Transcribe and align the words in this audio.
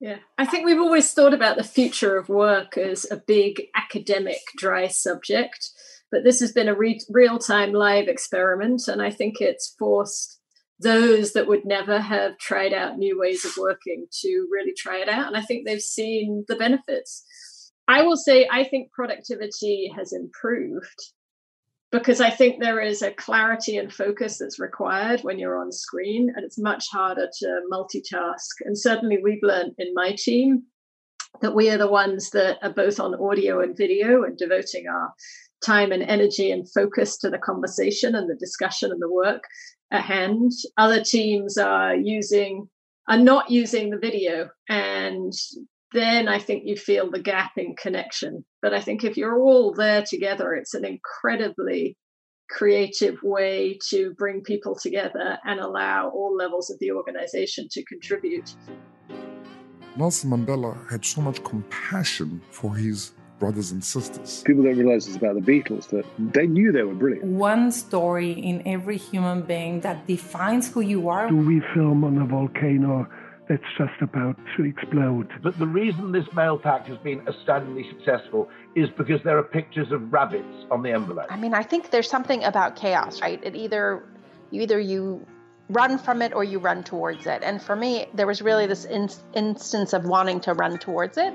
Yeah, 0.00 0.18
I 0.36 0.46
think 0.46 0.64
we've 0.64 0.80
always 0.80 1.12
thought 1.12 1.34
about 1.34 1.56
the 1.56 1.64
future 1.64 2.16
of 2.16 2.28
work 2.28 2.78
as 2.78 3.04
a 3.10 3.16
big 3.16 3.62
academic 3.74 4.38
dry 4.56 4.86
subject, 4.86 5.70
but 6.12 6.22
this 6.22 6.38
has 6.40 6.52
been 6.52 6.68
a 6.68 6.74
re- 6.74 7.00
real 7.10 7.38
time 7.38 7.72
live 7.72 8.06
experiment, 8.06 8.86
and 8.86 9.02
I 9.02 9.10
think 9.10 9.40
it's 9.40 9.74
forced 9.78 10.38
those 10.80 11.32
that 11.32 11.48
would 11.48 11.64
never 11.64 11.98
have 12.00 12.38
tried 12.38 12.72
out 12.72 12.98
new 12.98 13.18
ways 13.18 13.44
of 13.44 13.56
working 13.58 14.06
to 14.20 14.48
really 14.50 14.72
try 14.76 14.98
it 14.98 15.08
out. 15.08 15.26
And 15.26 15.36
I 15.36 15.42
think 15.42 15.66
they've 15.66 15.80
seen 15.80 16.44
the 16.46 16.54
benefits. 16.54 17.24
I 17.88 18.02
will 18.02 18.16
say, 18.16 18.46
I 18.50 18.64
think 18.64 18.92
productivity 18.92 19.92
has 19.96 20.12
improved 20.12 21.12
because 21.90 22.20
I 22.20 22.30
think 22.30 22.60
there 22.60 22.80
is 22.80 23.02
a 23.02 23.12
clarity 23.12 23.78
and 23.78 23.92
focus 23.92 24.38
that's 24.38 24.58
required 24.58 25.20
when 25.20 25.38
you're 25.38 25.58
on 25.58 25.72
screen, 25.72 26.32
and 26.34 26.44
it's 26.44 26.58
much 26.58 26.86
harder 26.90 27.28
to 27.40 27.60
multitask. 27.72 28.60
And 28.64 28.76
certainly, 28.76 29.18
we've 29.22 29.42
learned 29.42 29.72
in 29.78 29.94
my 29.94 30.14
team 30.18 30.64
that 31.40 31.54
we 31.54 31.70
are 31.70 31.78
the 31.78 31.88
ones 31.88 32.30
that 32.30 32.58
are 32.62 32.72
both 32.72 33.00
on 33.00 33.14
audio 33.14 33.60
and 33.60 33.76
video 33.76 34.24
and 34.24 34.36
devoting 34.36 34.86
our 34.88 35.12
time 35.64 35.92
and 35.92 36.02
energy 36.02 36.50
and 36.50 36.70
focus 36.70 37.16
to 37.18 37.30
the 37.30 37.38
conversation 37.38 38.14
and 38.14 38.28
the 38.28 38.36
discussion 38.36 38.90
and 38.90 39.00
the 39.00 39.10
work 39.10 39.42
at 39.90 40.02
hand. 40.02 40.52
Other 40.76 41.02
teams 41.02 41.56
are 41.56 41.94
using 41.94 42.68
are 43.08 43.18
not 43.18 43.50
using 43.50 43.88
the 43.88 43.98
video 43.98 44.50
and 44.68 45.32
then 45.92 46.28
I 46.28 46.38
think 46.38 46.64
you 46.66 46.76
feel 46.76 47.10
the 47.10 47.20
gap 47.20 47.52
in 47.56 47.74
connection. 47.76 48.44
But 48.60 48.74
I 48.74 48.80
think 48.80 49.04
if 49.04 49.16
you're 49.16 49.38
all 49.38 49.72
there 49.72 50.02
together, 50.02 50.54
it's 50.54 50.74
an 50.74 50.84
incredibly 50.84 51.96
creative 52.50 53.18
way 53.22 53.78
to 53.90 54.14
bring 54.16 54.42
people 54.42 54.74
together 54.74 55.38
and 55.44 55.60
allow 55.60 56.10
all 56.10 56.34
levels 56.34 56.70
of 56.70 56.78
the 56.80 56.92
organization 56.92 57.68
to 57.70 57.84
contribute. 57.84 58.54
Nelson 59.96 60.30
Mandela 60.30 60.88
had 60.90 61.04
so 61.04 61.20
much 61.20 61.42
compassion 61.44 62.40
for 62.50 62.74
his 62.74 63.12
brothers 63.38 63.70
and 63.70 63.82
sisters. 63.82 64.42
People 64.44 64.64
don't 64.64 64.76
realize 64.76 65.06
it's 65.06 65.16
about 65.16 65.34
the 65.34 65.40
Beatles 65.40 65.88
that 65.88 66.04
they 66.18 66.46
knew 66.46 66.72
they 66.72 66.82
were 66.82 66.94
brilliant. 66.94 67.24
One 67.24 67.70
story 67.70 68.32
in 68.32 68.66
every 68.66 68.96
human 68.96 69.42
being 69.42 69.80
that 69.80 70.06
defines 70.06 70.72
who 70.72 70.80
you 70.80 71.08
are. 71.08 71.28
Do 71.28 71.36
we 71.36 71.60
film 71.74 72.04
on 72.04 72.18
a 72.18 72.26
volcano 72.26 73.08
that's 73.48 73.62
just 73.76 74.00
about 74.00 74.38
to 74.56 74.64
explode? 74.64 75.28
But 75.42 75.58
the 75.58 75.66
reason 75.66 76.12
this 76.12 76.26
mail 76.34 76.58
pack 76.58 76.86
has 76.86 76.98
been 76.98 77.26
astoundingly 77.26 77.88
successful 77.90 78.48
is 78.74 78.88
because 78.96 79.20
there 79.24 79.38
are 79.38 79.42
pictures 79.42 79.90
of 79.92 80.12
rabbits 80.12 80.66
on 80.70 80.82
the 80.82 80.92
envelope. 80.92 81.26
I 81.30 81.36
mean, 81.36 81.54
I 81.54 81.62
think 81.62 81.90
there's 81.90 82.10
something 82.10 82.44
about 82.44 82.76
chaos, 82.76 83.20
right? 83.20 83.40
It 83.42 83.56
either 83.56 84.04
you 84.50 84.62
either 84.62 84.78
you 84.80 85.26
run 85.70 85.98
from 85.98 86.22
it 86.22 86.32
or 86.32 86.44
you 86.44 86.58
run 86.58 86.82
towards 86.82 87.26
it. 87.26 87.42
And 87.42 87.60
for 87.60 87.76
me, 87.76 88.06
there 88.14 88.26
was 88.26 88.40
really 88.40 88.66
this 88.66 88.86
in- 88.86 89.10
instance 89.34 89.92
of 89.92 90.04
wanting 90.06 90.40
to 90.40 90.54
run 90.54 90.78
towards 90.78 91.18
it 91.18 91.34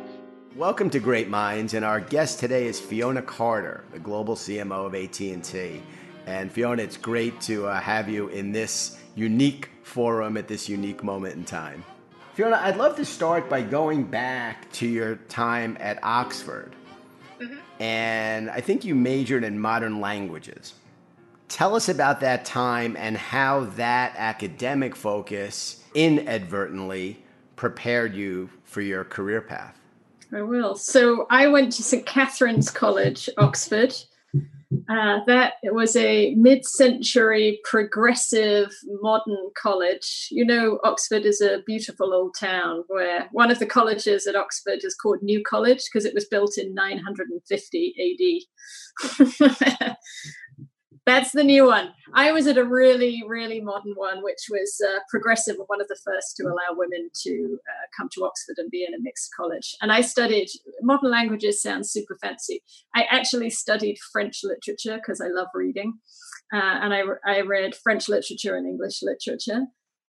Welcome 0.56 0.91
to 0.91 1.00
Great 1.00 1.30
Minds, 1.30 1.73
and 1.73 1.84
our 1.84 2.00
guest 2.00 2.39
today 2.39 2.67
is 2.67 2.80
Fiona 2.80 3.23
Carter, 3.23 3.86
the 3.91 3.97
global 3.97 4.36
CMO 4.36 4.86
of 4.86 4.94
AT&T. 4.94 5.81
And 6.28 6.52
Fiona, 6.52 6.84
it's 6.84 6.95
great 6.95 7.41
to 7.41 7.66
uh, 7.66 7.80
have 7.80 8.08
you 8.08 8.28
in 8.28 8.52
this 8.52 9.00
unique 9.16 9.72
forum 9.81 10.38
at 10.38 10.47
this 10.47 10.69
unique 10.69 11.03
moment 11.03 11.34
in 11.34 11.44
time. 11.44 11.84
Fiona, 12.34 12.59
I'd 12.64 12.78
love 12.78 12.95
to 12.95 13.06
start 13.06 13.48
by 13.48 13.62
going 13.62 14.06
back 14.06 14.72
to 14.73 14.88
your 14.88 15.17
time 15.30 15.78
at 15.80 16.00
Oxford. 16.03 16.75
Mm-hmm. 17.40 17.58
And 17.80 18.50
I 18.50 18.59
think 18.59 18.84
you 18.84 18.95
majored 18.95 19.44
in 19.44 19.59
modern 19.59 20.02
languages. 20.02 20.73
Tell 21.48 21.75
us 21.75 21.90
about 21.90 22.22
that 22.22 22.44
time 22.44 22.95
and 22.98 23.16
how 23.16 23.66
that 23.75 24.16
academic 24.17 24.95
focus 24.95 25.84
inadvertently 25.94 27.23
prepared 27.56 28.16
you 28.16 28.50
for 28.64 28.81
your 28.81 29.03
career 29.03 29.40
path. 29.40 29.80
I 30.34 30.42
will. 30.42 30.75
So 30.75 31.28
I 31.30 31.47
went 31.47 31.72
to 31.73 31.84
St 31.84 32.03
Catherine's 32.03 32.72
College, 32.72 33.30
Oxford. 33.38 33.94
Uh, 34.89 35.19
that 35.27 35.53
was 35.63 35.95
a 35.95 36.34
mid-century 36.35 37.59
progressive 37.63 38.69
modern 39.01 39.50
college. 39.57 40.28
You 40.31 40.45
know, 40.45 40.79
Oxford 40.84 41.25
is 41.25 41.41
a 41.41 41.63
beautiful 41.66 42.13
old 42.13 42.35
town 42.39 42.83
where 42.88 43.29
one 43.31 43.51
of 43.51 43.59
the 43.59 43.66
colleges 43.66 44.28
at 44.28 44.35
Oxford 44.35 44.79
is 44.83 44.95
called 44.95 45.22
New 45.22 45.41
College 45.44 45.81
because 45.85 46.06
it 46.06 46.13
was 46.13 46.25
built 46.25 46.57
in 46.57 46.73
950 46.73 48.45
AD. 49.09 49.95
That's 51.06 51.34
the 51.34 51.44
new 51.44 51.66
one. 51.66 51.90
I 52.14 52.31
was 52.31 52.47
at 52.47 52.58
a 52.58 52.64
really, 52.64 53.24
really 53.28 53.59
modern 53.59 53.94
one, 53.96 54.24
which 54.24 54.46
was 54.50 54.81
uh, 54.88 55.00
progressive 55.09 55.58
and 55.58 55.66
one 55.68 55.81
of 55.81 55.90
the 55.90 56.00
first 56.06 56.38
to 56.38 56.44
allow 56.44 56.78
women 56.78 57.09
to 57.24 57.58
uh, 57.68 57.88
come 57.97 58.08
to 58.14 58.24
Oxford 58.24 58.56
and 58.58 58.72
be 58.72 58.86
in 58.88 58.94
a 58.94 59.02
mixed 59.02 59.30
college. 59.36 59.75
And 59.81 59.92
I 59.92 60.00
studied 60.00 60.47
modern 60.81 61.12
languages, 61.12 61.62
sounds 61.62 61.92
super 61.92 62.18
fancy. 62.22 62.62
I 62.96 63.03
actually 63.12 63.50
studied 63.50 63.97
French 64.13 64.42
literature 64.44 64.96
because 64.96 65.19
I 65.19 65.28
love 65.28 65.47
reading. 65.53 65.96
Uh, 66.53 66.80
and 66.81 66.94
I, 66.94 67.02
I 67.25 67.42
read 67.42 67.75
French 67.75 68.08
literature 68.08 68.56
and 68.56 68.66
English 68.66 69.02
literature. 69.02 69.66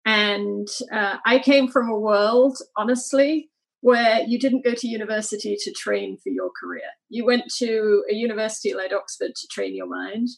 And 0.07 0.69
uh, 0.93 1.17
I 1.27 1.41
came 1.41 1.67
from 1.67 1.89
a 1.89 1.99
world, 1.99 2.59
honestly, 2.77 3.51
where 3.81 4.21
you 4.27 4.39
didn't 4.39 4.65
go 4.65 4.75
to 4.75 4.89
university 4.89 5.57
to 5.61 5.73
train 5.73 6.19
for 6.23 6.31
your 6.31 6.51
career. 6.59 6.89
You 7.09 7.25
went 7.25 7.45
to 7.59 8.05
a 8.11 8.15
university 8.15 8.75
like 8.75 8.93
Oxford 8.93 9.35
to 9.35 9.49
train 9.51 9.75
your 9.75 9.89
mind 9.89 10.29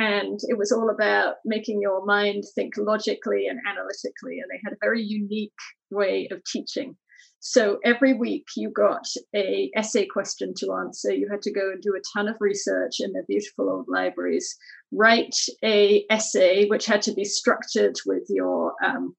and 0.00 0.40
it 0.48 0.56
was 0.56 0.72
all 0.72 0.88
about 0.88 1.34
making 1.44 1.82
your 1.82 2.04
mind 2.06 2.42
think 2.54 2.72
logically 2.78 3.46
and 3.46 3.60
analytically 3.68 4.38
and 4.40 4.48
they 4.50 4.58
had 4.64 4.72
a 4.72 4.80
very 4.80 5.02
unique 5.02 5.52
way 5.90 6.26
of 6.30 6.42
teaching. 6.44 6.96
So 7.40 7.78
every 7.84 8.14
week 8.14 8.46
you 8.56 8.70
got 8.70 9.06
a 9.36 9.70
essay 9.76 10.06
question 10.06 10.54
to 10.58 10.72
answer. 10.72 11.12
You 11.12 11.28
had 11.30 11.42
to 11.42 11.52
go 11.52 11.70
and 11.70 11.82
do 11.82 11.94
a 11.94 12.18
ton 12.18 12.28
of 12.28 12.36
research 12.40 12.96
in 13.00 13.12
their 13.12 13.24
beautiful 13.28 13.68
old 13.68 13.86
libraries 13.88 14.56
write 14.90 15.36
a 15.62 16.06
essay 16.10 16.66
which 16.66 16.86
had 16.86 17.02
to 17.02 17.12
be 17.12 17.24
structured 17.24 17.96
with 18.06 18.24
your 18.30 18.72
um, 18.82 19.14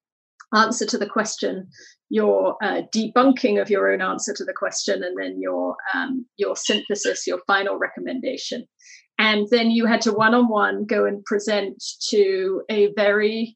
answer 0.53 0.85
to 0.87 0.97
the 0.97 1.07
question 1.07 1.67
your 2.09 2.57
uh, 2.61 2.81
debunking 2.93 3.61
of 3.61 3.69
your 3.69 3.89
own 3.93 4.01
answer 4.01 4.33
to 4.33 4.43
the 4.43 4.53
question 4.53 5.01
and 5.01 5.17
then 5.17 5.39
your 5.39 5.77
um, 5.93 6.25
your 6.37 6.57
synthesis 6.57 7.25
your 7.25 7.39
final 7.47 7.77
recommendation 7.77 8.65
and 9.21 9.47
then 9.51 9.69
you 9.69 9.85
had 9.85 10.01
to 10.01 10.11
one 10.11 10.33
on 10.33 10.47
one 10.47 10.85
go 10.85 11.05
and 11.05 11.23
present 11.23 11.81
to 12.09 12.63
a 12.69 12.91
very 12.93 13.55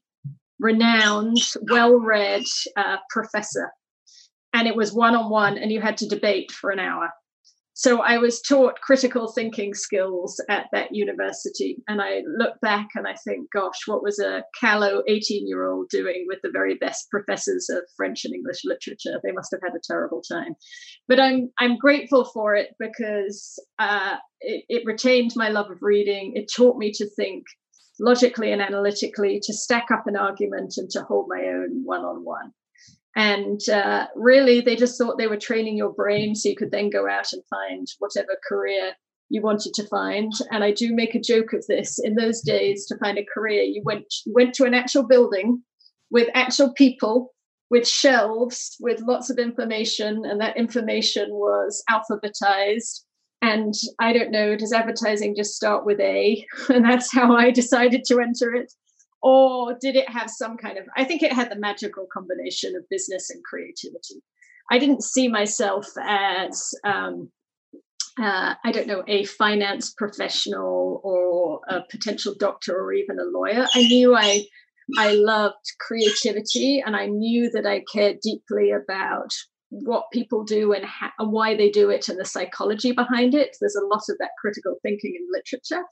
renowned, 0.60 1.38
well 1.60 1.96
read 1.96 2.44
uh, 2.76 2.98
professor. 3.10 3.72
And 4.52 4.68
it 4.68 4.76
was 4.76 4.92
one 4.92 5.16
on 5.16 5.28
one, 5.28 5.58
and 5.58 5.72
you 5.72 5.80
had 5.80 5.96
to 5.98 6.08
debate 6.08 6.52
for 6.52 6.70
an 6.70 6.78
hour. 6.78 7.10
So 7.78 8.00
I 8.00 8.16
was 8.16 8.40
taught 8.40 8.80
critical 8.80 9.30
thinking 9.30 9.74
skills 9.74 10.40
at 10.48 10.64
that 10.72 10.94
university. 10.94 11.76
And 11.86 12.00
I 12.00 12.22
look 12.26 12.58
back 12.62 12.88
and 12.94 13.06
I 13.06 13.14
think, 13.22 13.48
gosh, 13.52 13.80
what 13.84 14.02
was 14.02 14.18
a 14.18 14.44
callow 14.58 15.02
18 15.06 15.46
year 15.46 15.66
old 15.66 15.90
doing 15.90 16.24
with 16.26 16.38
the 16.42 16.48
very 16.50 16.76
best 16.76 17.10
professors 17.10 17.68
of 17.68 17.82
French 17.94 18.24
and 18.24 18.34
English 18.34 18.62
literature? 18.64 19.20
They 19.22 19.32
must 19.32 19.50
have 19.52 19.60
had 19.62 19.76
a 19.76 19.86
terrible 19.86 20.22
time. 20.22 20.54
But 21.06 21.20
I'm, 21.20 21.50
I'm 21.58 21.76
grateful 21.76 22.24
for 22.24 22.54
it 22.54 22.70
because 22.78 23.62
uh, 23.78 24.16
it, 24.40 24.64
it 24.70 24.86
retained 24.86 25.32
my 25.36 25.50
love 25.50 25.70
of 25.70 25.82
reading. 25.82 26.32
It 26.34 26.50
taught 26.50 26.78
me 26.78 26.92
to 26.92 27.06
think 27.10 27.44
logically 28.00 28.52
and 28.52 28.62
analytically, 28.62 29.38
to 29.42 29.52
stack 29.52 29.90
up 29.92 30.06
an 30.06 30.16
argument 30.16 30.74
and 30.78 30.88
to 30.90 31.02
hold 31.02 31.26
my 31.28 31.42
own 31.42 31.84
one 31.84 32.06
on 32.06 32.24
one. 32.24 32.52
And 33.16 33.66
uh, 33.70 34.08
really, 34.14 34.60
they 34.60 34.76
just 34.76 34.98
thought 34.98 35.16
they 35.16 35.26
were 35.26 35.38
training 35.38 35.78
your 35.78 35.92
brain 35.92 36.34
so 36.34 36.50
you 36.50 36.56
could 36.56 36.70
then 36.70 36.90
go 36.90 37.08
out 37.08 37.32
and 37.32 37.42
find 37.48 37.86
whatever 37.98 38.36
career 38.46 38.92
you 39.30 39.40
wanted 39.40 39.72
to 39.74 39.88
find. 39.88 40.30
And 40.52 40.62
I 40.62 40.70
do 40.70 40.94
make 40.94 41.14
a 41.14 41.20
joke 41.20 41.54
of 41.54 41.64
this. 41.66 41.98
In 41.98 42.14
those 42.14 42.42
days, 42.42 42.84
to 42.86 42.98
find 42.98 43.18
a 43.18 43.24
career, 43.24 43.62
you 43.62 43.82
went 43.84 44.04
went 44.26 44.54
to 44.54 44.64
an 44.64 44.74
actual 44.74 45.02
building 45.02 45.62
with 46.10 46.28
actual 46.34 46.74
people, 46.74 47.34
with 47.70 47.88
shelves, 47.88 48.76
with 48.80 49.00
lots 49.00 49.30
of 49.30 49.38
information, 49.38 50.22
and 50.26 50.38
that 50.42 50.58
information 50.58 51.28
was 51.30 51.82
alphabetized. 51.90 53.00
And 53.40 53.72
I 53.98 54.12
don't 54.12 54.30
know, 54.30 54.56
does 54.56 54.72
advertising 54.72 55.34
just 55.36 55.54
start 55.54 55.86
with 55.86 56.00
A? 56.00 56.44
And 56.68 56.84
that's 56.84 57.12
how 57.12 57.34
I 57.34 57.50
decided 57.50 58.04
to 58.04 58.20
enter 58.20 58.54
it 58.54 58.72
or 59.22 59.76
did 59.80 59.96
it 59.96 60.08
have 60.08 60.30
some 60.30 60.56
kind 60.56 60.78
of 60.78 60.84
i 60.96 61.04
think 61.04 61.22
it 61.22 61.32
had 61.32 61.50
the 61.50 61.58
magical 61.58 62.06
combination 62.12 62.74
of 62.76 62.88
business 62.88 63.30
and 63.30 63.42
creativity. 63.44 64.22
I 64.70 64.78
didn't 64.78 65.04
see 65.04 65.28
myself 65.28 65.86
as 66.02 66.74
um, 66.84 67.30
uh, 68.20 68.54
i 68.64 68.72
don't 68.72 68.86
know 68.86 69.04
a 69.06 69.24
finance 69.24 69.94
professional 69.96 71.00
or 71.04 71.60
a 71.68 71.82
potential 71.90 72.34
doctor 72.38 72.76
or 72.76 72.92
even 72.92 73.18
a 73.18 73.24
lawyer. 73.24 73.66
I 73.74 73.82
knew 73.82 74.14
i 74.16 74.44
i 74.98 75.12
loved 75.12 75.66
creativity 75.80 76.80
and 76.84 76.94
i 76.94 77.06
knew 77.06 77.50
that 77.50 77.66
i 77.66 77.82
cared 77.92 78.20
deeply 78.20 78.70
about 78.70 79.32
what 79.70 80.10
people 80.12 80.44
do 80.44 80.72
and, 80.72 80.86
and 81.18 81.32
why 81.32 81.56
they 81.56 81.70
do 81.70 81.90
it 81.90 82.08
and 82.08 82.18
the 82.18 82.24
psychology 82.24 82.92
behind 82.92 83.34
it. 83.34 83.56
There's 83.60 83.76
a 83.76 83.84
lot 83.84 84.02
of 84.08 84.16
that 84.18 84.30
critical 84.40 84.76
thinking 84.82 85.14
in 85.16 85.26
literature 85.32 85.84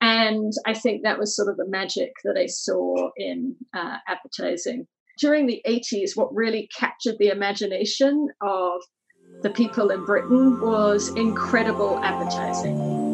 and 0.00 0.52
I 0.66 0.74
think 0.74 1.02
that 1.02 1.18
was 1.18 1.34
sort 1.34 1.48
of 1.48 1.56
the 1.56 1.68
magic 1.68 2.12
that 2.24 2.36
I 2.38 2.46
saw 2.46 3.10
in 3.16 3.56
uh, 3.74 3.96
advertising. 4.06 4.86
during 5.20 5.46
the 5.46 5.60
80s, 5.66 6.10
what 6.14 6.32
really 6.32 6.68
captured 6.78 7.16
the 7.18 7.28
imagination 7.28 8.28
of 8.40 8.80
the 9.42 9.50
people 9.50 9.90
in 9.90 10.04
Britain 10.04 10.60
was 10.60 11.08
incredible 11.16 11.98
advertising. 12.04 13.07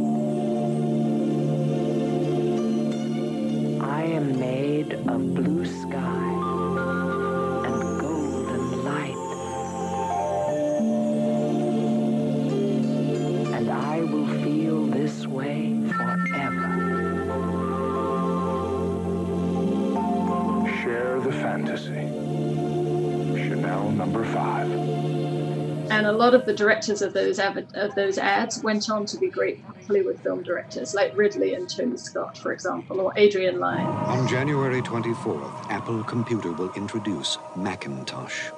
And 26.05 26.15
a 26.15 26.19
lot 26.19 26.35
of 26.35 26.45
the 26.45 26.53
directors 26.53 27.01
of 27.01 27.15
those 27.15 27.41
av- 27.41 27.57
of 27.73 27.95
those 27.95 28.19
ads 28.19 28.63
went 28.63 28.91
on 28.91 29.07
to 29.07 29.17
be 29.17 29.31
great 29.31 29.65
Hollywood 29.87 30.21
film 30.21 30.43
directors, 30.43 30.93
like 30.93 31.17
Ridley 31.17 31.55
and 31.55 31.67
Tony 31.67 31.97
Scott, 31.97 32.37
for 32.37 32.53
example, 32.53 33.01
or 33.01 33.15
Adrian 33.17 33.59
Lyne. 33.59 33.87
On 33.87 34.29
January 34.29 34.83
24th, 34.83 35.71
Apple 35.71 36.05
Computer 36.05 36.53
will 36.53 36.71
introduce 36.75 37.39
Macintosh. 37.57 38.51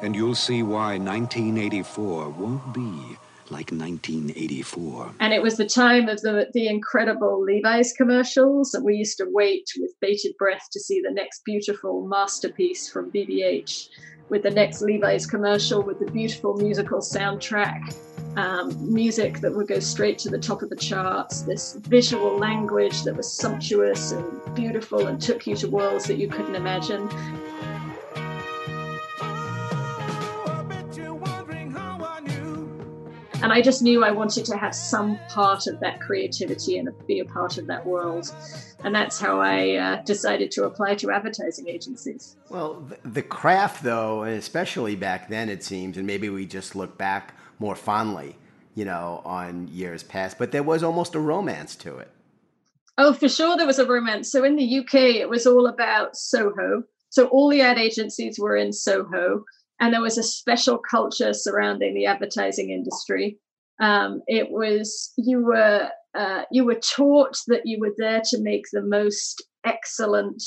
And 0.00 0.14
you'll 0.14 0.36
see 0.36 0.62
why 0.62 0.96
1984 0.96 2.28
won't 2.30 2.72
be 2.72 3.18
like 3.52 3.70
1984. 3.70 5.14
And 5.20 5.32
it 5.32 5.42
was 5.42 5.56
the 5.56 5.66
time 5.66 6.08
of 6.08 6.20
the 6.22 6.48
the 6.52 6.66
incredible 6.66 7.42
Levi's 7.42 7.92
commercials, 7.92 8.74
and 8.74 8.84
we 8.84 8.96
used 8.96 9.18
to 9.18 9.26
wait 9.28 9.70
with 9.78 9.92
bated 10.00 10.36
breath 10.38 10.68
to 10.72 10.80
see 10.80 11.00
the 11.00 11.12
next 11.12 11.44
beautiful 11.44 12.06
masterpiece 12.06 12.88
from 12.88 13.10
BBH, 13.12 13.88
with 14.28 14.42
the 14.42 14.50
next 14.50 14.80
Levi's 14.80 15.26
commercial 15.26 15.82
with 15.82 15.98
the 15.98 16.10
beautiful 16.10 16.54
musical 16.54 17.00
soundtrack, 17.00 17.94
um, 18.36 18.92
music 18.92 19.40
that 19.40 19.54
would 19.54 19.68
go 19.68 19.78
straight 19.78 20.18
to 20.20 20.30
the 20.30 20.38
top 20.38 20.62
of 20.62 20.70
the 20.70 20.76
charts, 20.76 21.42
this 21.42 21.74
visual 21.74 22.38
language 22.38 23.02
that 23.02 23.14
was 23.14 23.30
sumptuous 23.30 24.12
and 24.12 24.54
beautiful 24.54 25.06
and 25.06 25.20
took 25.20 25.46
you 25.46 25.54
to 25.56 25.68
worlds 25.68 26.06
that 26.06 26.16
you 26.16 26.28
couldn't 26.28 26.54
imagine. 26.54 27.08
And 33.42 33.52
I 33.52 33.60
just 33.60 33.82
knew 33.82 34.04
I 34.04 34.12
wanted 34.12 34.44
to 34.46 34.56
have 34.56 34.72
some 34.72 35.18
part 35.28 35.66
of 35.66 35.80
that 35.80 36.00
creativity 36.00 36.78
and 36.78 36.88
be 37.08 37.18
a 37.18 37.24
part 37.24 37.58
of 37.58 37.66
that 37.66 37.84
world. 37.84 38.32
And 38.84 38.94
that's 38.94 39.18
how 39.18 39.40
I 39.40 39.74
uh, 39.74 40.02
decided 40.02 40.52
to 40.52 40.64
apply 40.64 40.94
to 40.96 41.10
advertising 41.10 41.68
agencies. 41.68 42.36
Well, 42.50 42.86
the, 43.04 43.22
craft, 43.22 43.82
though, 43.82 44.22
and 44.22 44.36
especially 44.38 44.94
back 44.94 45.28
then, 45.28 45.48
it 45.48 45.64
seems, 45.64 45.96
and 45.96 46.06
maybe 46.06 46.28
we 46.28 46.46
just 46.46 46.76
look 46.76 46.96
back 46.96 47.34
more 47.58 47.74
fondly, 47.74 48.36
you 48.76 48.84
know, 48.84 49.22
on 49.24 49.66
years 49.66 50.04
past, 50.04 50.38
but 50.38 50.52
there 50.52 50.62
was 50.62 50.84
almost 50.84 51.16
a 51.16 51.20
romance 51.20 51.74
to 51.76 51.98
it. 51.98 52.12
Oh, 52.96 53.12
for 53.12 53.28
sure, 53.28 53.56
there 53.56 53.66
was 53.66 53.80
a 53.80 53.86
romance. 53.86 54.30
So 54.30 54.44
in 54.44 54.54
the 54.54 54.78
UK, 54.78 54.94
it 54.94 55.28
was 55.28 55.48
all 55.48 55.66
about 55.66 56.16
Soho. 56.16 56.84
So 57.10 57.26
all 57.26 57.48
the 57.48 57.60
ad 57.60 57.76
agencies 57.76 58.38
were 58.38 58.56
in 58.56 58.72
Soho 58.72 59.44
and 59.82 59.92
there 59.92 60.00
was 60.00 60.16
a 60.16 60.22
special 60.22 60.78
culture 60.78 61.34
surrounding 61.34 61.92
the 61.92 62.06
advertising 62.06 62.70
industry. 62.70 63.36
Um, 63.80 64.22
it 64.28 64.48
was 64.48 65.12
you 65.16 65.44
were 65.44 65.88
uh, 66.14 66.42
you 66.52 66.64
were 66.64 66.76
taught 66.76 67.36
that 67.48 67.66
you 67.66 67.80
were 67.80 67.92
there 67.98 68.22
to 68.26 68.40
make 68.40 68.64
the 68.72 68.82
most 68.82 69.42
excellent 69.64 70.40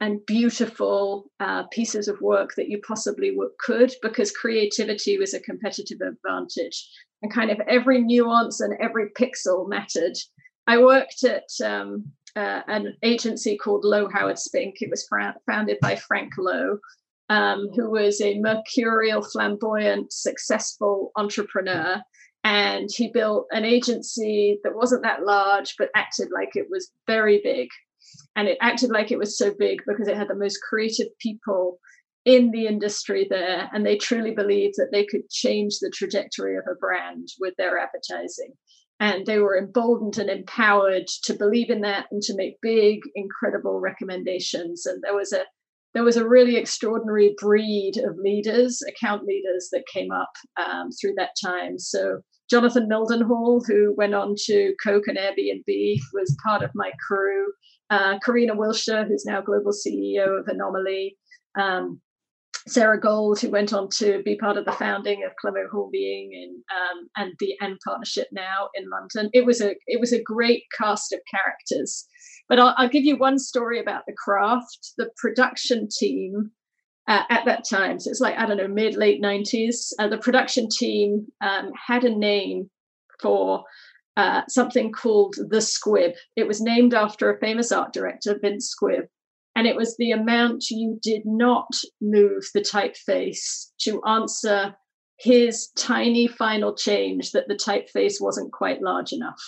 and 0.00 0.24
beautiful 0.26 1.30
uh, 1.40 1.64
pieces 1.72 2.08
of 2.08 2.20
work 2.22 2.54
that 2.56 2.68
you 2.68 2.80
possibly 2.86 3.36
could, 3.60 3.92
because 4.02 4.30
creativity 4.32 5.18
was 5.18 5.34
a 5.34 5.40
competitive 5.40 5.98
advantage, 6.00 6.88
and 7.22 7.32
kind 7.32 7.50
of 7.50 7.60
every 7.68 8.00
nuance 8.00 8.60
and 8.60 8.74
every 8.80 9.10
pixel 9.10 9.68
mattered. 9.68 10.16
I 10.66 10.78
worked 10.78 11.22
at 11.24 11.48
um, 11.62 12.06
uh, 12.34 12.62
an 12.66 12.96
agency 13.02 13.58
called 13.58 13.84
Lowe 13.84 14.08
Howard 14.08 14.38
Spink. 14.38 14.76
It 14.80 14.90
was 14.90 15.06
founded 15.46 15.78
by 15.82 15.96
Frank 15.96 16.32
Lowe, 16.38 16.78
um, 17.30 17.68
who 17.74 17.90
was 17.90 18.20
a 18.20 18.38
mercurial, 18.38 19.22
flamboyant, 19.22 20.12
successful 20.12 21.12
entrepreneur. 21.16 22.02
And 22.42 22.90
he 22.94 23.08
built 23.08 23.46
an 23.52 23.64
agency 23.64 24.58
that 24.64 24.76
wasn't 24.76 25.02
that 25.02 25.24
large, 25.24 25.76
but 25.78 25.88
acted 25.94 26.28
like 26.32 26.50
it 26.54 26.66
was 26.70 26.90
very 27.06 27.40
big. 27.42 27.68
And 28.36 28.48
it 28.48 28.58
acted 28.60 28.90
like 28.90 29.10
it 29.10 29.18
was 29.18 29.38
so 29.38 29.54
big 29.58 29.82
because 29.86 30.08
it 30.08 30.16
had 30.16 30.28
the 30.28 30.34
most 30.34 30.58
creative 30.60 31.08
people 31.18 31.78
in 32.26 32.50
the 32.50 32.66
industry 32.66 33.26
there. 33.28 33.70
And 33.72 33.84
they 33.84 33.96
truly 33.96 34.32
believed 34.32 34.74
that 34.76 34.90
they 34.92 35.06
could 35.06 35.28
change 35.30 35.78
the 35.78 35.90
trajectory 35.90 36.56
of 36.56 36.64
a 36.70 36.74
brand 36.74 37.28
with 37.40 37.54
their 37.56 37.78
advertising. 37.78 38.52
And 39.00 39.26
they 39.26 39.38
were 39.38 39.58
emboldened 39.58 40.18
and 40.18 40.30
empowered 40.30 41.06
to 41.24 41.34
believe 41.34 41.70
in 41.70 41.80
that 41.80 42.06
and 42.10 42.22
to 42.22 42.36
make 42.36 42.60
big, 42.60 43.00
incredible 43.14 43.80
recommendations. 43.80 44.86
And 44.86 45.02
there 45.02 45.16
was 45.16 45.32
a 45.32 45.44
there 45.94 46.04
was 46.04 46.16
a 46.16 46.28
really 46.28 46.56
extraordinary 46.56 47.34
breed 47.38 47.96
of 47.98 48.18
leaders, 48.18 48.82
account 48.86 49.24
leaders, 49.24 49.68
that 49.72 49.84
came 49.92 50.10
up 50.10 50.32
um, 50.56 50.90
through 51.00 51.14
that 51.16 51.30
time. 51.42 51.78
So 51.78 52.18
Jonathan 52.50 52.88
Mildenhall, 52.88 53.62
who 53.66 53.94
went 53.96 54.14
on 54.14 54.34
to 54.46 54.74
Coke 54.82 55.06
and 55.06 55.16
Airbnb, 55.16 55.98
was 56.12 56.36
part 56.44 56.62
of 56.62 56.70
my 56.74 56.90
crew. 57.06 57.46
Uh, 57.90 58.18
Karina 58.24 58.54
Wilsher, 58.54 59.06
who's 59.06 59.24
now 59.24 59.40
global 59.40 59.72
CEO 59.72 60.40
of 60.40 60.48
Anomaly. 60.48 61.16
Um, 61.58 62.00
Sarah 62.66 62.98
Gold, 62.98 63.40
who 63.40 63.50
went 63.50 63.72
on 63.72 63.88
to 63.98 64.22
be 64.24 64.36
part 64.36 64.56
of 64.56 64.64
the 64.64 64.72
founding 64.72 65.22
of 65.24 65.36
Clement 65.36 65.68
Being 65.92 66.30
and 66.34 66.56
um, 66.74 67.08
and 67.16 67.34
the 67.38 67.54
End 67.60 67.78
Partnership 67.84 68.28
now 68.32 68.68
in 68.74 68.88
London. 68.88 69.30
It 69.34 69.44
was 69.44 69.60
a 69.60 69.74
it 69.86 70.00
was 70.00 70.12
a 70.12 70.22
great 70.22 70.64
cast 70.76 71.12
of 71.12 71.20
characters. 71.30 72.06
But 72.48 72.58
I'll, 72.58 72.74
I'll 72.76 72.88
give 72.88 73.04
you 73.04 73.16
one 73.16 73.38
story 73.38 73.80
about 73.80 74.04
the 74.06 74.14
craft. 74.16 74.92
The 74.98 75.10
production 75.16 75.88
team 75.88 76.50
uh, 77.08 77.22
at 77.30 77.44
that 77.44 77.64
time, 77.68 78.00
so 78.00 78.10
it's 78.10 78.20
like 78.20 78.36
I 78.38 78.46
don't 78.46 78.56
know 78.56 78.68
mid 78.68 78.96
late 78.96 79.20
nineties. 79.20 79.92
Uh, 79.98 80.08
the 80.08 80.18
production 80.18 80.68
team 80.68 81.26
um, 81.40 81.70
had 81.86 82.04
a 82.04 82.14
name 82.14 82.70
for 83.20 83.64
uh, 84.16 84.42
something 84.48 84.92
called 84.92 85.36
the 85.48 85.60
Squib. 85.60 86.12
It 86.36 86.46
was 86.46 86.60
named 86.60 86.94
after 86.94 87.30
a 87.30 87.38
famous 87.38 87.72
art 87.72 87.92
director, 87.92 88.38
Vince 88.40 88.74
Squibb 88.74 89.08
and 89.56 89.66
it 89.66 89.76
was 89.76 89.96
the 89.96 90.10
amount 90.10 90.70
you 90.70 90.98
did 91.02 91.22
not 91.24 91.68
move 92.00 92.44
the 92.54 92.60
typeface 92.60 93.70
to 93.80 94.02
answer 94.04 94.74
his 95.18 95.68
tiny 95.76 96.26
final 96.26 96.74
change 96.74 97.30
that 97.32 97.46
the 97.46 97.54
typeface 97.54 98.14
wasn't 98.20 98.52
quite 98.52 98.82
large 98.82 99.12
enough. 99.12 99.40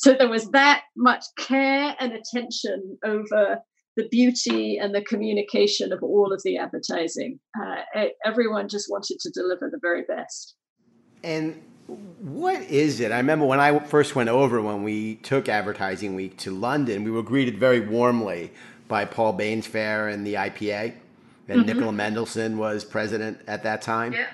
So 0.00 0.14
there 0.14 0.28
was 0.28 0.48
that 0.50 0.82
much 0.96 1.24
care 1.36 1.96
and 1.98 2.12
attention 2.12 2.96
over 3.04 3.58
the 3.96 4.06
beauty 4.12 4.78
and 4.78 4.94
the 4.94 5.02
communication 5.02 5.92
of 5.92 6.04
all 6.04 6.32
of 6.32 6.40
the 6.44 6.56
advertising. 6.56 7.40
Uh, 7.60 8.04
everyone 8.24 8.68
just 8.68 8.86
wanted 8.88 9.18
to 9.18 9.30
deliver 9.30 9.68
the 9.68 9.80
very 9.82 10.02
best. 10.02 10.54
And 11.24 11.60
what 12.20 12.62
is 12.62 13.00
it? 13.00 13.10
I 13.10 13.16
remember 13.16 13.44
when 13.44 13.58
I 13.58 13.76
first 13.80 14.14
went 14.14 14.28
over, 14.28 14.62
when 14.62 14.84
we 14.84 15.16
took 15.16 15.48
Advertising 15.48 16.14
Week 16.14 16.36
to 16.38 16.52
London, 16.52 17.02
we 17.02 17.10
were 17.10 17.24
greeted 17.24 17.58
very 17.58 17.80
warmly 17.80 18.52
by 18.86 19.04
Paul 19.04 19.36
Bainsfair 19.36 20.14
and 20.14 20.24
the 20.24 20.34
IPA. 20.34 20.94
And 21.48 21.62
mm-hmm. 21.62 21.66
Nicola 21.66 21.90
Mendelsohn 21.90 22.56
was 22.56 22.84
president 22.84 23.40
at 23.48 23.64
that 23.64 23.82
time. 23.82 24.12
Yeah. 24.12 24.28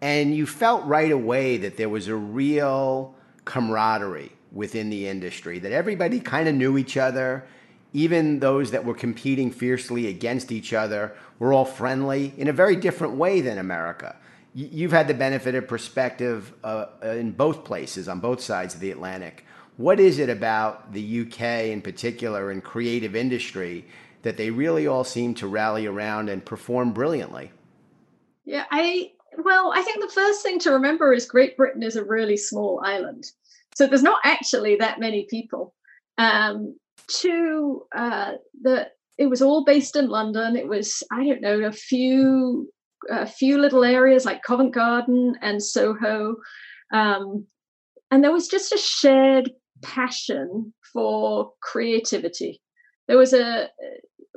And 0.00 0.34
you 0.34 0.46
felt 0.46 0.86
right 0.86 1.12
away 1.12 1.58
that 1.58 1.76
there 1.76 1.90
was 1.90 2.08
a 2.08 2.16
real 2.16 3.14
camaraderie 3.44 4.32
within 4.52 4.90
the 4.90 5.08
industry, 5.08 5.58
that 5.58 5.72
everybody 5.72 6.20
kind 6.20 6.48
of 6.48 6.54
knew 6.54 6.76
each 6.78 6.96
other. 6.96 7.44
Even 7.92 8.40
those 8.40 8.70
that 8.70 8.84
were 8.84 8.94
competing 8.94 9.50
fiercely 9.50 10.06
against 10.06 10.50
each 10.50 10.72
other 10.72 11.14
were 11.38 11.52
all 11.52 11.64
friendly 11.64 12.32
in 12.36 12.48
a 12.48 12.52
very 12.52 12.76
different 12.76 13.14
way 13.14 13.40
than 13.40 13.58
America. 13.58 14.16
You've 14.54 14.92
had 14.92 15.08
the 15.08 15.14
benefit 15.14 15.54
of 15.54 15.66
perspective 15.66 16.52
uh, 16.62 16.86
in 17.02 17.32
both 17.32 17.64
places, 17.64 18.08
on 18.08 18.20
both 18.20 18.40
sides 18.40 18.74
of 18.74 18.80
the 18.80 18.90
Atlantic. 18.90 19.44
What 19.78 19.98
is 19.98 20.18
it 20.18 20.28
about 20.28 20.92
the 20.92 21.22
UK 21.22 21.70
in 21.70 21.80
particular 21.80 22.50
and 22.50 22.62
creative 22.62 23.16
industry 23.16 23.86
that 24.22 24.36
they 24.36 24.50
really 24.50 24.86
all 24.86 25.04
seem 25.04 25.34
to 25.34 25.46
rally 25.46 25.86
around 25.86 26.28
and 26.28 26.44
perform 26.44 26.92
brilliantly? 26.92 27.50
Yeah, 28.44 28.64
I 28.70 29.12
well, 29.38 29.72
I 29.74 29.82
think 29.82 30.00
the 30.00 30.12
first 30.12 30.42
thing 30.42 30.58
to 30.60 30.72
remember 30.72 31.12
is 31.12 31.26
Great 31.26 31.56
Britain 31.56 31.82
is 31.82 31.96
a 31.96 32.04
really 32.04 32.36
small 32.36 32.82
island. 32.84 33.32
So 33.76 33.86
there's 33.86 34.02
not 34.02 34.20
actually 34.24 34.76
that 34.76 35.00
many 35.00 35.26
people. 35.30 35.74
Um, 36.18 36.76
two, 37.08 37.82
uh, 37.96 38.32
the 38.60 38.88
it 39.18 39.26
was 39.26 39.42
all 39.42 39.64
based 39.64 39.96
in 39.96 40.08
London. 40.08 40.56
It 40.56 40.68
was 40.68 41.02
I 41.12 41.24
don't 41.24 41.40
know 41.40 41.60
a 41.60 41.72
few 41.72 42.70
a 43.10 43.26
few 43.26 43.58
little 43.58 43.84
areas 43.84 44.24
like 44.24 44.42
Covent 44.42 44.74
Garden 44.74 45.34
and 45.42 45.62
Soho, 45.62 46.36
um, 46.92 47.46
and 48.10 48.22
there 48.22 48.32
was 48.32 48.48
just 48.48 48.72
a 48.72 48.78
shared 48.78 49.50
passion 49.82 50.72
for 50.92 51.52
creativity. 51.62 52.60
There 53.08 53.18
was 53.18 53.32
a 53.32 53.68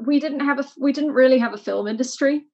we 0.06 0.20
didn't 0.20 0.42
have 0.42 0.60
a 0.60 0.66
we 0.80 0.94
didn't 0.94 1.14
really 1.14 1.40
have 1.40 1.54
a 1.54 1.58
film 1.58 1.88
industry. 1.88 2.46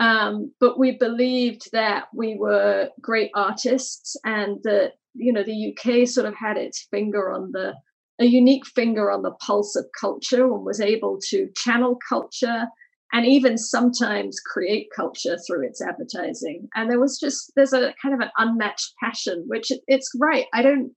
Um, 0.00 0.52
but 0.60 0.78
we 0.78 0.92
believed 0.92 1.70
that 1.72 2.04
we 2.14 2.36
were 2.36 2.88
great 3.00 3.32
artists 3.34 4.16
and 4.24 4.58
that, 4.62 4.92
you 5.18 5.32
know, 5.32 5.42
the 5.42 5.74
UK 5.74 6.06
sort 6.06 6.26
of 6.26 6.34
had 6.34 6.56
its 6.56 6.86
finger 6.90 7.32
on 7.32 7.52
the, 7.52 7.74
a 8.20 8.24
unique 8.24 8.66
finger 8.66 9.10
on 9.10 9.22
the 9.22 9.32
pulse 9.32 9.76
of 9.76 9.86
culture 9.98 10.44
and 10.44 10.64
was 10.64 10.80
able 10.80 11.18
to 11.28 11.48
channel 11.56 11.98
culture 12.08 12.66
and 13.12 13.26
even 13.26 13.56
sometimes 13.56 14.40
create 14.40 14.88
culture 14.94 15.38
through 15.46 15.66
its 15.66 15.80
advertising. 15.80 16.68
And 16.74 16.90
there 16.90 17.00
was 17.00 17.18
just, 17.18 17.52
there's 17.56 17.72
a 17.72 17.94
kind 18.02 18.14
of 18.14 18.20
an 18.20 18.30
unmatched 18.36 18.92
passion, 19.02 19.44
which 19.46 19.72
it's 19.86 20.10
right. 20.20 20.46
I 20.52 20.62
don't, 20.62 20.92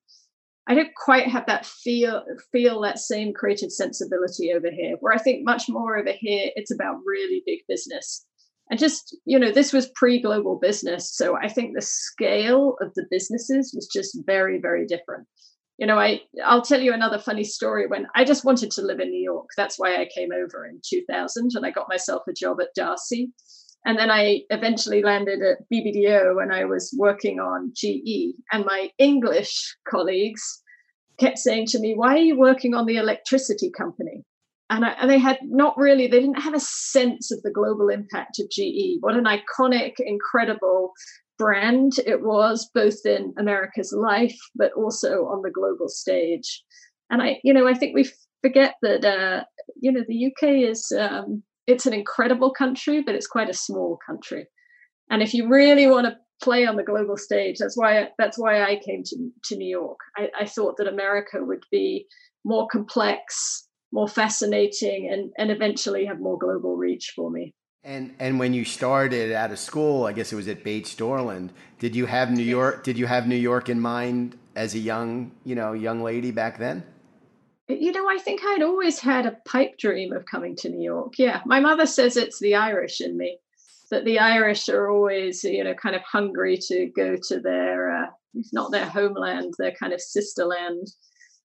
I 0.68 0.76
don't 0.76 0.94
quite 0.96 1.28
have 1.28 1.46
that 1.48 1.66
feel 1.66 2.24
feel 2.52 2.82
that 2.82 3.00
same 3.00 3.34
creative 3.34 3.72
sensibility 3.72 4.54
over 4.54 4.70
here. 4.70 4.96
Where 5.00 5.14
I 5.14 5.18
think 5.18 5.44
much 5.44 5.68
more 5.68 5.98
over 5.98 6.12
here, 6.16 6.52
it's 6.56 6.72
about 6.72 7.00
really 7.06 7.42
big 7.46 7.60
business 7.68 8.26
and 8.72 8.80
just 8.80 9.16
you 9.26 9.38
know 9.38 9.52
this 9.52 9.74
was 9.74 9.92
pre-global 9.96 10.58
business 10.58 11.14
so 11.14 11.38
i 11.38 11.48
think 11.48 11.76
the 11.76 11.82
scale 11.82 12.78
of 12.82 12.92
the 12.96 13.06
businesses 13.12 13.74
was 13.76 13.88
just 13.94 14.18
very 14.26 14.60
very 14.60 14.88
different. 14.88 15.28
You 15.78 15.88
know 15.88 16.00
i 16.00 16.22
i'll 16.46 16.62
tell 16.62 16.80
you 16.80 16.94
another 16.94 17.20
funny 17.20 17.44
story. 17.44 17.86
When 17.88 18.08
i 18.16 18.24
just 18.24 18.46
wanted 18.46 18.72
to 18.72 18.82
live 18.82 19.00
in 19.00 19.12
new 19.12 19.24
york 19.24 19.48
that's 19.58 19.78
why 19.78 19.96
i 19.96 20.08
came 20.16 20.32
over 20.32 20.66
in 20.66 20.80
2000 20.88 21.52
and 21.54 21.66
i 21.66 21.72
got 21.72 21.90
myself 21.90 22.24
a 22.28 22.34
job 22.34 22.60
at 22.62 22.74
D'Arcy. 22.76 23.32
And 23.84 23.98
then 23.98 24.12
i 24.12 24.42
eventually 24.52 25.02
landed 25.02 25.42
at 25.42 25.66
bbdo 25.74 26.36
when 26.36 26.52
i 26.52 26.66
was 26.66 26.96
working 26.98 27.40
on 27.40 27.74
ge 27.76 28.36
and 28.52 28.66
my 28.66 28.90
english 29.00 29.76
colleagues 29.90 30.62
kept 31.20 31.40
saying 31.40 31.66
to 31.68 31.80
me 31.80 31.96
why 31.96 32.14
are 32.16 32.28
you 32.30 32.38
working 32.38 32.76
on 32.76 32.86
the 32.86 32.98
electricity 32.98 33.72
company 33.76 34.24
and, 34.72 34.86
I, 34.86 34.92
and, 34.92 35.10
they 35.10 35.20
had 35.20 35.38
not 35.44 35.78
really 35.78 36.08
they 36.08 36.22
didn't 36.22 36.42
have 36.42 36.54
a 36.54 36.60
sense 36.60 37.30
of 37.32 37.42
the 37.44 37.52
global 37.52 37.90
impact 37.90 38.40
of 38.40 38.50
ge 38.50 38.98
what 39.02 39.16
an 39.16 39.26
iconic 39.26 39.94
incredible 40.00 40.94
brand 41.38 41.94
it 42.06 42.22
was 42.22 42.70
both 42.74 43.06
in 43.06 43.34
america's 43.38 43.94
life 43.96 44.38
but 44.56 44.72
also 44.74 45.26
on 45.26 45.42
the 45.44 45.52
global 45.52 45.88
stage. 45.88 46.64
And 47.10 47.22
i 47.22 47.40
you 47.44 47.54
know 47.54 47.68
i 47.68 47.74
think 47.74 47.94
we 47.94 48.10
forget 48.42 48.76
that 48.82 49.06
uh, 49.06 49.44
you 49.80 49.92
know 49.92 50.04
the 50.08 50.26
uk 50.28 50.44
is 50.44 50.92
um, 50.98 51.44
it's 51.68 51.86
an 51.86 51.94
incredible 51.94 52.52
country 52.52 53.04
but 53.06 53.16
it's 53.16 53.28
quite 53.28 53.50
a 53.50 53.54
small 53.54 54.00
country. 54.08 54.48
And 55.10 55.22
if 55.22 55.34
you 55.34 55.50
really 55.50 55.88
want 55.88 56.08
to 56.08 56.16
play 56.42 56.66
on 56.66 56.78
the 56.78 56.84
global 56.84 57.18
stage 57.18 57.58
that's 57.60 57.78
why 57.78 58.08
that's 58.18 58.40
why 58.40 58.64
i 58.64 58.80
came 58.88 59.04
to, 59.04 59.16
to 59.44 59.56
new 59.58 59.70
york. 59.70 60.00
I, 60.18 60.30
I 60.40 60.46
thought 60.46 60.78
that 60.78 60.88
america 60.88 61.38
would 61.42 61.64
be 61.72 62.08
more 62.44 62.68
complex 62.72 63.68
more 63.92 64.08
fascinating 64.08 65.10
and, 65.12 65.32
and 65.38 65.52
eventually 65.52 66.06
have 66.06 66.20
more 66.20 66.38
global 66.38 66.76
reach 66.76 67.14
for 67.16 67.30
me. 67.30 67.54
And 67.84 68.14
and 68.20 68.38
when 68.38 68.54
you 68.54 68.64
started 68.64 69.32
out 69.32 69.52
of 69.52 69.58
school, 69.58 70.06
I 70.06 70.14
guess 70.14 70.32
it 70.32 70.36
was 70.36 70.48
at 70.48 70.64
Bates 70.64 70.96
Dorland. 70.96 71.50
Did 71.80 71.96
you 71.96 72.06
have 72.06 72.30
New 72.30 72.44
York? 72.44 72.84
Did 72.84 72.98
you 72.98 73.08
have 73.08 73.28
New 73.28 73.36
York 73.36 73.70
in 73.70 73.80
mind 73.80 74.38
as 74.56 74.76
a 74.76 74.80
young, 74.80 75.32
you 75.44 75.56
know, 75.56 75.74
young 75.74 76.04
lady 76.04 76.30
back 76.30 76.60
then? 76.60 76.84
You 77.68 77.92
know, 77.92 78.08
I 78.08 78.20
think 78.20 78.42
I'd 78.44 78.62
always 78.62 79.00
had 79.00 79.26
a 79.26 79.38
pipe 79.46 79.78
dream 79.80 80.14
of 80.14 80.26
coming 80.26 80.56
to 80.58 80.70
New 80.70 80.84
York. 80.84 81.18
Yeah, 81.18 81.42
my 81.46 81.60
mother 81.60 81.88
says 81.88 82.18
it's 82.18 82.40
the 82.40 82.56
Irish 82.56 83.02
in 83.02 83.18
me. 83.18 83.38
That 83.90 84.06
the 84.06 84.20
Irish 84.20 84.70
are 84.70 84.90
always, 84.90 85.44
you 85.44 85.64
know, 85.64 85.74
kind 85.74 85.96
of 85.96 86.02
hungry 86.04 86.58
to 86.68 86.88
go 86.96 87.18
to 87.28 87.40
their, 87.40 88.04
uh, 88.04 88.08
not 88.54 88.72
their 88.72 88.86
homeland, 88.86 89.56
their 89.58 89.72
kind 89.74 89.92
of 89.92 90.02
sister 90.02 90.46
land. 90.46 90.88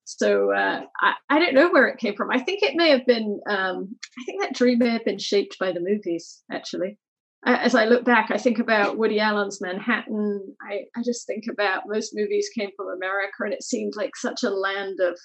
So 0.07 0.53
uh, 0.53 0.83
I, 1.01 1.15
I 1.29 1.39
don't 1.41 1.55
know 1.55 1.69
where 1.69 1.89
it 1.89 1.99
came 1.99 2.15
from. 2.15 2.31
I 2.31 2.39
think 2.39 2.63
it 2.63 2.77
may 2.77 2.91
have 2.91 3.05
been, 3.07 3.41
um, 3.51 3.97
I 4.19 4.25
think 4.25 4.41
that 4.41 4.55
dream 4.55 4.79
may 4.79 4.91
have 4.91 5.05
been 5.05 5.19
shaped 5.19 5.59
by 5.59 5.73
the 5.73 5.81
movies, 5.81 6.43
actually. 6.51 6.97
As 7.45 7.75
I 7.75 7.87
look 7.87 8.05
back, 8.05 8.31
I 8.31 8.39
think 8.39 8.61
about 8.61 8.99
Woody 8.99 9.19
Allen's 9.19 9.61
Manhattan. 9.61 10.57
I, 10.63 10.85
I 10.97 11.03
just 11.05 11.27
think 11.27 11.45
about 11.51 11.83
most 11.87 12.13
movies 12.15 12.49
came 12.57 12.71
from 12.77 12.89
America, 12.89 13.35
and 13.41 13.53
it 13.53 13.65
seemed 13.65 13.95
like 13.97 14.17
such 14.17 14.45
a 14.45 14.51
land 14.51 15.01
of 15.01 15.19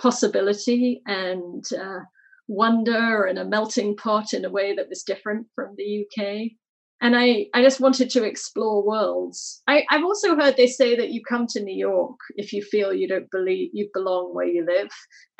possibility 0.00 1.02
and 1.06 1.64
uh, 1.78 2.00
wonder 2.48 3.24
and 3.24 3.38
a 3.38 3.44
melting 3.44 3.96
pot 3.96 4.32
in 4.32 4.46
a 4.46 4.50
way 4.50 4.74
that 4.74 4.88
was 4.88 5.02
different 5.02 5.46
from 5.54 5.74
the 5.76 6.06
UK 6.06 6.52
and 7.02 7.16
I, 7.16 7.46
I 7.52 7.62
just 7.62 7.80
wanted 7.80 8.10
to 8.10 8.22
explore 8.22 8.86
worlds. 8.86 9.60
I, 9.66 9.84
I've 9.90 10.04
also 10.04 10.36
heard 10.36 10.56
they 10.56 10.68
say 10.68 10.94
that 10.94 11.10
you 11.10 11.20
come 11.28 11.48
to 11.48 11.60
New 11.60 11.74
York 11.74 12.16
if 12.36 12.52
you 12.52 12.62
feel 12.62 12.94
you 12.94 13.08
don't 13.08 13.30
believe 13.32 13.70
you 13.72 13.90
belong 13.92 14.32
where 14.32 14.46
you 14.46 14.64
live. 14.64 14.88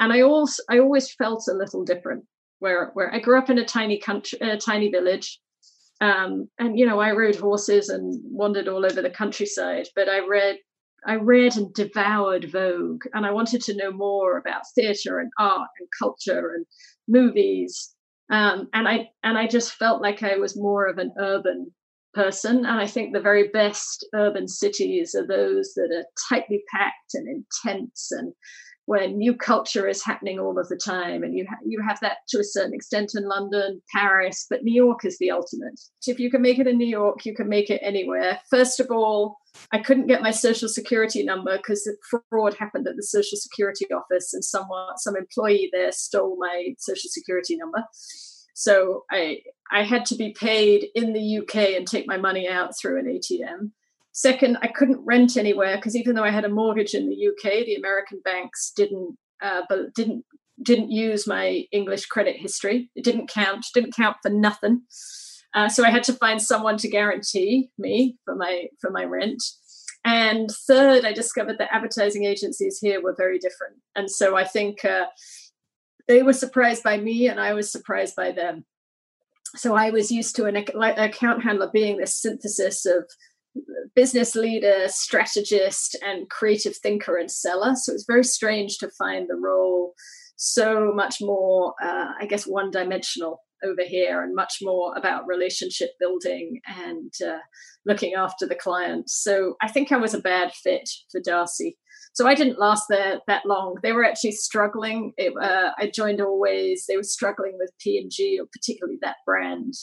And 0.00 0.12
I 0.12 0.22
also 0.22 0.60
I 0.68 0.80
always 0.80 1.14
felt 1.14 1.46
a 1.48 1.54
little 1.54 1.84
different 1.84 2.24
where 2.58 2.90
where 2.94 3.14
I 3.14 3.20
grew 3.20 3.38
up 3.38 3.48
in 3.48 3.58
a 3.58 3.64
tiny 3.64 4.00
country, 4.00 4.40
a 4.40 4.56
tiny 4.56 4.90
village, 4.90 5.38
um, 6.00 6.48
and 6.58 6.76
you 6.76 6.84
know 6.84 6.98
I 6.98 7.12
rode 7.12 7.36
horses 7.36 7.88
and 7.88 8.20
wandered 8.24 8.66
all 8.66 8.84
over 8.84 9.00
the 9.00 9.10
countryside. 9.10 9.86
But 9.94 10.08
I 10.08 10.26
read 10.26 10.56
I 11.06 11.14
read 11.14 11.56
and 11.56 11.72
devoured 11.74 12.50
Vogue, 12.50 13.04
and 13.14 13.24
I 13.24 13.30
wanted 13.30 13.62
to 13.62 13.76
know 13.76 13.92
more 13.92 14.36
about 14.36 14.62
theatre 14.74 15.20
and 15.20 15.30
art 15.38 15.70
and 15.78 15.88
culture 16.00 16.54
and 16.56 16.66
movies 17.06 17.91
um, 18.32 18.68
and 18.72 18.88
I 18.88 19.10
and 19.22 19.36
I 19.36 19.46
just 19.46 19.74
felt 19.74 20.02
like 20.02 20.22
I 20.22 20.36
was 20.36 20.56
more 20.56 20.86
of 20.86 20.98
an 20.98 21.12
urban 21.20 21.70
person. 22.14 22.58
And 22.58 22.80
I 22.80 22.86
think 22.86 23.12
the 23.12 23.20
very 23.20 23.48
best 23.48 24.06
urban 24.14 24.48
cities 24.48 25.14
are 25.14 25.26
those 25.26 25.72
that 25.74 25.90
are 25.94 26.06
tightly 26.28 26.62
packed 26.74 27.14
and 27.14 27.28
intense, 27.28 28.08
and 28.10 28.32
where 28.86 29.06
new 29.06 29.34
culture 29.34 29.86
is 29.86 30.02
happening 30.02 30.38
all 30.38 30.58
of 30.58 30.68
the 30.68 30.80
time. 30.82 31.22
And 31.22 31.36
you 31.36 31.46
ha- 31.48 31.56
you 31.66 31.82
have 31.86 32.00
that 32.00 32.18
to 32.30 32.38
a 32.38 32.44
certain 32.44 32.74
extent 32.74 33.12
in 33.14 33.28
London, 33.28 33.82
Paris, 33.94 34.46
but 34.48 34.62
New 34.62 34.74
York 34.74 35.04
is 35.04 35.18
the 35.18 35.30
ultimate. 35.30 35.78
If 36.06 36.18
you 36.18 36.30
can 36.30 36.40
make 36.40 36.58
it 36.58 36.66
in 36.66 36.78
New 36.78 36.88
York, 36.88 37.26
you 37.26 37.34
can 37.34 37.50
make 37.50 37.68
it 37.68 37.82
anywhere. 37.84 38.40
First 38.50 38.80
of 38.80 38.90
all, 38.90 39.36
I 39.70 39.78
couldn't 39.78 40.06
get 40.06 40.22
my 40.22 40.30
social 40.30 40.68
security 40.68 41.22
number 41.22 41.56
because 41.56 41.84
the 41.84 41.96
fraud 42.28 42.54
happened 42.54 42.86
at 42.86 42.96
the 42.96 43.02
social 43.02 43.38
security 43.38 43.86
office 43.92 44.32
and 44.34 44.44
someone 44.44 44.96
some 44.98 45.16
employee 45.16 45.70
there 45.72 45.92
stole 45.92 46.36
my 46.38 46.74
social 46.78 47.10
security 47.10 47.56
number. 47.56 47.84
So 48.54 49.04
I 49.10 49.40
I 49.70 49.82
had 49.82 50.04
to 50.06 50.14
be 50.14 50.34
paid 50.38 50.88
in 50.94 51.12
the 51.12 51.38
UK 51.38 51.76
and 51.76 51.86
take 51.86 52.06
my 52.06 52.16
money 52.16 52.48
out 52.48 52.72
through 52.78 52.98
an 52.98 53.06
ATM. 53.06 53.70
Second, 54.12 54.58
I 54.60 54.68
couldn't 54.68 55.04
rent 55.06 55.38
anywhere 55.38 55.76
because 55.76 55.96
even 55.96 56.14
though 56.14 56.24
I 56.24 56.30
had 56.30 56.44
a 56.44 56.50
mortgage 56.50 56.92
in 56.92 57.08
the 57.08 57.28
UK, 57.28 57.64
the 57.64 57.76
American 57.76 58.20
banks 58.22 58.72
didn't 58.76 59.16
uh, 59.42 59.62
but 59.68 59.94
didn't 59.94 60.24
didn't 60.62 60.90
use 60.90 61.26
my 61.26 61.64
English 61.72 62.06
credit 62.06 62.36
history. 62.36 62.90
It 62.94 63.04
didn't 63.04 63.30
count. 63.30 63.66
Didn't 63.74 63.96
count 63.96 64.18
for 64.22 64.30
nothing. 64.30 64.82
Uh, 65.54 65.68
so 65.68 65.84
I 65.84 65.90
had 65.90 66.02
to 66.04 66.14
find 66.14 66.40
someone 66.40 66.78
to 66.78 66.88
guarantee 66.88 67.70
me 67.78 68.16
for 68.24 68.34
my 68.34 68.66
for 68.80 68.90
my 68.90 69.04
rent. 69.04 69.42
And 70.04 70.50
third, 70.66 71.04
I 71.04 71.12
discovered 71.12 71.58
that 71.58 71.72
advertising 71.72 72.24
agencies 72.24 72.78
here 72.80 73.00
were 73.00 73.14
very 73.16 73.38
different. 73.38 73.76
And 73.94 74.10
so 74.10 74.36
I 74.36 74.44
think 74.44 74.84
uh, 74.84 75.06
they 76.08 76.22
were 76.22 76.32
surprised 76.32 76.82
by 76.82 76.96
me, 76.96 77.28
and 77.28 77.40
I 77.40 77.52
was 77.52 77.70
surprised 77.70 78.16
by 78.16 78.32
them. 78.32 78.64
So 79.54 79.74
I 79.74 79.90
was 79.90 80.10
used 80.10 80.34
to 80.36 80.46
an 80.46 80.56
account 80.56 81.44
handler 81.44 81.70
being 81.72 81.98
this 81.98 82.20
synthesis 82.20 82.86
of 82.86 83.04
business 83.94 84.34
leader, 84.34 84.86
strategist, 84.88 85.96
and 86.02 86.28
creative 86.30 86.76
thinker 86.76 87.16
and 87.16 87.30
seller. 87.30 87.74
So 87.76 87.92
it 87.92 87.96
was 87.96 88.06
very 88.08 88.24
strange 88.24 88.78
to 88.78 88.90
find 88.90 89.28
the 89.28 89.36
role 89.36 89.94
so 90.44 90.90
much 90.92 91.18
more, 91.20 91.72
uh, 91.80 92.08
I 92.20 92.26
guess, 92.26 92.48
one 92.48 92.72
dimensional 92.72 93.38
over 93.64 93.82
here 93.86 94.24
and 94.24 94.34
much 94.34 94.54
more 94.60 94.92
about 94.96 95.28
relationship 95.28 95.90
building 96.00 96.60
and 96.66 97.12
uh, 97.24 97.38
looking 97.86 98.14
after 98.14 98.44
the 98.44 98.56
clients. 98.56 99.22
So 99.22 99.54
I 99.62 99.68
think 99.68 99.92
I 99.92 99.98
was 99.98 100.14
a 100.14 100.20
bad 100.20 100.52
fit 100.52 100.90
for 101.12 101.20
D'Arcy. 101.20 101.76
So 102.14 102.26
I 102.26 102.34
didn't 102.34 102.58
last 102.58 102.86
there 102.88 103.20
that 103.28 103.46
long. 103.46 103.76
They 103.84 103.92
were 103.92 104.04
actually 104.04 104.32
struggling. 104.32 105.12
It, 105.16 105.32
uh, 105.40 105.70
I 105.78 105.88
joined 105.94 106.20
Always. 106.20 106.86
They 106.88 106.96
were 106.96 107.04
struggling 107.04 107.56
with 107.56 107.70
P 107.80 107.96
and 107.96 108.10
G, 108.12 108.40
or 108.40 108.46
particularly 108.52 108.98
that 109.00 109.16
brand. 109.24 109.74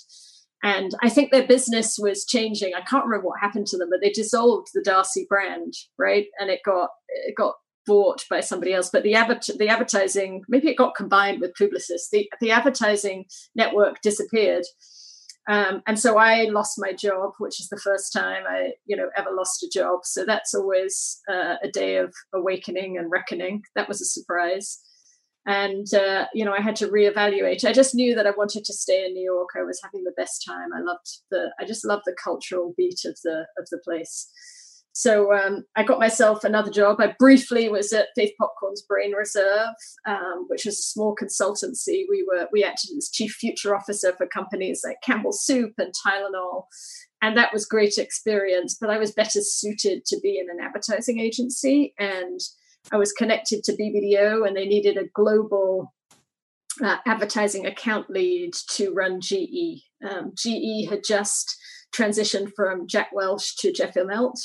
And 0.61 0.91
I 1.01 1.07
think 1.07 1.31
their 1.31 1.47
business 1.47 1.97
was 1.97 2.25
changing. 2.25 2.73
I 2.75 2.81
can't 2.81 3.05
remember 3.05 3.27
what 3.27 3.39
happened 3.39 3.67
to 3.67 3.77
them, 3.77 3.87
but 3.89 4.01
they 4.01 4.11
dissolved 4.11 4.67
the 4.73 4.83
D'Arcy 4.83 5.25
brand, 5.29 5.73
right? 5.97 6.25
And 6.37 6.49
it 6.49 6.59
got 6.65 6.89
it 7.07 7.35
got 7.37 7.55
bought 7.89 8.23
by 8.29 8.39
somebody 8.39 8.71
else. 8.73 8.89
But 8.93 9.03
the 9.03 9.15
the 9.57 9.67
advertising 9.67 10.43
maybe 10.47 10.69
it 10.69 10.77
got 10.77 10.95
combined 10.95 11.41
with 11.41 11.57
Publicis. 11.59 12.09
The 12.11 12.29
the 12.39 12.51
advertising 12.51 13.25
network 13.55 14.01
disappeared, 14.01 14.65
um, 15.49 15.81
and 15.87 15.97
so 15.99 16.19
I 16.19 16.43
lost 16.43 16.75
my 16.77 16.93
job, 16.93 17.31
which 17.39 17.59
is 17.59 17.69
the 17.69 17.81
first 17.83 18.13
time 18.13 18.43
I, 18.47 18.73
you 18.85 18.95
know, 18.95 19.09
ever 19.17 19.31
lost 19.35 19.63
a 19.63 19.69
job. 19.73 20.01
So 20.03 20.23
that's 20.23 20.53
always 20.53 21.19
uh, 21.27 21.55
a 21.63 21.71
day 21.73 21.97
of 21.97 22.13
awakening 22.33 22.97
and 22.97 23.11
reckoning. 23.11 23.63
That 23.75 23.87
was 23.87 23.99
a 23.99 24.05
surprise, 24.05 24.79
and 25.47 25.91
uh, 25.93 26.25
you 26.35 26.45
know, 26.45 26.53
I 26.53 26.61
had 26.61 26.75
to 26.77 26.87
reevaluate. 26.87 27.65
I 27.65 27.73
just 27.73 27.95
knew 27.95 28.13
that 28.13 28.27
I 28.27 28.37
wanted 28.37 28.63
to 28.65 28.73
stay 28.73 29.03
in 29.05 29.13
New 29.13 29.25
York. 29.33 29.49
I 29.57 29.63
was 29.63 29.81
having 29.83 30.03
the 30.03 30.19
best 30.21 30.45
time. 30.47 30.69
I 30.75 30.81
loved 30.81 31.09
the, 31.31 31.51
I 31.59 31.65
just 31.65 31.85
loved 31.85 32.03
the 32.05 32.15
cultural 32.23 32.73
beat 32.77 33.01
of 33.05 33.17
the 33.23 33.47
of 33.57 33.67
the 33.71 33.79
place. 33.83 34.29
So 34.99 35.33
um, 35.33 35.63
I 35.77 35.83
got 35.83 35.97
myself 35.97 36.43
another 36.43 36.69
job. 36.69 36.97
I 36.99 37.15
briefly 37.17 37.69
was 37.69 37.93
at 37.93 38.09
Faith 38.17 38.33
Popcorn's 38.37 38.81
Brain 38.81 39.13
Reserve, 39.13 39.69
um, 40.05 40.43
which 40.49 40.65
was 40.65 40.77
a 40.77 40.81
small 40.81 41.15
consultancy. 41.15 42.03
We 42.09 42.25
were 42.27 42.49
we 42.51 42.65
acted 42.65 42.97
as 42.97 43.09
chief 43.09 43.31
future 43.31 43.73
officer 43.73 44.11
for 44.17 44.27
companies 44.27 44.81
like 44.83 44.97
Campbell 45.01 45.31
Soup 45.31 45.71
and 45.77 45.93
Tylenol, 46.05 46.65
and 47.21 47.37
that 47.37 47.53
was 47.53 47.65
great 47.65 47.97
experience. 47.97 48.75
But 48.77 48.89
I 48.89 48.97
was 48.97 49.13
better 49.13 49.39
suited 49.41 50.03
to 50.07 50.19
be 50.21 50.37
in 50.37 50.49
an 50.49 50.61
advertising 50.61 51.21
agency, 51.21 51.93
and 51.97 52.41
I 52.91 52.97
was 52.97 53.13
connected 53.13 53.63
to 53.63 53.77
BBDO, 53.77 54.45
and 54.45 54.53
they 54.53 54.65
needed 54.65 54.97
a 54.97 55.07
global 55.15 55.93
uh, 56.83 56.97
advertising 57.07 57.65
account 57.65 58.09
lead 58.09 58.51
to 58.71 58.91
run 58.91 59.21
GE. 59.21 59.81
Um, 60.05 60.33
GE 60.37 60.89
had 60.89 61.05
just 61.07 61.55
transitioned 61.95 62.51
from 62.53 62.85
Jack 62.85 63.11
Welch 63.13 63.55
to 63.59 63.71
Jeff 63.71 63.93
Immelt 63.93 64.35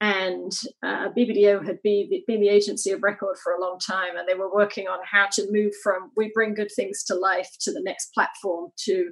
and 0.00 0.52
uh, 0.82 1.08
BBDO 1.16 1.66
had 1.66 1.82
been 1.82 2.08
the, 2.08 2.22
been 2.26 2.40
the 2.40 2.48
agency 2.48 2.92
of 2.92 3.02
record 3.02 3.36
for 3.42 3.52
a 3.52 3.60
long 3.60 3.78
time, 3.84 4.16
and 4.16 4.28
they 4.28 4.34
were 4.34 4.52
working 4.52 4.86
on 4.86 4.98
how 5.10 5.26
to 5.32 5.46
move 5.50 5.72
from 5.82 6.12
we 6.16 6.30
bring 6.32 6.54
good 6.54 6.70
things 6.74 7.02
to 7.04 7.14
life 7.14 7.50
to 7.60 7.72
the 7.72 7.82
next 7.82 8.14
platform 8.14 8.70
to 8.84 9.10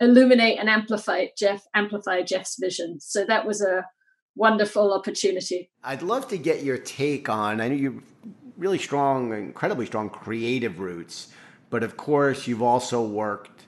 illuminate 0.00 0.58
and 0.58 0.68
amplify 0.68 1.26
Jeff 1.36 1.62
amplify 1.74 2.22
Jeff's 2.22 2.56
vision. 2.60 3.00
So 3.00 3.24
that 3.24 3.46
was 3.46 3.62
a 3.62 3.86
wonderful 4.36 4.92
opportunity. 4.92 5.70
I'd 5.82 6.02
love 6.02 6.28
to 6.28 6.38
get 6.38 6.62
your 6.62 6.78
take 6.78 7.28
on. 7.28 7.60
I 7.60 7.68
know 7.68 7.74
you 7.74 8.02
really 8.56 8.78
strong, 8.78 9.32
incredibly 9.32 9.86
strong 9.86 10.10
creative 10.10 10.78
roots, 10.78 11.28
but 11.70 11.82
of 11.82 11.96
course 11.96 12.46
you've 12.46 12.62
also 12.62 13.02
worked 13.02 13.62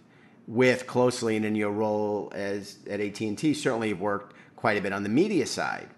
with 0.47 0.87
closely 0.87 1.37
and 1.37 1.45
in 1.45 1.55
your 1.55 1.71
role 1.71 2.31
as 2.35 2.79
at 2.89 3.01
AT&T 3.01 3.55
certainly 3.55 3.91
you've 3.91 4.01
worked 4.01 4.35
quite 4.57 4.77
a 4.77 4.81
bit 4.81 4.93
on 4.93 5.05
the 5.05 5.09
media 5.09 5.47
side 5.47 5.89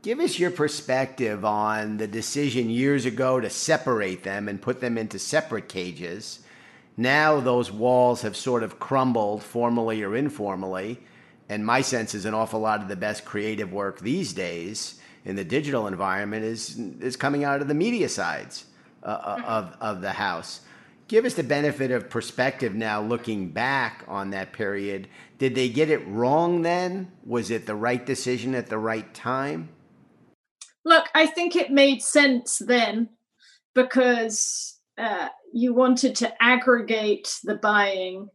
Give 0.00 0.20
us 0.20 0.38
your 0.38 0.52
perspective 0.52 1.44
on 1.44 1.96
the 1.96 2.06
decision 2.06 2.70
years 2.70 3.04
ago 3.04 3.40
to 3.40 3.50
separate 3.50 4.22
them 4.22 4.48
and 4.48 4.62
put 4.62 4.80
them 4.80 4.96
into 4.96 5.18
separate 5.18 5.68
cages. 5.68 6.38
Now 6.96 7.40
those 7.40 7.72
walls 7.72 8.22
have 8.22 8.36
sort 8.36 8.62
of 8.62 8.78
crumbled, 8.78 9.42
formally 9.42 10.04
or 10.04 10.14
informally. 10.14 11.00
And 11.48 11.66
my 11.66 11.80
sense 11.80 12.14
is 12.14 12.26
an 12.26 12.34
awful 12.34 12.60
lot 12.60 12.80
of 12.80 12.88
the 12.88 12.94
best 12.94 13.24
creative 13.24 13.72
work 13.72 13.98
these 13.98 14.32
days 14.32 15.00
in 15.24 15.34
the 15.34 15.44
digital 15.44 15.88
environment 15.88 16.44
is 16.44 16.78
is 16.78 17.16
coming 17.16 17.42
out 17.42 17.60
of 17.60 17.68
the 17.68 17.74
media 17.74 18.08
sides 18.08 18.66
uh, 19.02 19.06
uh 19.06 19.42
of 19.46 19.76
of 19.80 20.00
the 20.00 20.12
house. 20.12 20.60
Give 21.08 21.24
us 21.24 21.34
the 21.34 21.42
benefit 21.42 21.90
of 21.90 22.10
perspective 22.10 22.74
now, 22.74 23.00
looking 23.02 23.48
back 23.48 24.04
on 24.06 24.30
that 24.30 24.52
period. 24.52 25.08
Did 25.38 25.54
they 25.54 25.70
get 25.70 25.90
it 25.90 26.06
wrong 26.06 26.62
then? 26.62 27.10
Was 27.24 27.50
it 27.50 27.66
the 27.66 27.74
right 27.74 28.04
decision 28.04 28.54
at 28.54 28.68
the 28.68 28.78
right 28.78 29.12
time? 29.14 29.70
Look, 30.88 31.10
I 31.14 31.26
think 31.26 31.54
it 31.54 31.70
made 31.70 32.02
sense 32.02 32.58
then 32.58 33.10
because 33.74 34.80
uh, 34.96 35.28
you 35.52 35.74
wanted 35.74 36.16
to 36.16 36.42
aggregate 36.42 37.38
the 37.44 37.56
buying 37.56 38.30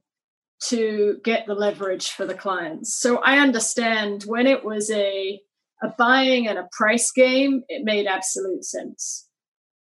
to 0.65 1.19
get 1.23 1.47
the 1.47 1.55
leverage 1.55 2.11
for 2.11 2.27
the 2.27 2.35
clients. 2.35 2.95
So 2.95 3.17
I 3.17 3.39
understand 3.39 4.23
when 4.27 4.45
it 4.45 4.63
was 4.63 4.91
a 4.91 5.41
a 5.81 5.89
buying 5.97 6.47
and 6.47 6.59
a 6.59 6.69
price 6.71 7.11
game, 7.11 7.63
it 7.67 7.83
made 7.83 8.05
absolute 8.05 8.63
sense. 8.63 9.27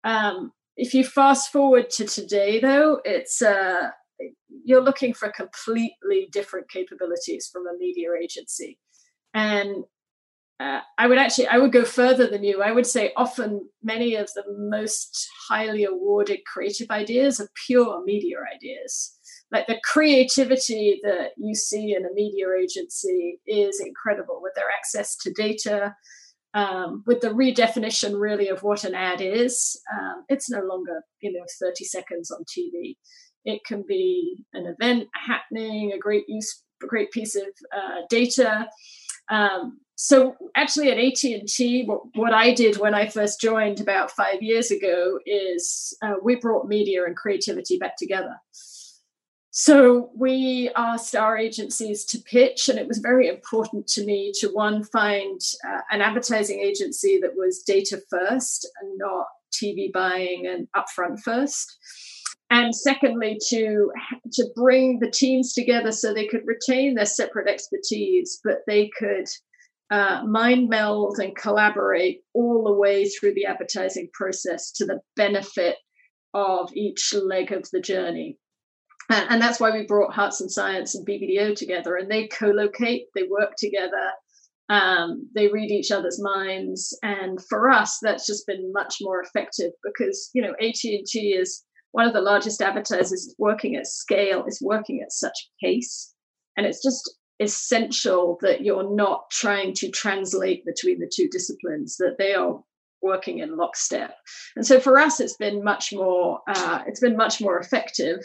Um, 0.02 0.52
if 0.76 0.94
you 0.94 1.04
fast 1.04 1.52
forward 1.52 1.90
to 1.90 2.06
today, 2.06 2.58
though, 2.58 3.00
it's 3.04 3.42
uh, 3.42 3.90
you're 4.64 4.82
looking 4.82 5.12
for 5.12 5.28
completely 5.28 6.28
different 6.32 6.70
capabilities 6.70 7.50
from 7.52 7.66
a 7.66 7.78
media 7.78 8.08
agency, 8.20 8.78
and 9.34 9.84
uh, 10.62 10.80
I 10.96 11.06
would 11.06 11.18
actually 11.18 11.48
I 11.48 11.58
would 11.58 11.72
go 11.72 11.84
further 11.84 12.26
than 12.26 12.44
you. 12.44 12.62
I 12.62 12.72
would 12.72 12.86
say 12.86 13.12
often 13.16 13.68
many 13.82 14.14
of 14.14 14.30
the 14.34 14.44
most 14.48 15.28
highly 15.48 15.84
awarded 15.84 16.40
creative 16.46 16.90
ideas 16.90 17.40
are 17.40 17.48
pure 17.66 18.02
media 18.04 18.36
ideas. 18.54 19.18
Like 19.50 19.66
the 19.66 19.80
creativity 19.82 21.00
that 21.02 21.30
you 21.36 21.54
see 21.54 21.94
in 21.94 22.06
a 22.06 22.14
media 22.14 22.46
agency 22.58 23.40
is 23.46 23.82
incredible 23.84 24.40
with 24.40 24.52
their 24.54 24.70
access 24.78 25.16
to 25.18 25.32
data, 25.32 25.94
um, 26.54 27.02
with 27.06 27.20
the 27.20 27.28
redefinition 27.30 28.18
really 28.18 28.48
of 28.48 28.62
what 28.62 28.84
an 28.84 28.94
ad 28.94 29.20
is. 29.20 29.80
Um, 29.92 30.24
it's 30.28 30.48
no 30.48 30.60
longer 30.60 31.02
you 31.20 31.32
know 31.32 31.44
30 31.60 31.84
seconds 31.84 32.30
on 32.30 32.44
TV. 32.44 32.96
It 33.44 33.64
can 33.66 33.84
be 33.88 34.44
an 34.52 34.66
event 34.66 35.08
happening, 35.26 35.92
a 35.92 35.98
great 35.98 36.24
use, 36.28 36.62
a 36.82 36.86
great 36.86 37.10
piece 37.10 37.34
of 37.34 37.48
uh, 37.74 38.02
data. 38.08 38.68
Um, 39.28 39.80
so 39.94 40.34
actually 40.56 40.90
at 40.90 40.98
AT&T, 40.98 41.84
what, 41.84 42.00
what, 42.14 42.32
I 42.32 42.52
did 42.52 42.78
when 42.78 42.94
I 42.94 43.08
first 43.08 43.40
joined 43.40 43.80
about 43.80 44.10
five 44.10 44.42
years 44.42 44.70
ago 44.70 45.18
is 45.26 45.96
uh, 46.02 46.14
we 46.22 46.36
brought 46.36 46.66
media 46.66 47.04
and 47.04 47.14
creativity 47.14 47.78
back 47.78 47.96
together. 47.96 48.36
So 49.54 50.10
we 50.16 50.70
asked 50.76 51.14
our 51.14 51.36
agencies 51.36 52.06
to 52.06 52.18
pitch, 52.18 52.70
and 52.70 52.78
it 52.78 52.88
was 52.88 52.98
very 52.98 53.28
important 53.28 53.86
to 53.88 54.04
me 54.04 54.32
to 54.36 54.48
one 54.48 54.82
find 54.82 55.38
uh, 55.68 55.82
an 55.90 56.00
advertising 56.00 56.60
agency 56.60 57.20
that 57.20 57.36
was 57.36 57.62
data 57.62 58.00
first 58.08 58.66
and 58.80 58.96
not 58.96 59.26
TV 59.52 59.92
buying 59.92 60.46
and 60.46 60.68
upfront 60.74 61.20
first 61.20 61.76
and 62.52 62.74
secondly 62.74 63.38
to 63.48 63.90
to 64.32 64.44
bring 64.54 65.00
the 65.00 65.10
teams 65.10 65.52
together 65.52 65.90
so 65.90 66.12
they 66.12 66.28
could 66.28 66.46
retain 66.46 66.94
their 66.94 67.06
separate 67.06 67.48
expertise 67.48 68.40
but 68.44 68.58
they 68.68 68.90
could 68.96 69.26
uh, 69.92 70.22
mind 70.24 70.70
meld 70.70 71.18
and 71.18 71.36
collaborate 71.36 72.22
all 72.32 72.64
the 72.64 72.72
way 72.72 73.06
through 73.06 73.34
the 73.34 73.44
advertising 73.44 74.08
process 74.14 74.72
to 74.72 74.86
the 74.86 75.00
benefit 75.16 75.76
of 76.32 76.70
each 76.72 77.14
leg 77.14 77.52
of 77.52 77.68
the 77.72 77.80
journey. 77.80 78.38
And, 79.10 79.26
and 79.28 79.42
that's 79.42 79.60
why 79.60 79.70
we 79.70 79.84
brought 79.84 80.14
Hearts 80.14 80.40
and 80.40 80.50
Science 80.50 80.94
and 80.94 81.06
BBDO 81.06 81.56
together, 81.56 81.96
and 81.96 82.10
they 82.10 82.26
co-locate, 82.28 83.08
they 83.14 83.24
work 83.24 83.52
together, 83.58 84.12
um, 84.70 85.28
they 85.34 85.48
read 85.48 85.70
each 85.70 85.90
other's 85.90 86.22
minds, 86.22 86.96
and 87.02 87.38
for 87.50 87.68
us, 87.68 87.98
that's 88.00 88.26
just 88.26 88.46
been 88.46 88.72
much 88.72 88.96
more 89.02 89.20
effective 89.20 89.72
because 89.84 90.30
you 90.32 90.40
know 90.40 90.54
AT 90.60 90.82
and 90.84 91.06
T 91.06 91.34
is 91.34 91.64
one 91.92 92.06
of 92.06 92.12
the 92.12 92.20
largest 92.20 92.60
advertisers 92.60 93.34
working 93.38 93.76
at 93.76 93.86
scale, 93.86 94.44
is 94.46 94.60
working 94.60 95.00
at 95.02 95.12
such 95.12 95.50
pace, 95.62 96.12
and 96.56 96.66
it's 96.66 96.82
just 96.82 97.10
essential 97.40 98.38
that 98.40 98.62
you're 98.62 98.94
not 98.94 99.30
trying 99.30 99.74
to 99.74 99.90
translate 99.90 100.64
between 100.64 100.98
the 100.98 101.10
two 101.14 101.28
disciplines, 101.28 101.96
that 101.96 102.16
they 102.18 102.34
are 102.34 102.60
working 103.02 103.38
in 103.38 103.56
lockstep. 103.56 104.14
And 104.56 104.66
so 104.66 104.78
for 104.78 104.98
us, 104.98 105.20
it's 105.20 105.36
been 105.36 105.64
much 105.64 105.92
more 105.92 106.40
uh, 106.48 106.82
it's 106.86 107.00
been 107.00 107.16
much 107.16 107.40
more 107.40 107.58
effective, 107.58 108.20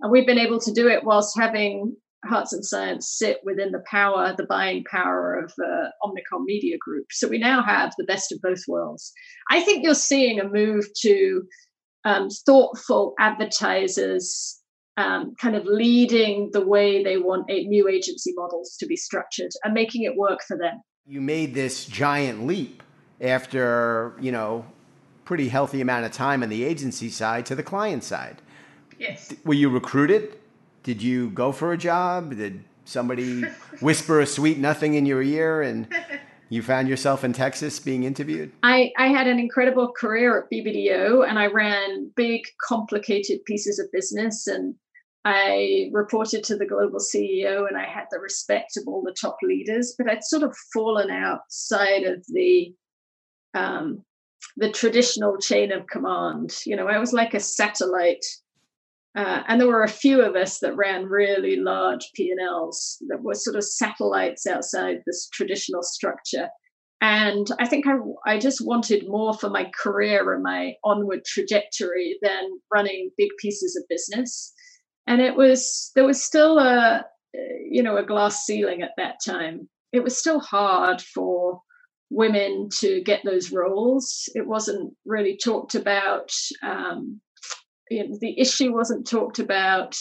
and 0.00 0.10
we've 0.10 0.26
been 0.26 0.38
able 0.38 0.60
to 0.60 0.72
do 0.72 0.88
it 0.88 1.04
whilst 1.04 1.38
having 1.38 1.96
Hearts 2.26 2.52
and 2.52 2.64
Science 2.64 3.08
sit 3.08 3.40
within 3.44 3.70
the 3.70 3.82
power, 3.90 4.34
the 4.36 4.46
buying 4.46 4.84
power 4.90 5.34
of 5.34 5.52
uh, 5.62 5.88
Omnicom 6.02 6.44
Media 6.44 6.76
Group. 6.80 7.06
So 7.10 7.28
we 7.28 7.38
now 7.38 7.62
have 7.62 7.92
the 7.98 8.04
best 8.04 8.32
of 8.32 8.40
both 8.42 8.62
worlds. 8.66 9.12
I 9.50 9.60
think 9.60 9.84
you're 9.84 9.94
seeing 9.94 10.40
a 10.40 10.48
move 10.48 10.86
to 11.02 11.42
um, 12.04 12.28
thoughtful 12.30 13.14
advertisers 13.18 14.60
um, 14.96 15.34
kind 15.40 15.56
of 15.56 15.64
leading 15.64 16.50
the 16.52 16.64
way 16.64 17.02
they 17.02 17.16
want 17.16 17.50
a, 17.50 17.64
new 17.64 17.88
agency 17.88 18.32
models 18.36 18.76
to 18.78 18.86
be 18.86 18.96
structured 18.96 19.50
and 19.64 19.74
making 19.74 20.02
it 20.04 20.16
work 20.16 20.40
for 20.46 20.56
them. 20.56 20.80
You 21.06 21.20
made 21.20 21.54
this 21.54 21.84
giant 21.84 22.46
leap 22.46 22.82
after, 23.20 24.14
you 24.20 24.30
know, 24.30 24.64
pretty 25.24 25.48
healthy 25.48 25.80
amount 25.80 26.04
of 26.04 26.12
time 26.12 26.42
on 26.42 26.48
the 26.48 26.64
agency 26.64 27.08
side 27.08 27.46
to 27.46 27.54
the 27.54 27.62
client 27.62 28.04
side. 28.04 28.40
Yes. 28.98 29.34
Were 29.44 29.54
you 29.54 29.68
recruited? 29.68 30.36
Did 30.82 31.02
you 31.02 31.30
go 31.30 31.50
for 31.50 31.72
a 31.72 31.78
job? 31.78 32.36
Did 32.36 32.62
somebody 32.84 33.42
whisper 33.80 34.20
a 34.20 34.26
sweet 34.26 34.58
nothing 34.58 34.94
in 34.94 35.06
your 35.06 35.22
ear 35.22 35.62
and 35.62 35.88
you 36.54 36.62
found 36.62 36.88
yourself 36.88 37.24
in 37.24 37.32
Texas 37.32 37.80
being 37.80 38.04
interviewed? 38.04 38.52
I, 38.62 38.92
I 38.96 39.08
had 39.08 39.26
an 39.26 39.38
incredible 39.38 39.92
career 39.92 40.38
at 40.38 40.50
BBDO 40.50 41.28
and 41.28 41.38
I 41.38 41.46
ran 41.46 42.10
big, 42.14 42.42
complicated 42.66 43.44
pieces 43.44 43.78
of 43.78 43.90
business 43.92 44.46
and 44.46 44.74
I 45.24 45.88
reported 45.92 46.44
to 46.44 46.56
the 46.56 46.66
global 46.66 46.98
CEO 46.98 47.66
and 47.66 47.76
I 47.76 47.86
had 47.86 48.04
the 48.10 48.18
respect 48.18 48.76
of 48.76 48.84
all 48.86 49.02
the 49.02 49.16
top 49.18 49.38
leaders, 49.42 49.94
but 49.96 50.08
I'd 50.08 50.22
sort 50.22 50.42
of 50.42 50.54
fallen 50.72 51.10
outside 51.10 52.04
of 52.04 52.24
the 52.28 52.74
um, 53.54 54.04
the 54.56 54.70
traditional 54.70 55.38
chain 55.38 55.72
of 55.72 55.86
command. 55.86 56.54
You 56.66 56.76
know, 56.76 56.88
I 56.88 56.98
was 56.98 57.12
like 57.12 57.34
a 57.34 57.40
satellite, 57.40 58.24
uh, 59.16 59.42
and 59.46 59.60
there 59.60 59.68
were 59.68 59.84
a 59.84 59.88
few 59.88 60.22
of 60.22 60.34
us 60.34 60.58
that 60.60 60.76
ran 60.76 61.06
really 61.06 61.56
large 61.56 62.10
P 62.14 62.30
and 62.30 62.40
Ls 62.40 62.98
that 63.08 63.22
were 63.22 63.34
sort 63.34 63.56
of 63.56 63.64
satellites 63.64 64.46
outside 64.46 64.98
this 65.06 65.28
traditional 65.32 65.82
structure. 65.82 66.48
And 67.00 67.46
I 67.58 67.66
think 67.66 67.86
I, 67.86 67.96
I 68.26 68.38
just 68.38 68.64
wanted 68.64 69.08
more 69.08 69.34
for 69.34 69.50
my 69.50 69.70
career 69.76 70.32
and 70.32 70.42
my 70.42 70.74
onward 70.84 71.24
trajectory 71.26 72.18
than 72.22 72.58
running 72.72 73.10
big 73.16 73.30
pieces 73.40 73.76
of 73.76 73.88
business 73.88 74.52
and 75.06 75.20
it 75.20 75.36
was 75.36 75.90
there 75.94 76.06
was 76.06 76.22
still 76.22 76.58
a 76.58 77.04
you 77.68 77.82
know 77.82 77.96
a 77.96 78.06
glass 78.06 78.44
ceiling 78.44 78.82
at 78.82 78.92
that 78.96 79.16
time 79.24 79.68
it 79.92 80.02
was 80.02 80.16
still 80.16 80.40
hard 80.40 81.00
for 81.00 81.60
women 82.10 82.68
to 82.80 83.02
get 83.02 83.20
those 83.24 83.50
roles. 83.50 84.28
It 84.34 84.46
wasn't 84.46 84.94
really 85.04 85.36
talked 85.36 85.74
about. 85.74 86.30
Um, 86.62 87.20
you 87.90 88.08
know, 88.08 88.16
the 88.20 88.38
issue 88.38 88.72
wasn't 88.72 89.06
talked 89.06 89.38
about, 89.38 89.96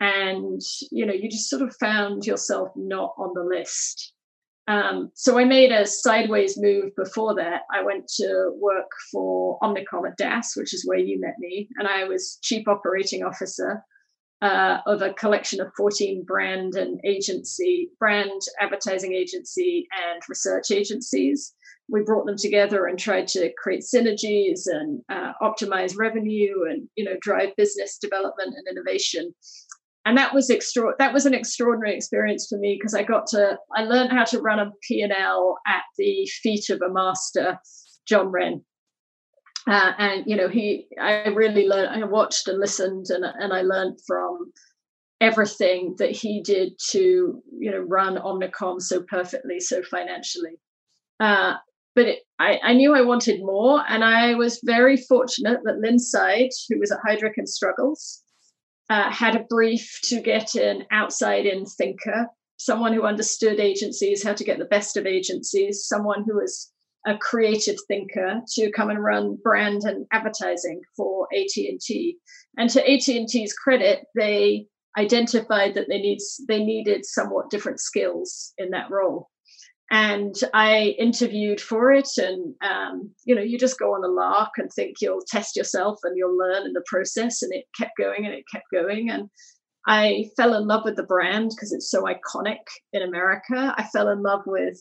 and 0.00 0.60
you 0.90 1.06
know, 1.06 1.12
you 1.12 1.30
just 1.30 1.50
sort 1.50 1.62
of 1.62 1.76
found 1.76 2.26
yourself 2.26 2.68
not 2.76 3.14
on 3.18 3.32
the 3.34 3.44
list. 3.44 4.12
Um, 4.68 5.12
so 5.14 5.38
I 5.38 5.44
made 5.44 5.70
a 5.70 5.86
sideways 5.86 6.58
move 6.58 6.90
before 6.96 7.36
that. 7.36 7.62
I 7.72 7.82
went 7.84 8.08
to 8.16 8.50
work 8.56 8.90
for 9.12 9.58
Omnicom 9.60 10.08
at 10.08 10.16
DAS, 10.16 10.54
which 10.56 10.74
is 10.74 10.84
where 10.84 10.98
you 10.98 11.20
met 11.20 11.38
me, 11.38 11.68
and 11.78 11.86
I 11.86 12.04
was 12.04 12.38
chief 12.42 12.66
operating 12.66 13.22
officer 13.22 13.84
uh, 14.42 14.78
of 14.86 15.02
a 15.02 15.14
collection 15.14 15.60
of 15.60 15.72
14 15.76 16.24
brand 16.26 16.74
and 16.74 17.00
agency, 17.04 17.90
brand 17.98 18.40
advertising 18.60 19.14
agency 19.14 19.88
and 20.06 20.22
research 20.28 20.70
agencies. 20.70 21.54
We 21.88 22.02
brought 22.02 22.26
them 22.26 22.36
together 22.36 22.86
and 22.86 22.98
tried 22.98 23.28
to 23.28 23.52
create 23.56 23.82
synergies 23.82 24.62
and 24.66 25.02
uh, 25.08 25.32
optimize 25.40 25.96
revenue 25.96 26.64
and 26.68 26.88
you 26.96 27.04
know 27.04 27.16
drive 27.20 27.56
business 27.56 27.98
development 27.98 28.54
and 28.56 28.66
innovation. 28.68 29.34
And 30.04 30.16
that 30.18 30.34
was 30.34 30.50
extra. 30.50 30.94
That 30.98 31.12
was 31.12 31.26
an 31.26 31.34
extraordinary 31.34 31.96
experience 31.96 32.46
for 32.48 32.58
me 32.58 32.76
because 32.78 32.94
I 32.94 33.02
got 33.02 33.26
to 33.28 33.58
I 33.74 33.84
learned 33.84 34.12
how 34.12 34.24
to 34.24 34.40
run 34.40 34.60
a 34.60 34.70
P&L 34.82 35.58
at 35.66 35.82
the 35.96 36.26
feet 36.42 36.70
of 36.70 36.80
a 36.82 36.92
master, 36.92 37.58
John 38.06 38.28
Wren, 38.28 38.64
uh, 39.66 39.92
and 39.98 40.24
you 40.26 40.36
know 40.36 40.48
he 40.48 40.86
i 41.00 41.28
really 41.28 41.66
learned 41.66 41.88
i 41.88 42.06
watched 42.06 42.48
and 42.48 42.60
listened 42.60 43.06
and, 43.10 43.24
and 43.24 43.52
i 43.52 43.62
learned 43.62 43.98
from 44.06 44.52
everything 45.20 45.94
that 45.98 46.10
he 46.10 46.42
did 46.42 46.72
to 46.90 47.42
you 47.58 47.70
know 47.70 47.78
run 47.78 48.16
omnicom 48.16 48.80
so 48.80 49.02
perfectly 49.02 49.58
so 49.60 49.82
financially. 49.82 50.58
Uh, 51.18 51.54
but 51.94 52.04
it, 52.04 52.18
I, 52.38 52.60
I, 52.62 52.72
knew 52.74 52.94
i 52.94 53.00
wanted 53.00 53.40
more 53.40 53.82
and 53.88 54.04
i 54.04 54.34
was 54.34 54.60
very 54.62 54.98
fortunate 54.98 55.60
that 55.64 55.78
lynn 55.78 55.98
Syde, 55.98 56.50
who 56.68 56.78
was 56.78 56.92
at 56.92 56.98
heidrick 57.06 57.38
and 57.38 57.48
struggles 57.48 58.22
uh, 58.90 59.10
had 59.10 59.34
a 59.34 59.44
brief 59.48 59.98
to 60.04 60.20
get 60.20 60.54
an 60.54 60.84
outside 60.90 61.46
in 61.46 61.64
thinker 61.64 62.26
someone 62.58 62.92
who 62.92 63.04
understood 63.04 63.58
agencies 63.58 64.22
how 64.22 64.34
to 64.34 64.44
get 64.44 64.58
the 64.58 64.66
best 64.66 64.98
of 64.98 65.06
agencies 65.06 65.86
someone 65.86 66.22
who 66.26 66.36
was 66.36 66.70
a 67.06 67.16
creative 67.16 67.76
thinker 67.86 68.40
to 68.54 68.70
come 68.72 68.90
and 68.90 69.02
run 69.02 69.38
brand 69.42 69.82
and 69.84 70.06
advertising 70.12 70.80
for 70.96 71.28
AT&T. 71.32 72.18
And 72.58 72.68
to 72.70 72.80
AT&T's 72.80 73.54
credit, 73.54 74.06
they 74.16 74.66
identified 74.98 75.74
that 75.74 75.86
they 75.88 75.98
need 75.98 76.18
they 76.48 76.64
needed 76.64 77.04
somewhat 77.04 77.50
different 77.50 77.80
skills 77.80 78.52
in 78.58 78.70
that 78.70 78.90
role. 78.90 79.28
And 79.88 80.34
I 80.52 80.96
interviewed 80.98 81.60
for 81.60 81.92
it, 81.92 82.08
and 82.16 82.54
um, 82.60 83.14
you 83.24 83.36
know, 83.36 83.42
you 83.42 83.56
just 83.56 83.78
go 83.78 83.94
on 83.94 84.04
a 84.04 84.12
lark 84.12 84.50
and 84.56 84.68
think 84.72 84.96
you'll 85.00 85.22
test 85.28 85.54
yourself 85.54 86.00
and 86.02 86.16
you'll 86.16 86.36
learn 86.36 86.66
in 86.66 86.72
the 86.72 86.82
process. 86.86 87.42
And 87.42 87.52
it 87.54 87.66
kept 87.78 87.92
going 87.96 88.26
and 88.26 88.34
it 88.34 88.44
kept 88.52 88.64
going, 88.72 89.10
and 89.10 89.28
I 89.86 90.24
fell 90.36 90.54
in 90.54 90.66
love 90.66 90.82
with 90.84 90.96
the 90.96 91.04
brand 91.04 91.50
because 91.50 91.72
it's 91.72 91.90
so 91.90 92.04
iconic 92.04 92.64
in 92.92 93.02
America. 93.02 93.74
I 93.78 93.84
fell 93.92 94.08
in 94.08 94.22
love 94.22 94.42
with 94.44 94.76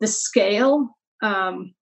the 0.00 0.08
scale 0.08 0.88
um, 1.22 1.74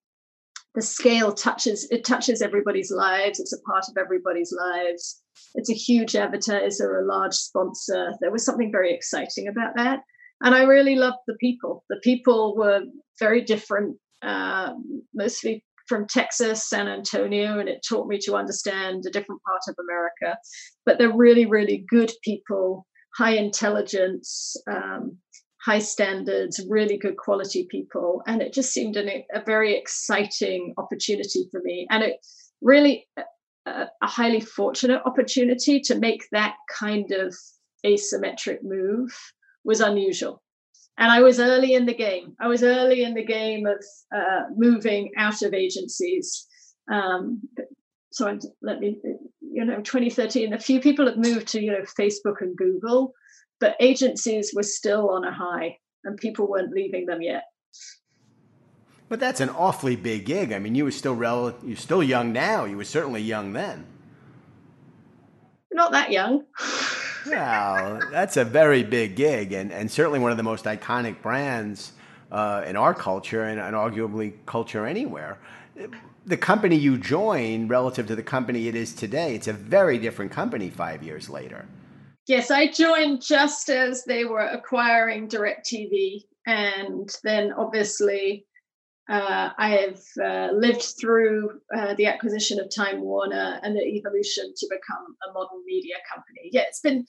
the 0.75 0.83
scale 0.83 1.33
touches 1.33 1.89
it 1.91 2.05
touches 2.05 2.43
everybody's 2.43 2.91
lives. 2.91 3.41
It's 3.41 3.55
a 3.55 3.61
part 3.63 3.85
of 3.89 3.97
everybody's 3.97 4.53
lives. 4.53 5.23
It's 5.55 5.71
a 5.71 5.75
huge 5.75 6.15
advertiser 6.15 6.99
a 6.99 7.07
large 7.07 7.35
sponsor. 7.35 8.13
There 8.21 8.31
was 8.31 8.45
something 8.45 8.71
very 8.71 8.95
exciting 8.95 9.49
about 9.49 9.75
that. 9.77 10.01
And 10.43 10.55
i 10.55 10.63
really 10.65 10.95
loved 10.95 11.19
the 11.27 11.37
people. 11.41 11.85
The 11.89 12.01
people 12.03 12.57
were 12.57 12.83
very 13.19 13.41
different 13.43 13.97
uh, 14.23 14.75
mostly 15.15 15.65
from 15.89 16.07
texas 16.09 16.69
san 16.69 16.89
antonio 16.89 17.61
and 17.61 17.69
it 17.69 17.85
taught 17.89 18.09
me 18.09 18.19
to 18.19 18.35
understand 18.35 19.05
a 19.07 19.11
different 19.11 19.41
part 19.43 19.63
of 19.69 19.77
america. 19.81 20.39
But 20.85 20.99
they're 20.99 21.17
really 21.17 21.47
really 21.47 21.87
good 21.89 22.13
people 22.23 22.87
high 23.17 23.37
intelligence 23.37 24.57
um, 24.71 25.17
high 25.67 25.81
standards, 25.81 26.65
really 26.69 26.97
good 26.97 27.17
quality 27.17 27.67
people. 27.69 28.23
And 28.29 28.41
it 28.41 28.53
just 28.53 28.73
seemed 28.73 28.97
an, 28.97 29.11
a 29.35 29.43
very 29.45 29.77
exciting 29.77 30.73
opportunity 30.79 31.49
for 31.51 31.61
me. 31.65 31.89
And 31.91 32.05
it 32.05 32.25
really 32.63 33.09
a, 33.67 33.87
a 34.01 34.07
highly 34.07 34.41
fortunate 34.41 35.03
opportunity 35.05 35.81
to 35.81 35.99
make 35.99 36.23
that 36.31 36.55
kind 36.73 37.11
of 37.11 37.35
asymmetric 37.85 38.59
move 38.63 39.11
was 39.65 39.81
unusual. 39.81 40.41
And 40.99 41.11
I 41.11 41.21
was 41.21 41.41
early 41.41 41.75
in 41.75 41.85
the 41.85 41.95
game. 41.95 42.37
I 42.41 42.47
was 42.47 42.63
early 42.63 43.03
in 43.03 43.15
the 43.15 43.25
game 43.25 43.67
of 43.67 43.85
uh, 44.17 44.43
moving 44.57 45.11
out 45.19 45.43
of 45.43 45.53
agencies. 45.53 46.47
Um, 46.91 47.43
so 48.13 48.29
I'm, 48.29 48.39
let 48.63 48.79
me, 48.79 48.99
you 49.41 49.65
know, 49.65 49.83
2013, 49.83 50.53
a 50.53 50.61
few 50.61 50.81
people 50.81 51.07
have 51.07 51.19
moved 51.19 51.49
to, 51.49 51.61
you 51.61 51.73
know, 51.73 51.85
Facebook 51.99 52.41
and 52.41 52.57
Google 52.57 53.13
but 53.61 53.77
agencies 53.81 54.53
were 54.55 54.63
still 54.63 55.11
on 55.11 55.25
a 55.25 55.33
high 55.33 55.79
and 56.05 56.17
people 56.17 56.49
weren't 56.49 56.73
leaving 56.73 57.07
them 57.07 57.23
yet. 57.23 57.45
But 59.09 59.21
that's 59.21 59.41
an 59.41 59.51
awfully 59.51 59.97
big 59.97 60.25
gig. 60.25 60.53
I 60.53 60.59
mean, 60.59 60.75
you 60.75 60.85
were 60.85 60.91
still 60.91 61.15
rel- 61.15 61.57
you're 61.65 61.77
still 61.77 62.03
young 62.03 62.33
now. 62.33 62.65
You 62.65 62.77
were 62.77 62.85
certainly 62.85 63.23
young 63.23 63.53
then. 63.53 63.87
Not 65.73 65.93
that 65.93 66.11
young. 66.11 66.45
well, 67.27 68.01
that's 68.11 68.37
a 68.37 68.45
very 68.45 68.83
big 68.83 69.15
gig, 69.15 69.53
and, 69.53 69.71
and 69.71 69.91
certainly 69.91 70.19
one 70.19 70.31
of 70.31 70.37
the 70.37 70.43
most 70.43 70.65
iconic 70.65 71.23
brands 71.23 71.93
uh, 72.33 72.65
in 72.67 72.77
our 72.77 72.95
culture 72.95 73.45
and, 73.45 73.61
and 73.61 73.77
arguably 73.77 74.33
culture 74.47 74.87
anywhere. 74.87 75.39
The 76.25 76.37
company 76.37 76.77
you 76.77 76.99
joined 76.99 77.71
relative 77.71 78.07
to 78.09 78.17
the 78.17 78.23
company 78.23 78.67
it 78.67 78.75
is 78.75 78.93
today, 78.93 79.35
it's 79.35 79.47
a 79.47 79.53
very 79.53 79.99
different 79.99 80.33
company 80.33 80.71
five 80.71 81.03
years 81.03 81.29
later. 81.29 81.67
Yes, 82.27 82.51
I 82.51 82.67
joined 82.67 83.23
just 83.23 83.69
as 83.69 84.05
they 84.05 84.25
were 84.25 84.41
acquiring 84.41 85.29
DirecTV, 85.29 86.25
and 86.47 87.09
then 87.23 87.53
obviously 87.53 88.47
uh, 89.09 89.51
I 89.57 89.69
have 89.71 90.01
uh, 90.21 90.53
lived 90.53 90.83
through 91.01 91.61
uh, 91.77 91.95
the 91.95 92.07
acquisition 92.07 92.59
of 92.59 92.69
Time 92.75 93.01
Warner 93.01 93.61
and 93.63 93.77
the 93.77 93.83
evolution 93.83 94.53
to 94.57 94.67
become 94.69 95.17
a 95.29 95.33
modern 95.33 95.65
media 95.65 95.95
company. 96.13 96.51
Yeah, 96.51 96.63
it's 96.63 96.81
been 96.81 97.07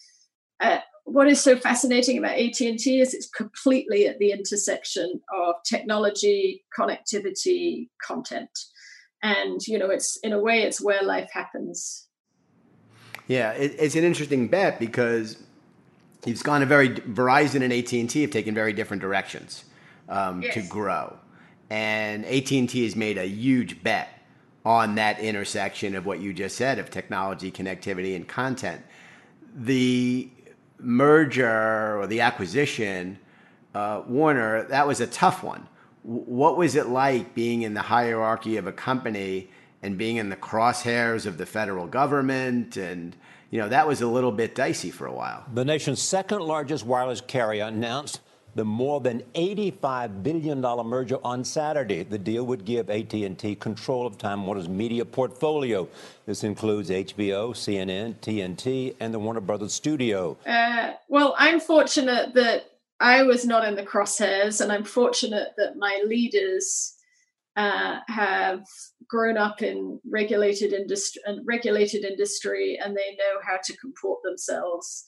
uh, 0.59 0.79
what 1.05 1.27
is 1.27 1.41
so 1.41 1.55
fascinating 1.55 2.19
about 2.19 2.37
AT&T 2.37 2.99
is 2.99 3.13
it's 3.13 3.29
completely 3.29 4.07
at 4.07 4.19
the 4.19 4.31
intersection 4.31 5.19
of 5.33 5.55
technology, 5.65 6.63
connectivity, 6.77 7.89
content, 8.05 8.49
and 9.23 9.61
you 9.65 9.79
know, 9.79 9.89
it's 9.89 10.17
in 10.21 10.33
a 10.33 10.39
way 10.39 10.61
it's 10.61 10.81
where 10.81 11.01
life 11.01 11.29
happens 11.33 12.06
yeah, 13.27 13.51
it, 13.51 13.75
it's 13.77 13.95
an 13.95 14.03
interesting 14.03 14.47
bet 14.47 14.79
because 14.79 15.37
it's 16.25 16.41
gone 16.41 16.63
a 16.63 16.65
very 16.65 16.89
Verizon 16.89 17.61
and 17.61 17.73
AT 17.73 17.91
and 17.93 18.09
T 18.09 18.21
have 18.21 18.31
taken 18.31 18.55
very 18.55 18.73
different 18.73 19.01
directions 19.01 19.65
um, 20.09 20.41
yes. 20.41 20.53
to 20.55 20.61
grow, 20.61 21.17
and 21.69 22.25
AT 22.25 22.51
and 22.51 22.69
T 22.69 22.83
has 22.83 22.95
made 22.95 23.17
a 23.17 23.27
huge 23.27 23.83
bet 23.83 24.09
on 24.65 24.95
that 24.95 25.19
intersection 25.19 25.95
of 25.95 26.05
what 26.05 26.19
you 26.19 26.33
just 26.33 26.57
said 26.57 26.79
of 26.79 26.89
technology, 26.89 27.51
connectivity, 27.51 28.15
and 28.15 28.27
content. 28.27 28.81
The 29.55 30.29
merger 30.79 31.97
or 31.99 32.07
the 32.07 32.21
acquisition, 32.21 33.17
uh, 33.73 34.03
Warner, 34.07 34.63
that 34.63 34.87
was 34.87 34.99
a 34.99 35.07
tough 35.07 35.43
one. 35.43 35.67
W- 36.03 36.23
what 36.25 36.57
was 36.57 36.75
it 36.75 36.87
like 36.87 37.33
being 37.33 37.61
in 37.61 37.73
the 37.73 37.81
hierarchy 37.81 38.57
of 38.57 38.67
a 38.67 38.71
company? 38.71 39.49
And 39.81 39.97
being 39.97 40.17
in 40.17 40.29
the 40.29 40.35
crosshairs 40.35 41.25
of 41.25 41.37
the 41.37 41.45
federal 41.45 41.87
government 41.87 42.77
and 42.77 43.15
you 43.51 43.59
know 43.59 43.69
that 43.69 43.87
was 43.87 44.01
a 44.01 44.07
little 44.07 44.31
bit 44.31 44.55
dicey 44.55 44.91
for 44.91 45.07
a 45.07 45.13
while. 45.13 45.45
The 45.53 45.63
nation's 45.63 46.01
second 46.01 46.41
largest 46.41 46.85
wireless 46.85 47.21
carrier 47.21 47.65
announced 47.65 48.19
the 48.57 48.65
more 48.65 48.99
than 48.99 49.21
$85 49.35 50.23
billion 50.23 50.59
merger 50.59 51.19
on 51.23 51.43
Saturday. 51.43 52.01
The 52.01 52.17
deal 52.17 52.43
would 52.47 52.65
give 52.65 52.89
AT&T 52.89 53.55
control 53.57 54.07
of 54.07 54.17
Time 54.17 54.47
Warner's 54.47 54.67
media 54.67 55.05
portfolio. 55.05 55.87
This 56.25 56.43
includes 56.43 56.89
HBO, 56.89 57.51
CNN, 57.51 58.15
TNT, 58.15 58.95
and 58.99 59.13
the 59.13 59.19
Warner 59.19 59.41
Brothers 59.41 59.73
studio. 59.73 60.37
Uh, 60.43 60.93
well, 61.07 61.35
I'm 61.37 61.59
fortunate 61.59 62.33
that 62.33 62.71
I 62.99 63.21
was 63.21 63.45
not 63.45 63.63
in 63.67 63.75
the 63.75 63.83
crosshairs, 63.83 64.59
and 64.59 64.71
I'm 64.71 64.83
fortunate 64.83 65.49
that 65.57 65.77
my 65.77 66.01
leaders 66.07 66.96
uh, 67.57 67.99
have 68.07 68.63
grown 69.09 69.35
up 69.35 69.63
in 69.63 69.99
regulated 70.09 70.73
industry 70.73 71.21
and 71.25 71.41
regulated 71.45 72.05
industry 72.05 72.77
and 72.81 72.95
they 72.95 73.15
know 73.17 73.39
how 73.45 73.57
to 73.63 73.75
comport 73.77 74.19
themselves 74.23 75.05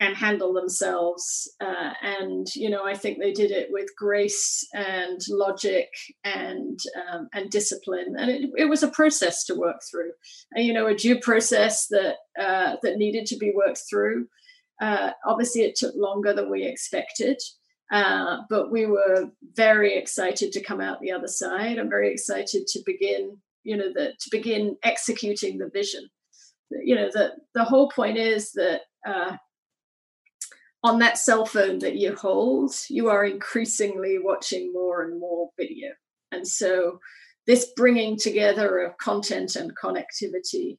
and 0.00 0.16
handle 0.16 0.54
themselves 0.54 1.52
uh, 1.60 1.92
and 2.02 2.46
you 2.56 2.70
know 2.70 2.84
i 2.84 2.94
think 2.94 3.18
they 3.18 3.32
did 3.32 3.50
it 3.50 3.68
with 3.70 3.88
grace 3.96 4.66
and 4.72 5.20
logic 5.28 5.88
and 6.24 6.80
um, 7.12 7.28
and 7.34 7.50
discipline 7.50 8.14
and 8.18 8.30
it, 8.30 8.50
it, 8.56 8.64
was 8.70 8.82
a 8.82 8.88
process 8.88 9.44
to 9.44 9.54
work 9.54 9.80
through 9.90 10.10
and, 10.54 10.64
you 10.64 10.72
know 10.72 10.86
a 10.86 10.94
due 10.94 11.20
process 11.20 11.88
that 11.88 12.16
uh, 12.40 12.76
that 12.82 12.96
needed 12.96 13.26
to 13.26 13.36
be 13.36 13.52
worked 13.54 13.82
through. 13.88 14.26
Uh, 14.80 15.10
obviously 15.24 15.62
it 15.62 15.76
took 15.76 15.94
longer 15.94 16.32
than 16.32 16.50
we 16.50 16.64
expected 16.64 17.38
Uh, 17.92 18.38
but 18.48 18.72
we 18.72 18.86
were 18.86 19.30
very 19.54 19.94
excited 19.96 20.50
to 20.50 20.62
come 20.62 20.80
out 20.80 20.98
the 21.00 21.12
other 21.12 21.28
side. 21.28 21.78
I'm 21.78 21.90
very 21.90 22.10
excited 22.10 22.66
to 22.66 22.82
begin, 22.86 23.36
you 23.64 23.76
know, 23.76 23.92
the, 23.92 24.14
to 24.18 24.30
begin 24.30 24.76
executing 24.82 25.58
the 25.58 25.68
vision. 25.68 26.08
You 26.70 26.96
know, 26.96 27.10
the 27.12 27.32
the 27.54 27.64
whole 27.64 27.90
point 27.90 28.16
is 28.16 28.52
that 28.52 28.80
uh, 29.06 29.36
on 30.82 31.00
that 31.00 31.18
cell 31.18 31.44
phone 31.44 31.80
that 31.80 31.96
you 31.96 32.16
hold, 32.16 32.74
you 32.88 33.10
are 33.10 33.26
increasingly 33.26 34.18
watching 34.18 34.72
more 34.72 35.02
and 35.02 35.20
more 35.20 35.50
video, 35.58 35.90
and 36.32 36.48
so 36.48 36.98
this 37.46 37.72
bringing 37.76 38.16
together 38.16 38.78
of 38.78 38.96
content 38.96 39.54
and 39.54 39.76
connectivity 39.76 40.78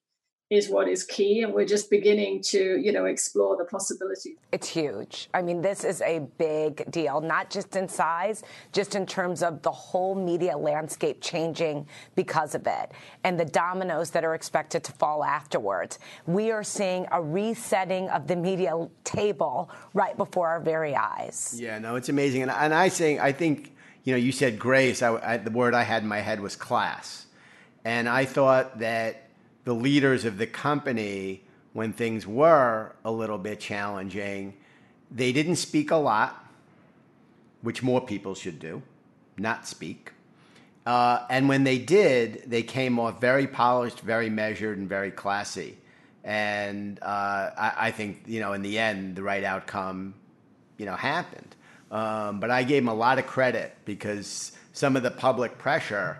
is 0.53 0.69
what 0.69 0.87
is 0.87 1.03
key 1.03 1.41
and 1.41 1.53
we're 1.53 1.65
just 1.65 1.89
beginning 1.89 2.41
to 2.41 2.77
you 2.79 2.91
know 2.91 3.05
explore 3.05 3.57
the 3.57 3.65
possibility. 3.65 4.35
It's 4.51 4.67
huge. 4.67 5.29
I 5.33 5.41
mean 5.41 5.61
this 5.61 5.83
is 5.83 6.01
a 6.01 6.19
big 6.37 6.89
deal 6.91 7.21
not 7.21 7.49
just 7.49 7.75
in 7.75 7.87
size 7.87 8.43
just 8.71 8.95
in 8.95 9.05
terms 9.05 9.41
of 9.41 9.61
the 9.63 9.71
whole 9.71 10.13
media 10.13 10.55
landscape 10.55 11.21
changing 11.21 11.87
because 12.15 12.53
of 12.53 12.67
it 12.67 12.91
and 13.23 13.39
the 13.39 13.45
dominoes 13.45 14.11
that 14.11 14.23
are 14.23 14.35
expected 14.35 14.83
to 14.83 14.91
fall 14.91 15.23
afterwards. 15.23 15.99
We 16.27 16.51
are 16.51 16.63
seeing 16.63 17.07
a 17.11 17.21
resetting 17.21 18.09
of 18.09 18.27
the 18.27 18.35
media 18.35 18.87
table 19.03 19.71
right 19.93 20.15
before 20.15 20.47
our 20.49 20.59
very 20.59 20.95
eyes. 20.95 21.55
Yeah 21.57 21.79
no 21.79 21.95
it's 21.95 22.09
amazing 22.09 22.43
and, 22.43 22.51
and 22.51 22.73
i 22.73 22.87
say 22.87 23.17
i 23.17 23.31
think 23.31 23.73
you 24.03 24.13
know 24.13 24.17
you 24.17 24.31
said 24.31 24.59
grace. 24.59 25.01
I, 25.01 25.33
I, 25.33 25.37
the 25.37 25.51
word 25.51 25.73
i 25.73 25.83
had 25.83 26.03
in 26.03 26.09
my 26.09 26.19
head 26.19 26.39
was 26.39 26.55
class 26.55 27.25
and 27.83 28.07
i 28.07 28.25
thought 28.25 28.79
that 28.79 29.22
the 29.63 29.73
leaders 29.73 30.25
of 30.25 30.37
the 30.37 30.47
company, 30.47 31.43
when 31.73 31.93
things 31.93 32.27
were 32.27 32.93
a 33.03 33.11
little 33.11 33.37
bit 33.37 33.59
challenging, 33.59 34.53
they 35.09 35.31
didn't 35.31 35.57
speak 35.57 35.91
a 35.91 35.95
lot, 35.95 36.45
which 37.61 37.81
more 37.81 38.01
people 38.01 38.35
should 38.35 38.59
do, 38.59 38.81
not 39.37 39.67
speak. 39.67 40.11
Uh, 40.85 41.25
and 41.29 41.47
when 41.47 41.63
they 41.63 41.77
did, 41.77 42.43
they 42.45 42.61
came 42.61 42.99
off 42.99 43.21
very 43.21 43.47
polished, 43.47 44.01
very 44.01 44.29
measured, 44.29 44.77
and 44.77 44.89
very 44.89 45.11
classy. 45.11 45.77
And 46.23 46.99
uh, 47.01 47.51
I, 47.57 47.73
I, 47.77 47.91
think, 47.91 48.23
you 48.25 48.39
know, 48.39 48.53
in 48.53 48.61
the 48.61 48.77
end, 48.77 49.15
the 49.15 49.23
right 49.23 49.43
outcome, 49.43 50.13
you 50.77 50.85
know, 50.85 50.95
happened. 50.95 51.55
Um, 51.91 52.39
but 52.39 52.49
I 52.49 52.63
gave 52.63 52.83
them 52.83 52.89
a 52.89 52.93
lot 52.93 53.19
of 53.19 53.27
credit 53.27 53.75
because 53.85 54.51
some 54.73 54.95
of 54.95 55.03
the 55.03 55.11
public 55.11 55.57
pressure 55.57 56.17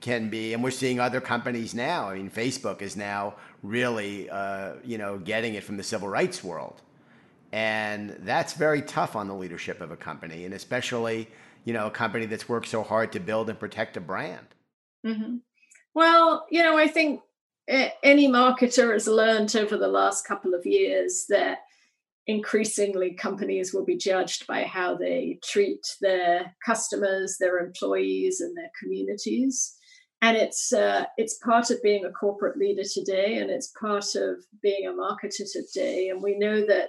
can 0.00 0.28
be, 0.30 0.54
and 0.54 0.62
we're 0.62 0.70
seeing 0.70 1.00
other 1.00 1.20
companies 1.20 1.74
now. 1.74 2.08
I 2.08 2.16
mean, 2.16 2.30
Facebook 2.30 2.82
is 2.82 2.96
now 2.96 3.34
really, 3.62 4.30
uh, 4.30 4.74
you 4.84 4.98
know, 4.98 5.18
getting 5.18 5.54
it 5.54 5.64
from 5.64 5.76
the 5.76 5.82
civil 5.82 6.08
rights 6.08 6.44
world, 6.44 6.80
and 7.52 8.10
that's 8.20 8.52
very 8.52 8.82
tough 8.82 9.16
on 9.16 9.28
the 9.28 9.34
leadership 9.34 9.80
of 9.80 9.90
a 9.90 9.96
company, 9.96 10.44
and 10.44 10.54
especially, 10.54 11.28
you 11.64 11.72
know, 11.72 11.86
a 11.86 11.90
company 11.90 12.26
that's 12.26 12.48
worked 12.48 12.68
so 12.68 12.82
hard 12.82 13.12
to 13.12 13.20
build 13.20 13.50
and 13.50 13.58
protect 13.58 13.96
a 13.96 14.00
brand. 14.00 14.46
Mm-hmm. 15.04 15.36
Well, 15.94 16.46
you 16.50 16.62
know, 16.62 16.78
I 16.78 16.86
think 16.86 17.22
any 17.68 18.28
marketer 18.28 18.92
has 18.92 19.08
learned 19.08 19.54
over 19.56 19.76
the 19.76 19.88
last 19.88 20.26
couple 20.26 20.54
of 20.54 20.64
years 20.64 21.26
that 21.28 21.58
increasingly 22.26 23.14
companies 23.14 23.72
will 23.72 23.84
be 23.84 23.96
judged 23.96 24.46
by 24.46 24.62
how 24.62 24.96
they 24.96 25.38
treat 25.42 25.80
their 26.00 26.54
customers, 26.64 27.36
their 27.38 27.58
employees, 27.58 28.40
and 28.40 28.56
their 28.56 28.70
communities 28.80 29.77
and 30.20 30.36
it's 30.36 30.72
uh, 30.72 31.04
it's 31.16 31.38
part 31.38 31.70
of 31.70 31.82
being 31.82 32.04
a 32.04 32.10
corporate 32.10 32.58
leader 32.58 32.82
today 32.82 33.36
and 33.36 33.50
it's 33.50 33.72
part 33.80 34.14
of 34.16 34.36
being 34.62 34.86
a 34.86 34.92
marketer 34.92 35.44
today. 35.52 36.08
And 36.08 36.22
we 36.22 36.36
know 36.36 36.66
that 36.66 36.88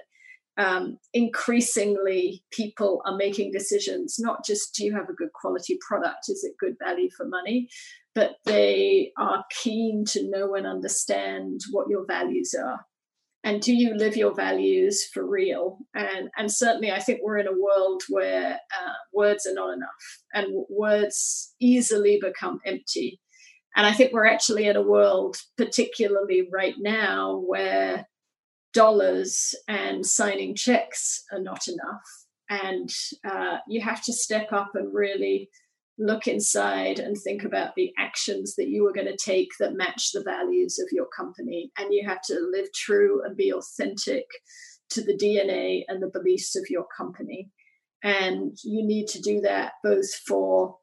um, 0.56 0.98
increasingly 1.14 2.42
people 2.50 3.02
are 3.06 3.16
making 3.16 3.52
decisions 3.52 4.16
not 4.18 4.44
just 4.44 4.74
do 4.74 4.84
you 4.84 4.92
have 4.94 5.08
a 5.08 5.14
good 5.14 5.32
quality 5.32 5.78
product? 5.86 6.28
Is 6.28 6.44
it 6.44 6.58
good 6.58 6.76
value 6.82 7.08
for 7.16 7.26
money? 7.26 7.68
But 8.14 8.32
they 8.44 9.12
are 9.16 9.44
keen 9.62 10.04
to 10.08 10.28
know 10.28 10.56
and 10.56 10.66
understand 10.66 11.60
what 11.70 11.88
your 11.88 12.04
values 12.06 12.52
are 12.58 12.80
and 13.42 13.62
do 13.62 13.74
you 13.74 13.94
live 13.94 14.16
your 14.16 14.34
values 14.34 15.06
for 15.12 15.26
real? 15.26 15.78
And 15.94 16.30
and 16.36 16.52
certainly 16.52 16.92
i 16.92 17.00
think 17.00 17.20
we're 17.22 17.38
in 17.38 17.46
a 17.48 17.52
world 17.52 18.02
where 18.08 18.54
uh, 18.54 18.92
words 19.12 19.46
are 19.46 19.54
not 19.54 19.74
enough 19.74 19.88
and 20.34 20.64
words 20.68 21.54
easily 21.60 22.18
become 22.20 22.60
empty. 22.66 23.20
And 23.76 23.86
i 23.86 23.92
think 23.92 24.12
we're 24.12 24.26
actually 24.26 24.66
in 24.66 24.76
a 24.76 24.82
world 24.82 25.36
particularly 25.56 26.48
right 26.52 26.74
now 26.78 27.42
where 27.46 28.06
dollars 28.72 29.54
and 29.68 30.04
signing 30.04 30.54
checks 30.54 31.24
are 31.32 31.40
not 31.40 31.66
enough. 31.68 32.02
And 32.48 32.90
uh, 33.24 33.58
you 33.68 33.80
have 33.80 34.02
to 34.04 34.12
step 34.12 34.52
up 34.52 34.72
and 34.74 34.92
really 34.92 35.48
look 35.98 36.26
inside 36.26 36.98
and 36.98 37.16
think 37.16 37.44
about 37.44 37.74
the 37.76 37.92
actions 37.98 38.54
that 38.56 38.68
you 38.68 38.86
are 38.86 38.92
going 38.92 39.06
to 39.06 39.16
take 39.16 39.48
that 39.58 39.74
match 39.74 40.12
the 40.12 40.22
values 40.24 40.78
of 40.78 40.88
your 40.92 41.06
company. 41.16 41.70
And 41.78 41.92
you 41.92 42.06
have 42.08 42.22
to 42.22 42.50
live 42.52 42.72
true 42.74 43.22
and 43.24 43.36
be 43.36 43.52
authentic 43.52 44.24
to 44.90 45.02
the 45.02 45.16
DNA 45.16 45.84
and 45.88 46.02
the 46.02 46.10
beliefs 46.12 46.56
of 46.56 46.64
your 46.70 46.86
company. 46.96 47.50
And 48.02 48.56
you 48.64 48.86
need 48.86 49.08
to 49.08 49.20
do 49.20 49.40
that 49.42 49.72
both 49.84 50.12
for 50.26 50.76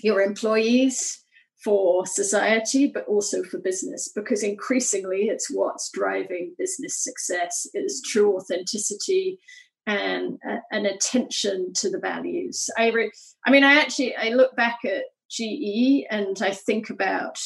your 0.00 0.20
employees, 0.20 1.20
for 1.64 2.06
society, 2.06 2.90
but 2.92 3.06
also 3.08 3.42
for 3.42 3.58
business, 3.58 4.10
because 4.14 4.42
increasingly 4.42 5.22
it's 5.22 5.50
what's 5.50 5.90
driving 5.90 6.54
business 6.58 7.02
success 7.02 7.66
is 7.74 8.02
true 8.06 8.36
authenticity 8.36 9.38
and 9.86 10.38
uh, 10.48 10.56
an 10.70 10.86
attention 10.86 11.72
to 11.74 11.90
the 11.90 11.98
values. 11.98 12.70
I, 12.78 12.90
re- 12.90 13.12
I 13.46 13.50
mean, 13.50 13.64
I 13.64 13.74
actually 13.74 14.16
I 14.16 14.30
look 14.30 14.54
back 14.56 14.78
at 14.84 15.04
GE 15.30 16.06
and 16.10 16.36
I 16.40 16.50
think 16.52 16.90
about 16.90 17.38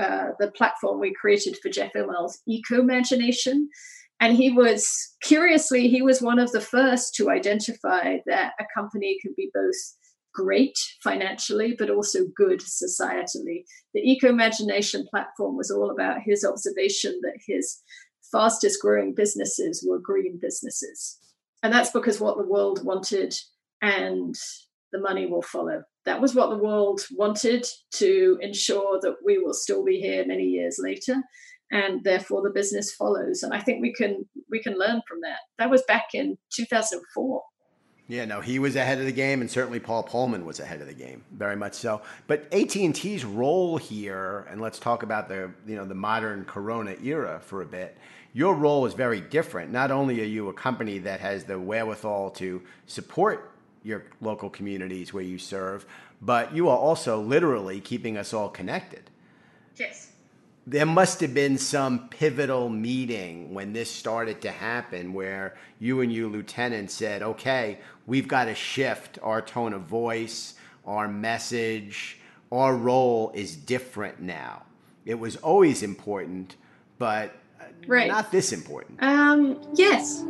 uh, 0.00 0.28
the 0.38 0.50
platform 0.52 1.00
we 1.00 1.14
created 1.14 1.58
for 1.62 1.68
Jeff 1.68 1.92
Immelt's 1.94 2.40
Eco 2.48 2.80
Imagination, 2.80 3.68
and 4.20 4.36
he 4.36 4.50
was 4.50 5.14
curiously 5.22 5.88
he 5.88 6.02
was 6.02 6.22
one 6.22 6.38
of 6.38 6.52
the 6.52 6.60
first 6.60 7.14
to 7.16 7.30
identify 7.30 8.18
that 8.26 8.52
a 8.58 8.64
company 8.74 9.18
could 9.22 9.36
be 9.36 9.50
both 9.52 9.74
great 10.34 10.78
financially 11.02 11.74
but 11.78 11.90
also 11.90 12.20
good 12.34 12.60
societally. 12.60 13.64
The 13.92 14.18
Ecomagination 14.18 15.06
platform 15.10 15.58
was 15.58 15.70
all 15.70 15.90
about 15.90 16.22
his 16.24 16.42
observation 16.42 17.20
that 17.22 17.36
his 17.46 17.82
fastest 18.30 18.80
growing 18.80 19.14
businesses 19.14 19.84
were 19.86 19.98
green 19.98 20.38
businesses 20.40 21.18
and 21.62 21.72
that's 21.72 21.90
because 21.90 22.20
what 22.20 22.36
the 22.36 22.46
world 22.46 22.84
wanted 22.84 23.34
and 23.80 24.34
the 24.92 25.00
money 25.00 25.26
will 25.26 25.42
follow. 25.42 25.82
That 26.04 26.20
was 26.20 26.34
what 26.34 26.50
the 26.50 26.58
world 26.58 27.02
wanted 27.12 27.66
to 27.92 28.38
ensure 28.40 29.00
that 29.00 29.16
we 29.24 29.38
will 29.38 29.54
still 29.54 29.84
be 29.84 30.00
here 30.00 30.26
many 30.26 30.44
years 30.44 30.78
later 30.78 31.22
and 31.70 32.04
therefore 32.04 32.42
the 32.42 32.50
business 32.50 32.92
follows 32.92 33.42
and 33.42 33.54
I 33.54 33.60
think 33.60 33.80
we 33.80 33.92
can 33.92 34.28
we 34.50 34.62
can 34.62 34.78
learn 34.78 35.00
from 35.08 35.20
that. 35.22 35.38
That 35.58 35.70
was 35.70 35.82
back 35.88 36.08
in 36.14 36.36
2004. 36.54 37.42
Yeah, 38.08 38.26
no, 38.26 38.40
he 38.40 38.58
was 38.58 38.76
ahead 38.76 38.98
of 38.98 39.06
the 39.06 39.12
game, 39.12 39.40
and 39.40 39.50
certainly 39.50 39.78
Paul 39.78 40.04
Polman 40.04 40.44
was 40.44 40.60
ahead 40.60 40.82
of 40.82 40.86
the 40.86 40.92
game, 40.92 41.24
very 41.32 41.56
much 41.56 41.72
so. 41.72 42.02
But 42.26 42.52
AT 42.52 42.74
and 42.76 42.94
T's 42.94 43.24
role 43.24 43.78
here, 43.78 44.46
and 44.50 44.60
let's 44.60 44.78
talk 44.78 45.02
about 45.02 45.28
the 45.28 45.50
you 45.66 45.76
know 45.76 45.86
the 45.86 45.94
modern 45.94 46.44
Corona 46.44 46.96
era 47.02 47.40
for 47.42 47.62
a 47.62 47.64
bit 47.64 47.96
your 48.32 48.54
role 48.54 48.86
is 48.86 48.94
very 48.94 49.20
different. 49.20 49.70
Not 49.70 49.90
only 49.90 50.20
are 50.20 50.24
you 50.24 50.48
a 50.48 50.52
company 50.52 50.98
that 50.98 51.20
has 51.20 51.44
the 51.44 51.58
wherewithal 51.58 52.30
to 52.30 52.62
support 52.86 53.52
your 53.82 54.04
local 54.20 54.48
communities 54.48 55.12
where 55.12 55.24
you 55.24 55.38
serve, 55.38 55.86
but 56.20 56.54
you 56.54 56.68
are 56.68 56.78
also 56.78 57.20
literally 57.20 57.80
keeping 57.80 58.16
us 58.16 58.32
all 58.32 58.48
connected. 58.48 59.10
Yes. 59.76 60.12
There 60.66 60.86
must 60.86 61.20
have 61.20 61.34
been 61.34 61.58
some 61.58 62.08
pivotal 62.08 62.68
meeting 62.68 63.52
when 63.52 63.72
this 63.72 63.90
started 63.90 64.40
to 64.42 64.50
happen 64.52 65.12
where 65.12 65.56
you 65.80 66.00
and 66.00 66.12
your 66.12 66.30
lieutenant 66.30 66.92
said, 66.92 67.22
okay, 67.22 67.80
we've 68.06 68.28
got 68.28 68.44
to 68.44 68.54
shift 68.54 69.18
our 69.22 69.42
tone 69.42 69.72
of 69.72 69.82
voice, 69.82 70.54
our 70.86 71.08
message, 71.08 72.18
our 72.52 72.76
role 72.76 73.32
is 73.34 73.56
different 73.56 74.20
now. 74.20 74.62
It 75.04 75.18
was 75.18 75.34
always 75.36 75.82
important, 75.82 76.54
but 76.98 77.34
right. 77.86 78.08
not 78.08 78.30
this 78.30 78.52
important. 78.52 79.02
Um, 79.02 79.60
yes. 79.74 80.24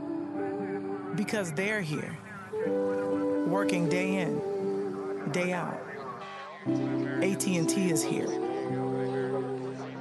Because 1.15 1.53
they're 1.53 1.83
here, 1.83 2.17
working 3.47 3.89
day 3.89 4.17
in, 4.17 5.31
day 5.33 5.53
out. 5.53 5.81
AT&T 6.67 7.91
is 7.91 8.03
here, 8.05 8.29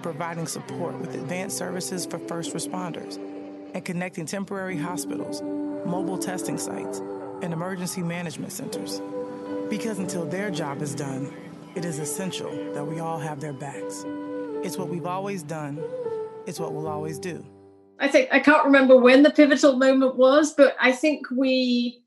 providing 0.04 0.46
support 0.46 0.98
with 1.00 1.16
advanced 1.16 1.58
services 1.58 2.06
for 2.06 2.20
first 2.20 2.54
responders 2.54 3.18
and 3.74 3.84
connecting 3.84 4.26
temporary 4.26 4.78
hospitals, 4.78 5.42
mobile 5.42 6.18
testing 6.18 6.58
sites, 6.58 7.00
and 7.42 7.52
emergency 7.54 8.02
management 8.04 8.52
centers. 8.52 9.02
Because 9.70 9.98
until 9.98 10.26
their 10.26 10.52
job 10.52 10.82
is 10.82 10.94
done, 10.94 11.34
it 11.76 11.86
is 11.86 11.98
essential 12.00 12.52
that 12.74 12.86
we 12.86 13.00
all 13.00 13.18
have 13.18 13.40
their 13.40 13.54
backs. 13.54 14.06
It's 14.64 14.78
what 14.78 14.90
we've 14.90 15.06
always 15.06 15.42
done 15.42 15.82
it's 16.46 16.60
what 16.60 16.74
we'll 16.74 16.88
always 16.88 17.20
do. 17.20 17.46
I 18.00 18.08
think 18.08 18.30
I 18.32 18.40
can't 18.40 18.66
remember 18.66 18.98
when 18.98 19.24
the 19.24 19.32
pivotal 19.32 19.78
moment 19.78 20.18
was, 20.18 20.54
but 20.54 20.76
I 20.80 20.92
think 20.92 21.28
we 21.30 22.02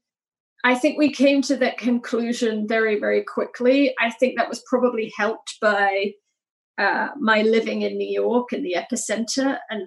I 0.64 0.74
think 0.74 0.98
we 0.98 1.12
came 1.12 1.42
to 1.42 1.56
that 1.58 1.78
conclusion 1.78 2.66
very, 2.66 2.98
very 2.98 3.22
quickly. 3.22 3.94
I 4.00 4.10
think 4.10 4.36
that 4.36 4.48
was 4.48 4.64
probably 4.68 5.12
helped 5.16 5.56
by 5.60 6.14
uh, 6.78 7.08
my 7.20 7.42
living 7.42 7.82
in 7.82 7.98
New 7.98 8.10
York 8.10 8.52
in 8.52 8.62
the 8.62 8.74
epicenter 8.74 9.58
and 9.70 9.86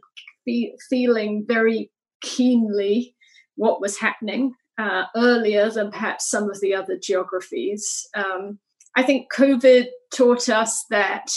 feeling 0.89 1.45
very 1.47 1.91
keenly 2.21 3.15
what 3.55 3.81
was 3.81 3.97
happening 3.97 4.53
uh, 4.77 5.05
earlier 5.15 5.69
than 5.71 5.91
perhaps 5.91 6.29
some 6.29 6.49
of 6.49 6.61
the 6.61 6.75
other 6.75 6.97
geographies. 7.01 8.07
Um, 8.15 8.59
I 8.95 9.03
think 9.03 9.33
COVID 9.33 9.87
taught 10.13 10.47
us 10.47 10.85
that 10.91 11.31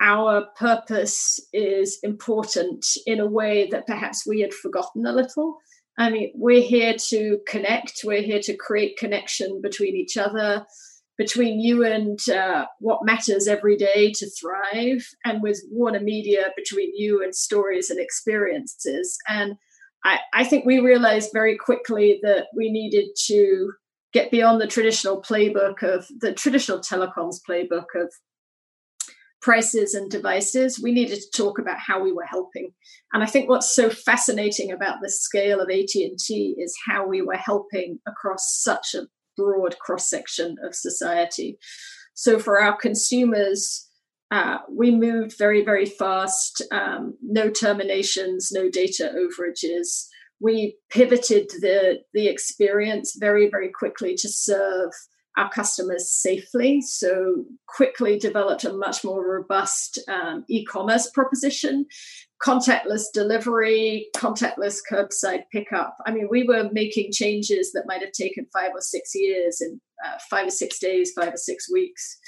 our 0.00 0.46
purpose 0.58 1.40
is 1.52 1.98
important 2.02 2.84
in 3.06 3.20
a 3.20 3.26
way 3.26 3.68
that 3.70 3.86
perhaps 3.86 4.26
we 4.26 4.40
had 4.40 4.52
forgotten 4.52 5.06
a 5.06 5.12
little. 5.12 5.58
I 5.98 6.10
mean, 6.10 6.32
we're 6.34 6.62
here 6.62 6.94
to 7.08 7.38
connect, 7.46 8.00
we're 8.04 8.22
here 8.22 8.40
to 8.40 8.56
create 8.56 8.98
connection 8.98 9.60
between 9.62 9.96
each 9.96 10.16
other, 10.16 10.66
between 11.16 11.60
you 11.60 11.84
and 11.84 12.18
uh, 12.28 12.66
what 12.80 13.04
matters 13.04 13.48
every 13.48 13.76
day 13.76 14.12
to 14.12 14.28
thrive, 14.30 15.06
and 15.24 15.42
with 15.42 15.62
Warner 15.70 16.00
Media, 16.00 16.50
between 16.54 16.92
you 16.94 17.22
and 17.22 17.34
stories 17.34 17.88
and 17.88 17.98
experiences. 17.98 19.16
And 19.26 19.54
I, 20.04 20.18
I 20.34 20.44
think 20.44 20.66
we 20.66 20.80
realized 20.80 21.30
very 21.32 21.56
quickly 21.56 22.20
that 22.22 22.48
we 22.54 22.70
needed 22.70 23.08
to 23.28 23.72
get 24.12 24.30
beyond 24.30 24.60
the 24.60 24.66
traditional 24.66 25.22
playbook 25.22 25.82
of 25.82 26.06
the 26.20 26.32
traditional 26.32 26.78
telecoms 26.78 27.36
playbook 27.48 27.86
of 27.94 28.12
prices 29.46 29.94
and 29.94 30.10
devices 30.10 30.80
we 30.82 30.90
needed 30.90 31.20
to 31.20 31.42
talk 31.42 31.56
about 31.60 31.78
how 31.78 32.02
we 32.02 32.10
were 32.10 32.24
helping. 32.24 32.72
And 33.12 33.22
i 33.22 33.26
think 33.26 33.48
what's 33.48 33.72
so 33.72 33.88
fascinating 33.88 34.72
about 34.72 34.96
the 35.00 35.08
scale 35.08 35.60
of 35.60 35.70
AT&T 35.70 36.56
is 36.58 36.76
how 36.84 37.06
we 37.06 37.22
were 37.22 37.36
helping 37.36 38.00
across 38.08 38.60
such 38.60 38.88
a 38.96 39.06
broad 39.36 39.78
cross 39.78 40.10
section 40.10 40.56
of 40.64 40.74
society. 40.74 41.58
So 42.14 42.40
for 42.40 42.60
our 42.60 42.76
consumers 42.76 43.88
uh, 44.32 44.58
we 44.68 44.90
moved 44.90 45.38
very 45.38 45.64
very 45.64 45.86
fast 45.86 46.60
um, 46.72 47.16
no 47.22 47.48
terminations 47.48 48.50
no 48.52 48.68
data 48.68 49.12
overages. 49.22 50.06
We 50.40 50.76
pivoted 50.90 51.50
the 51.60 52.00
the 52.12 52.26
experience 52.26 53.16
very 53.16 53.48
very 53.48 53.70
quickly 53.70 54.16
to 54.16 54.28
serve 54.28 54.90
our 55.36 55.50
customers 55.50 56.10
safely. 56.10 56.80
So 56.80 57.44
quickly 57.66 58.18
developed 58.18 58.64
a 58.64 58.72
much 58.72 59.04
more 59.04 59.26
robust 59.26 59.98
um, 60.08 60.44
e-commerce 60.48 61.10
proposition, 61.10 61.86
contactless 62.42 63.04
delivery, 63.12 64.08
contactless 64.16 64.78
curbside 64.90 65.42
pickup. 65.52 65.96
I 66.06 66.12
mean, 66.12 66.28
we 66.30 66.44
were 66.44 66.70
making 66.72 67.12
changes 67.12 67.72
that 67.72 67.84
might 67.86 68.00
have 68.00 68.12
taken 68.12 68.46
five 68.52 68.72
or 68.74 68.80
six 68.80 69.14
years 69.14 69.60
in 69.60 69.80
uh, 70.04 70.18
five 70.30 70.46
or 70.46 70.50
six 70.50 70.78
days, 70.78 71.12
five 71.12 71.32
or 71.32 71.38
six 71.38 71.70
weeks. 71.70 72.18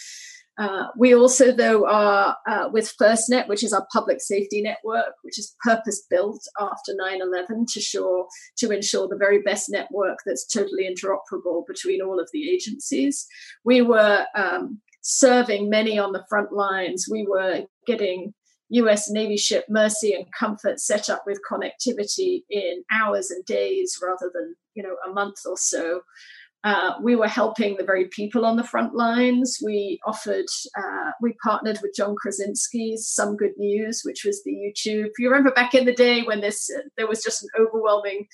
Uh, 0.59 0.89
we 0.97 1.15
also, 1.15 1.53
though, 1.53 1.87
are 1.87 2.37
uh, 2.49 2.69
with 2.73 2.93
FirstNet, 3.01 3.47
which 3.47 3.63
is 3.63 3.73
our 3.73 3.87
public 3.93 4.21
safety 4.21 4.61
network, 4.61 5.15
which 5.23 5.39
is 5.39 5.55
purpose 5.63 6.05
built 6.11 6.43
after 6.59 6.95
9 6.97 7.21
11 7.23 7.67
to, 7.75 7.81
sure, 7.81 8.27
to 8.59 8.71
ensure 8.71 9.07
the 9.07 9.17
very 9.17 9.41
best 9.41 9.71
network 9.71 10.19
that's 10.27 10.47
totally 10.47 10.85
interoperable 10.85 11.63
between 11.67 12.03
all 12.03 12.19
of 12.19 12.29
the 12.33 12.51
agencies. 12.51 13.27
We 13.65 13.83
were 13.83 14.27
um, 14.35 14.81
serving 15.03 15.71
many 15.71 15.97
on 15.97 16.13
the 16.13 16.25
front 16.29 16.53
lines. 16.53 17.07
We 17.09 17.25
were 17.25 17.63
getting 17.87 18.35
US 18.71 19.11
Navy 19.11 19.37
ship 19.37 19.65
Mercy 19.69 20.13
and 20.13 20.27
Comfort 20.39 20.81
set 20.81 21.09
up 21.09 21.23
with 21.27 21.41
connectivity 21.51 22.43
in 22.51 22.85
hours 22.93 23.31
and 23.31 23.45
days 23.45 23.99
rather 24.03 24.31
than 24.33 24.57
you 24.75 24.83
know 24.83 24.97
a 25.09 25.13
month 25.13 25.39
or 25.47 25.57
so. 25.57 26.03
Uh, 26.65 26.95
we 27.01 27.15
were 27.15 27.29
helping 27.29 27.77
the 27.77 27.85
very 27.85 28.07
people 28.07 28.45
on 28.45 28.57
the 28.57 28.65
front 28.65 28.95
lines. 28.95 29.59
We 29.65 30.01
offered, 30.05 30.47
uh, 30.77 31.11
we 31.23 31.35
partnered 31.43 31.79
with 31.83 31.95
John 31.95 32.17
Krasinski's 32.17 33.07
Some 33.07 33.37
Good 33.37 33.53
News, 33.57 34.03
which 34.05 34.25
was 34.25 34.43
the 34.43 34.51
YouTube. 34.51 35.11
You 35.19 35.31
remember 35.31 35.53
back 35.53 35.75
in 35.75 35.85
the 35.85 35.95
day 35.95 36.23
when 36.23 36.41
this 36.41 36.69
uh, 36.77 36.81
there 36.97 37.07
was 37.07 37.23
just 37.23 37.45
an 37.45 37.49
overwhelming 37.61 38.27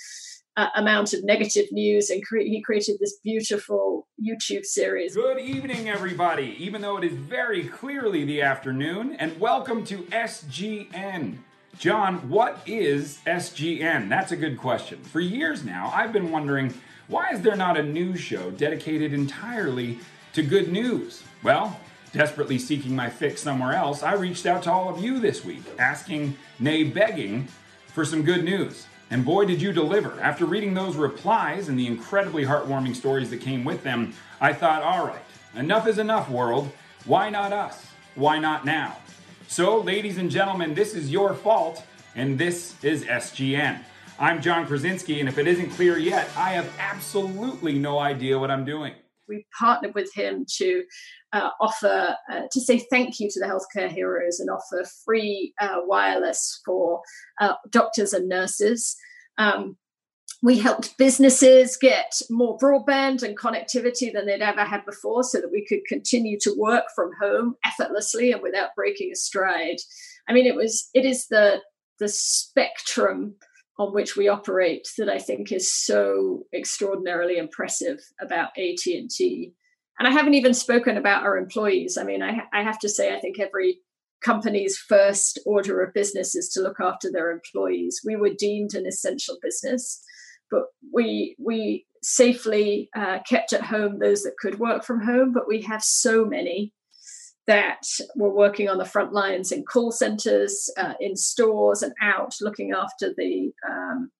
uh, 0.56 0.68
amount 0.74 1.12
of 1.12 1.24
negative 1.24 1.66
news, 1.70 2.08
and 2.08 2.24
cre- 2.24 2.38
he 2.38 2.62
created 2.62 2.96
this 2.98 3.18
beautiful 3.22 4.06
YouTube 4.22 4.64
series. 4.64 5.14
Good 5.14 5.40
evening, 5.40 5.90
everybody. 5.90 6.56
Even 6.58 6.80
though 6.80 6.96
it 6.96 7.04
is 7.04 7.12
very 7.12 7.64
clearly 7.64 8.24
the 8.24 8.40
afternoon, 8.40 9.16
and 9.18 9.38
welcome 9.38 9.84
to 9.84 9.98
SGN. 10.04 11.38
John, 11.78 12.28
what 12.28 12.60
is 12.66 13.18
SGN? 13.26 14.08
That's 14.08 14.32
a 14.32 14.36
good 14.36 14.56
question. 14.56 15.02
For 15.02 15.20
years 15.20 15.64
now, 15.64 15.90
I've 15.92 16.12
been 16.12 16.30
wondering 16.30 16.72
why 17.08 17.30
is 17.30 17.42
there 17.42 17.56
not 17.56 17.76
a 17.76 17.82
news 17.82 18.20
show 18.20 18.50
dedicated 18.50 19.12
entirely 19.12 19.98
to 20.32 20.42
good 20.42 20.72
news? 20.72 21.22
Well, 21.42 21.78
desperately 22.12 22.58
seeking 22.58 22.96
my 22.96 23.10
fix 23.10 23.42
somewhere 23.42 23.74
else, 23.74 24.02
I 24.02 24.14
reached 24.14 24.46
out 24.46 24.62
to 24.64 24.72
all 24.72 24.88
of 24.88 25.02
you 25.02 25.18
this 25.18 25.44
week, 25.44 25.62
asking, 25.78 26.36
nay, 26.58 26.84
begging, 26.84 27.48
for 27.88 28.04
some 28.04 28.22
good 28.22 28.44
news. 28.44 28.86
And 29.10 29.24
boy, 29.24 29.44
did 29.44 29.60
you 29.60 29.72
deliver. 29.72 30.18
After 30.20 30.46
reading 30.46 30.74
those 30.74 30.96
replies 30.96 31.68
and 31.68 31.78
the 31.78 31.86
incredibly 31.86 32.44
heartwarming 32.44 32.96
stories 32.96 33.30
that 33.30 33.40
came 33.40 33.64
with 33.64 33.82
them, 33.82 34.14
I 34.40 34.52
thought, 34.52 34.82
all 34.82 35.06
right, 35.06 35.22
enough 35.54 35.86
is 35.86 35.98
enough, 35.98 36.30
world. 36.30 36.70
Why 37.04 37.30
not 37.30 37.52
us? 37.52 37.86
Why 38.14 38.38
not 38.38 38.64
now? 38.64 38.96
So, 39.46 39.78
ladies 39.78 40.16
and 40.16 40.30
gentlemen, 40.30 40.74
this 40.74 40.94
is 40.94 41.10
your 41.10 41.34
fault, 41.34 41.84
and 42.16 42.38
this 42.38 42.82
is 42.82 43.04
SGN. 43.04 43.84
I'm 44.18 44.40
John 44.40 44.64
Krasinski, 44.66 45.18
and 45.18 45.28
if 45.28 45.38
it 45.38 45.48
isn't 45.48 45.70
clear 45.70 45.98
yet, 45.98 46.28
I 46.36 46.50
have 46.50 46.72
absolutely 46.78 47.78
no 47.78 47.98
idea 47.98 48.38
what 48.38 48.48
I'm 48.48 48.64
doing. 48.64 48.94
We 49.28 49.44
partnered 49.58 49.94
with 49.94 50.14
him 50.14 50.46
to 50.58 50.84
uh, 51.32 51.50
offer, 51.60 52.14
uh, 52.30 52.42
to 52.52 52.60
say 52.60 52.86
thank 52.90 53.18
you 53.18 53.28
to 53.28 53.40
the 53.40 53.46
healthcare 53.46 53.90
heroes 53.90 54.38
and 54.38 54.50
offer 54.50 54.84
free 55.04 55.52
uh, 55.60 55.78
wireless 55.80 56.60
for 56.64 57.00
uh, 57.40 57.54
doctors 57.70 58.12
and 58.12 58.28
nurses. 58.28 58.96
Um, 59.36 59.76
we 60.44 60.58
helped 60.58 60.96
businesses 60.96 61.76
get 61.76 62.14
more 62.30 62.56
broadband 62.58 63.24
and 63.24 63.36
connectivity 63.36 64.12
than 64.12 64.26
they'd 64.26 64.42
ever 64.42 64.64
had 64.64 64.84
before 64.84 65.24
so 65.24 65.40
that 65.40 65.50
we 65.50 65.66
could 65.66 65.80
continue 65.88 66.38
to 66.40 66.54
work 66.56 66.84
from 66.94 67.10
home 67.20 67.56
effortlessly 67.64 68.30
and 68.30 68.42
without 68.42 68.76
breaking 68.76 69.10
a 69.10 69.16
stride. 69.16 69.78
I 70.28 70.34
mean, 70.34 70.46
it 70.46 70.54
was, 70.54 70.88
it 70.94 71.04
is 71.04 71.26
the, 71.26 71.62
the 71.98 72.08
spectrum 72.08 73.36
on 73.78 73.92
which 73.92 74.16
we 74.16 74.28
operate 74.28 74.88
that 74.98 75.08
I 75.08 75.18
think 75.18 75.50
is 75.50 75.72
so 75.72 76.44
extraordinarily 76.54 77.38
impressive 77.38 77.98
about 78.20 78.50
AT&T. 78.56 79.52
And 79.98 80.08
I 80.08 80.10
haven't 80.10 80.34
even 80.34 80.54
spoken 80.54 80.96
about 80.96 81.24
our 81.24 81.36
employees. 81.36 81.96
I 81.98 82.04
mean, 82.04 82.22
I, 82.22 82.42
I 82.52 82.62
have 82.62 82.78
to 82.80 82.88
say, 82.88 83.14
I 83.14 83.20
think 83.20 83.38
every 83.40 83.78
company's 84.24 84.76
first 84.76 85.38
order 85.46 85.82
of 85.82 85.94
business 85.94 86.34
is 86.34 86.48
to 86.50 86.60
look 86.60 86.78
after 86.80 87.10
their 87.10 87.30
employees. 87.30 88.00
We 88.04 88.16
were 88.16 88.34
deemed 88.36 88.74
an 88.74 88.86
essential 88.86 89.36
business, 89.42 90.02
but 90.50 90.64
we 90.92 91.36
we 91.38 91.86
safely 92.02 92.90
uh, 92.96 93.18
kept 93.28 93.52
at 93.52 93.62
home 93.62 93.98
those 93.98 94.22
that 94.22 94.36
could 94.38 94.58
work 94.58 94.84
from 94.84 95.04
home. 95.04 95.32
But 95.32 95.48
we 95.48 95.62
have 95.62 95.82
so 95.82 96.24
many 96.24 96.72
that 97.46 97.82
were 98.16 98.34
working 98.34 98.68
on 98.68 98.78
the 98.78 98.84
front 98.84 99.12
lines 99.12 99.52
in 99.52 99.64
call 99.64 99.92
centers, 99.92 100.70
uh, 100.78 100.94
in 101.00 101.16
stores, 101.16 101.82
and 101.82 101.92
out 102.00 102.34
looking 102.40 102.72
after 102.72 103.12
the 103.16 103.52
um, 103.68 104.10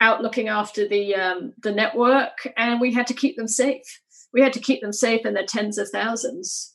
out 0.00 0.22
looking 0.22 0.48
after 0.48 0.86
the 0.86 1.14
um, 1.14 1.52
the 1.62 1.72
network, 1.72 2.52
and 2.56 2.80
we 2.80 2.92
had 2.92 3.06
to 3.06 3.14
keep 3.14 3.36
them 3.36 3.48
safe. 3.48 4.00
We 4.32 4.42
had 4.42 4.52
to 4.54 4.60
keep 4.60 4.80
them 4.80 4.92
safe 4.92 5.24
in 5.24 5.34
their 5.34 5.46
tens 5.46 5.78
of 5.78 5.88
thousands. 5.90 6.74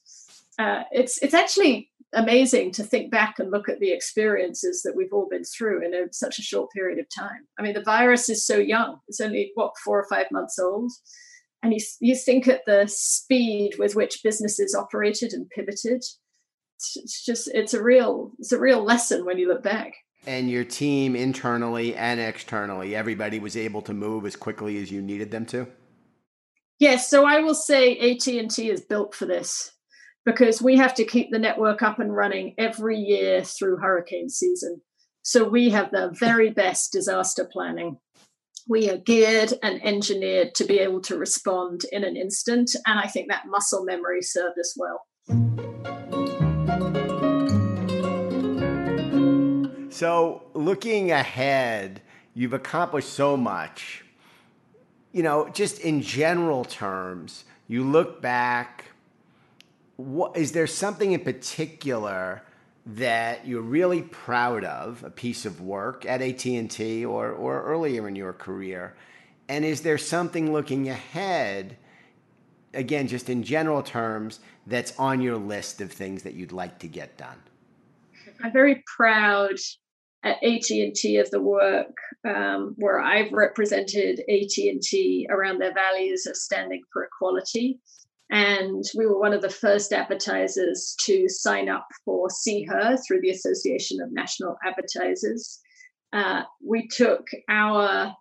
Uh, 0.57 0.83
it's 0.91 1.17
it's 1.21 1.33
actually 1.33 1.89
amazing 2.13 2.71
to 2.71 2.83
think 2.83 3.11
back 3.11 3.39
and 3.39 3.49
look 3.51 3.67
at 3.67 3.79
the 3.79 3.91
experiences 3.91 4.83
that 4.83 4.95
we've 4.95 5.11
all 5.11 5.27
been 5.27 5.43
through 5.43 5.83
in 5.83 5.95
a, 5.95 6.13
such 6.13 6.37
a 6.37 6.43
short 6.43 6.69
period 6.71 6.99
of 6.99 7.07
time. 7.09 7.47
I 7.57 7.63
mean, 7.63 7.73
the 7.73 7.81
virus 7.81 8.29
is 8.29 8.45
so 8.45 8.57
young; 8.57 8.99
it's 9.07 9.19
only 9.19 9.51
what 9.55 9.73
four 9.83 9.99
or 9.99 10.07
five 10.09 10.27
months 10.31 10.57
old 10.59 10.91
and 11.63 11.73
you, 11.73 11.79
you 12.01 12.15
think 12.15 12.47
at 12.47 12.65
the 12.65 12.85
speed 12.87 13.75
with 13.79 13.95
which 13.95 14.21
businesses 14.23 14.75
operated 14.75 15.33
and 15.33 15.49
pivoted 15.49 16.03
it's 16.95 17.23
just 17.25 17.49
it's 17.53 17.73
a 17.73 17.81
real 17.81 18.31
it's 18.39 18.51
a 18.51 18.59
real 18.59 18.83
lesson 18.83 19.25
when 19.25 19.37
you 19.37 19.47
look 19.47 19.63
back. 19.63 19.93
And 20.25 20.49
your 20.49 20.63
team 20.63 21.15
internally 21.15 21.95
and 21.95 22.19
externally 22.19 22.95
everybody 22.95 23.39
was 23.39 23.57
able 23.57 23.81
to 23.83 23.93
move 23.93 24.25
as 24.25 24.35
quickly 24.35 24.81
as 24.81 24.91
you 24.91 25.01
needed 25.01 25.31
them 25.31 25.45
to? 25.47 25.67
Yes 26.79 27.09
so 27.09 27.25
i 27.25 27.39
will 27.39 27.55
say 27.55 27.97
at&t 27.97 28.69
is 28.69 28.81
built 28.81 29.15
for 29.15 29.25
this 29.25 29.71
because 30.25 30.61
we 30.61 30.77
have 30.77 30.93
to 30.95 31.05
keep 31.05 31.31
the 31.31 31.39
network 31.39 31.81
up 31.81 31.99
and 31.99 32.15
running 32.15 32.55
every 32.57 32.97
year 32.97 33.43
through 33.43 33.77
hurricane 33.77 34.29
season. 34.29 34.81
So 35.21 35.47
we 35.47 35.69
have 35.69 35.91
the 35.91 36.13
very 36.17 36.49
best 36.49 36.91
disaster 36.91 37.47
planning 37.51 37.97
we 38.67 38.89
are 38.89 38.97
geared 38.97 39.53
and 39.61 39.83
engineered 39.83 40.55
to 40.55 40.63
be 40.63 40.79
able 40.79 41.01
to 41.01 41.17
respond 41.17 41.81
in 41.91 42.03
an 42.03 42.15
instant. 42.15 42.75
And 42.85 42.99
I 42.99 43.07
think 43.07 43.29
that 43.29 43.45
muscle 43.47 43.83
memory 43.83 44.21
served 44.21 44.57
us 44.59 44.75
well. 44.77 45.05
So, 49.89 50.43
looking 50.53 51.11
ahead, 51.11 52.01
you've 52.33 52.53
accomplished 52.53 53.09
so 53.09 53.37
much. 53.37 54.03
you 55.13 55.21
know, 55.21 55.47
just 55.49 55.79
in 55.79 56.01
general 56.01 56.65
terms, 56.65 57.45
you 57.67 57.83
look 57.83 58.21
back. 58.21 58.85
What 59.95 60.35
is 60.35 60.51
there 60.51 60.67
something 60.67 61.11
in 61.11 61.19
particular 61.21 62.41
that 62.85 63.47
you're 63.47 63.61
really 63.61 64.01
proud 64.01 64.63
of, 64.63 65.03
a 65.03 65.09
piece 65.09 65.45
of 65.45 65.61
work 65.61 66.05
at 66.05 66.21
AT 66.21 66.45
and 66.45 66.69
T 66.69 67.05
or 67.05 67.31
or 67.31 67.63
earlier 67.63 68.07
in 68.07 68.15
your 68.15 68.33
career, 68.33 68.95
and 69.47 69.63
is 69.63 69.81
there 69.81 69.97
something 69.97 70.51
looking 70.51 70.89
ahead? 70.89 71.77
Again, 72.73 73.07
just 73.07 73.29
in 73.29 73.43
general 73.43 73.83
terms, 73.83 74.39
that's 74.65 74.97
on 74.97 75.21
your 75.21 75.37
list 75.37 75.79
of 75.79 75.91
things 75.91 76.23
that 76.23 76.33
you'd 76.33 76.51
like 76.51 76.79
to 76.79 76.87
get 76.87 77.17
done. 77.17 77.37
I'm 78.43 78.51
very 78.51 78.83
proud 78.97 79.55
at 80.23 80.41
AT&T 80.43 81.17
of 81.17 81.29
the 81.31 81.41
work 81.41 81.95
um, 82.25 82.73
where 82.77 82.99
I've 82.99 83.31
represented 83.31 84.21
AT&T 84.21 85.27
around 85.29 85.59
their 85.59 85.73
values 85.73 86.25
of 86.25 86.35
standing 86.35 86.81
for 86.91 87.03
equality. 87.03 87.79
And 88.33 88.83
we 88.97 89.05
were 89.05 89.19
one 89.19 89.33
of 89.33 89.43
the 89.43 89.49
first 89.49 89.93
advertisers 89.93 90.95
to 91.01 91.29
sign 91.29 91.69
up 91.69 91.85
for 92.03 92.31
See 92.31 92.63
Her 92.63 92.97
through 92.97 93.21
the 93.21 93.29
Association 93.29 94.01
of 94.01 94.11
National 94.11 94.57
Advertisers. 94.65 95.61
Uh, 96.11 96.41
we 96.67 96.87
took 96.87 97.27
our 97.47 98.15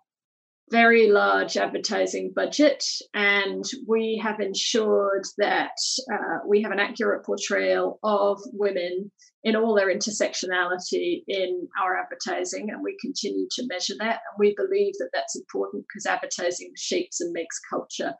very 0.69 1.09
large 1.09 1.57
advertising 1.57 2.31
budget, 2.35 2.85
and 3.15 3.63
we 3.87 4.21
have 4.23 4.39
ensured 4.39 5.25
that 5.39 5.77
uh, 6.11 6.37
we 6.47 6.61
have 6.61 6.71
an 6.71 6.79
accurate 6.79 7.25
portrayal 7.25 7.99
of 8.03 8.39
women 8.53 9.11
in 9.43 9.55
all 9.55 9.75
their 9.75 9.93
intersectionality 9.93 11.23
in 11.27 11.67
our 11.83 11.99
advertising, 11.99 12.69
and 12.69 12.83
we 12.83 12.95
continue 13.01 13.47
to 13.51 13.65
measure 13.67 13.95
that. 13.97 14.19
And 14.29 14.37
we 14.37 14.53
believe 14.55 14.93
that 14.99 15.09
that's 15.11 15.35
important 15.35 15.85
because 15.87 16.05
advertising 16.05 16.71
shapes 16.77 17.19
and 17.19 17.33
makes 17.33 17.59
culture. 17.67 18.13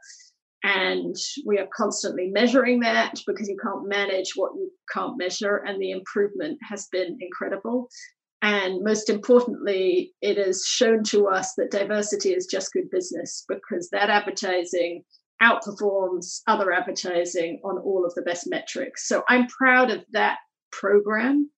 And 0.64 1.16
we 1.46 1.60
are 1.60 1.68
constantly 1.76 2.30
measuring 2.32 2.80
that 2.82 3.20
because 3.28 3.50
you 3.50 3.58
can't 3.62 3.88
manage 3.88 4.32
what 4.36 4.54
you 4.56 4.72
can't 4.94 5.18
measure, 5.18 5.58
and 5.58 5.82
the 5.82 5.92
improvement 5.92 6.58
has 6.70 6.88
been 6.92 7.18
incredible. 7.20 7.90
And 8.42 8.84
most 8.84 9.10
importantly, 9.10 10.14
it 10.22 10.38
has 10.38 10.66
shown 10.66 11.04
to 11.06 11.28
us 11.28 11.54
that 11.56 11.72
diversity 11.72 12.34
is 12.34 12.46
just 12.46 12.74
good 12.74 12.90
business 12.92 13.46
because 13.48 13.90
that 13.92 14.10
advertising 14.10 15.04
outperforms 15.42 16.42
other 16.48 16.72
advertising 16.72 17.60
on 17.64 17.78
all 17.78 18.06
of 18.06 18.14
the 18.16 18.22
best 18.22 18.50
metrics. 18.50 19.08
So 19.08 19.24
I'm 19.28 19.48
proud 19.48 19.92
of 19.92 20.04
that 20.12 20.38
program. 20.72 21.50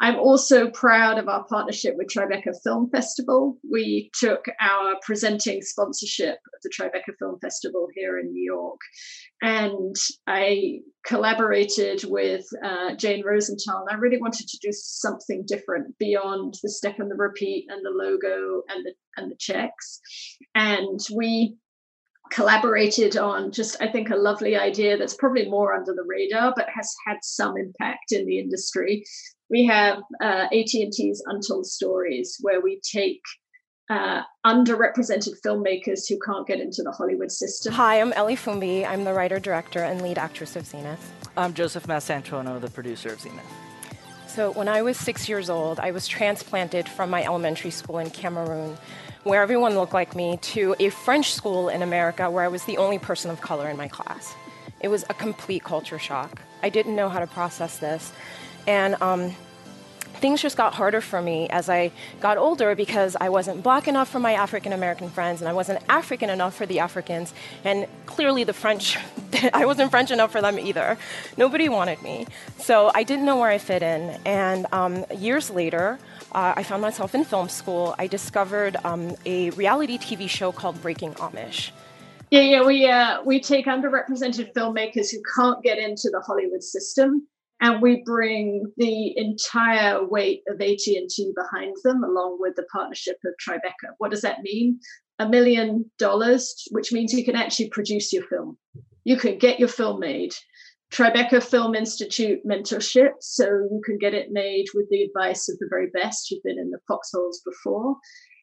I'm 0.00 0.18
also 0.18 0.70
proud 0.70 1.18
of 1.18 1.28
our 1.28 1.44
partnership 1.44 1.94
with 1.96 2.08
Tribeca 2.08 2.54
Film 2.64 2.88
Festival. 2.90 3.58
We 3.70 4.10
took 4.18 4.46
our 4.60 4.94
presenting 5.04 5.60
sponsorship 5.60 6.36
of 6.54 6.60
the 6.62 6.70
Tribeca 6.70 7.14
Film 7.18 7.38
Festival 7.40 7.88
here 7.94 8.18
in 8.18 8.32
New 8.32 8.42
York, 8.42 8.80
and 9.42 9.94
I 10.26 10.80
collaborated 11.06 12.04
with 12.04 12.46
uh, 12.64 12.94
Jane 12.96 13.24
Rosenthal. 13.24 13.86
And 13.86 13.96
I 13.96 14.00
really 14.00 14.20
wanted 14.20 14.48
to 14.48 14.58
do 14.62 14.70
something 14.72 15.44
different 15.46 15.98
beyond 15.98 16.54
the 16.62 16.70
step 16.70 16.98
and 16.98 17.10
the 17.10 17.16
repeat 17.16 17.66
and 17.68 17.84
the 17.84 17.90
logo 17.90 18.62
and 18.68 18.84
the 18.84 18.94
and 19.16 19.30
the 19.30 19.36
checks. 19.38 20.00
And 20.54 20.98
we 21.14 21.56
collaborated 22.30 23.16
on 23.16 23.52
just 23.52 23.76
i 23.80 23.86
think 23.86 24.10
a 24.10 24.16
lovely 24.16 24.56
idea 24.56 24.96
that's 24.96 25.14
probably 25.14 25.48
more 25.48 25.74
under 25.74 25.92
the 25.92 26.04
radar 26.06 26.52
but 26.56 26.66
has 26.74 26.94
had 27.06 27.18
some 27.22 27.56
impact 27.56 28.12
in 28.12 28.26
the 28.26 28.38
industry. 28.38 29.04
We 29.48 29.66
have 29.66 29.98
uh, 30.22 30.46
at&t's 30.52 31.24
untold 31.26 31.66
stories 31.66 32.36
where 32.40 32.60
we 32.60 32.80
take 32.88 33.20
uh, 33.90 34.22
underrepresented 34.46 35.34
filmmakers 35.44 36.08
who 36.08 36.20
can't 36.24 36.46
get 36.46 36.60
into 36.60 36.84
the 36.84 36.92
hollywood 36.92 37.32
system. 37.32 37.72
Hi 37.72 38.00
i'm 38.00 38.12
ellie 38.12 38.36
Foumbi. 38.36 38.86
I'm 38.86 39.04
the 39.04 39.12
writer 39.12 39.40
director 39.40 39.80
and 39.80 40.00
lead 40.00 40.18
actress 40.18 40.56
of 40.56 40.66
zenith. 40.66 41.12
I'm 41.36 41.52
joseph 41.54 41.86
massantuono 41.86 42.60
the 42.60 42.70
producer 42.70 43.12
of 43.12 43.20
zenith. 43.20 43.40
So 44.28 44.52
when 44.52 44.68
i 44.68 44.82
was 44.82 44.96
six 44.96 45.28
years 45.28 45.50
old 45.50 45.80
i 45.80 45.90
was 45.90 46.06
transplanted 46.06 46.88
from 46.88 47.10
my 47.10 47.24
elementary 47.24 47.72
school 47.72 47.98
in 47.98 48.10
cameroon 48.10 48.78
where 49.24 49.42
everyone 49.42 49.74
looked 49.74 49.92
like 49.92 50.16
me, 50.16 50.38
to 50.38 50.74
a 50.78 50.88
French 50.88 51.32
school 51.32 51.68
in 51.68 51.82
America 51.82 52.30
where 52.30 52.44
I 52.44 52.48
was 52.48 52.64
the 52.64 52.78
only 52.78 52.98
person 52.98 53.30
of 53.30 53.40
color 53.40 53.68
in 53.68 53.76
my 53.76 53.88
class. 53.88 54.34
It 54.80 54.88
was 54.88 55.04
a 55.10 55.14
complete 55.14 55.62
culture 55.62 55.98
shock. 55.98 56.40
I 56.62 56.70
didn't 56.70 56.96
know 56.96 57.08
how 57.08 57.20
to 57.20 57.26
process 57.26 57.78
this. 57.78 58.12
And 58.66 59.00
um, 59.02 59.34
things 60.20 60.40
just 60.40 60.56
got 60.56 60.74
harder 60.74 61.00
for 61.00 61.20
me 61.20 61.48
as 61.48 61.68
I 61.68 61.92
got 62.20 62.38
older 62.38 62.74
because 62.74 63.16
I 63.20 63.28
wasn't 63.30 63.62
black 63.62 63.88
enough 63.88 64.08
for 64.08 64.20
my 64.20 64.34
African 64.34 64.72
American 64.72 65.08
friends 65.08 65.40
and 65.40 65.48
I 65.48 65.52
wasn't 65.52 65.82
African 65.88 66.30
enough 66.30 66.54
for 66.54 66.66
the 66.66 66.78
Africans. 66.80 67.34
And 67.64 67.86
clearly, 68.06 68.44
the 68.44 68.52
French, 68.52 68.98
I 69.52 69.66
wasn't 69.66 69.90
French 69.90 70.10
enough 70.10 70.32
for 70.32 70.40
them 70.40 70.58
either. 70.58 70.98
Nobody 71.36 71.68
wanted 71.68 72.02
me. 72.02 72.26
So 72.58 72.90
I 72.94 73.02
didn't 73.02 73.24
know 73.24 73.38
where 73.38 73.50
I 73.50 73.58
fit 73.58 73.82
in. 73.82 74.18
And 74.24 74.66
um, 74.72 75.04
years 75.14 75.50
later, 75.50 75.98
uh, 76.32 76.54
I 76.56 76.62
found 76.62 76.82
myself 76.82 77.14
in 77.14 77.24
film 77.24 77.48
school. 77.48 77.94
I 77.98 78.06
discovered 78.06 78.76
um, 78.84 79.16
a 79.26 79.50
reality 79.50 79.98
TV 79.98 80.28
show 80.28 80.52
called 80.52 80.80
Breaking 80.82 81.12
Amish. 81.14 81.70
Yeah, 82.30 82.42
yeah, 82.42 82.64
we 82.64 82.86
uh, 82.88 83.22
we 83.24 83.40
take 83.40 83.66
underrepresented 83.66 84.52
filmmakers 84.52 85.10
who 85.10 85.20
can't 85.34 85.62
get 85.64 85.78
into 85.78 86.10
the 86.12 86.22
Hollywood 86.24 86.62
system, 86.62 87.26
and 87.60 87.82
we 87.82 88.02
bring 88.04 88.72
the 88.76 89.18
entire 89.18 90.06
weight 90.06 90.42
of 90.48 90.60
AT 90.60 90.86
and 90.86 91.10
T 91.10 91.32
behind 91.34 91.74
them, 91.82 92.04
along 92.04 92.38
with 92.38 92.54
the 92.54 92.66
partnership 92.72 93.18
of 93.24 93.34
Tribeca. 93.44 93.94
What 93.98 94.12
does 94.12 94.22
that 94.22 94.42
mean? 94.42 94.78
A 95.18 95.28
million 95.28 95.90
dollars, 95.98 96.68
which 96.70 96.92
means 96.92 97.12
you 97.12 97.24
can 97.24 97.34
actually 97.34 97.70
produce 97.70 98.12
your 98.12 98.22
film. 98.28 98.56
You 99.02 99.16
can 99.16 99.36
get 99.38 99.58
your 99.58 99.68
film 99.68 99.98
made. 99.98 100.32
Tribeca 100.92 101.42
Film 101.42 101.74
Institute 101.74 102.40
mentorship, 102.44 103.12
so 103.20 103.44
you 103.44 103.80
can 103.84 103.96
get 103.98 104.14
it 104.14 104.32
made 104.32 104.66
with 104.74 104.88
the 104.90 105.02
advice 105.02 105.48
of 105.48 105.58
the 105.58 105.68
very 105.70 105.88
best 105.90 106.26
who've 106.28 106.42
been 106.42 106.58
in 106.58 106.70
the 106.70 106.80
foxholes 106.88 107.40
before. 107.44 107.96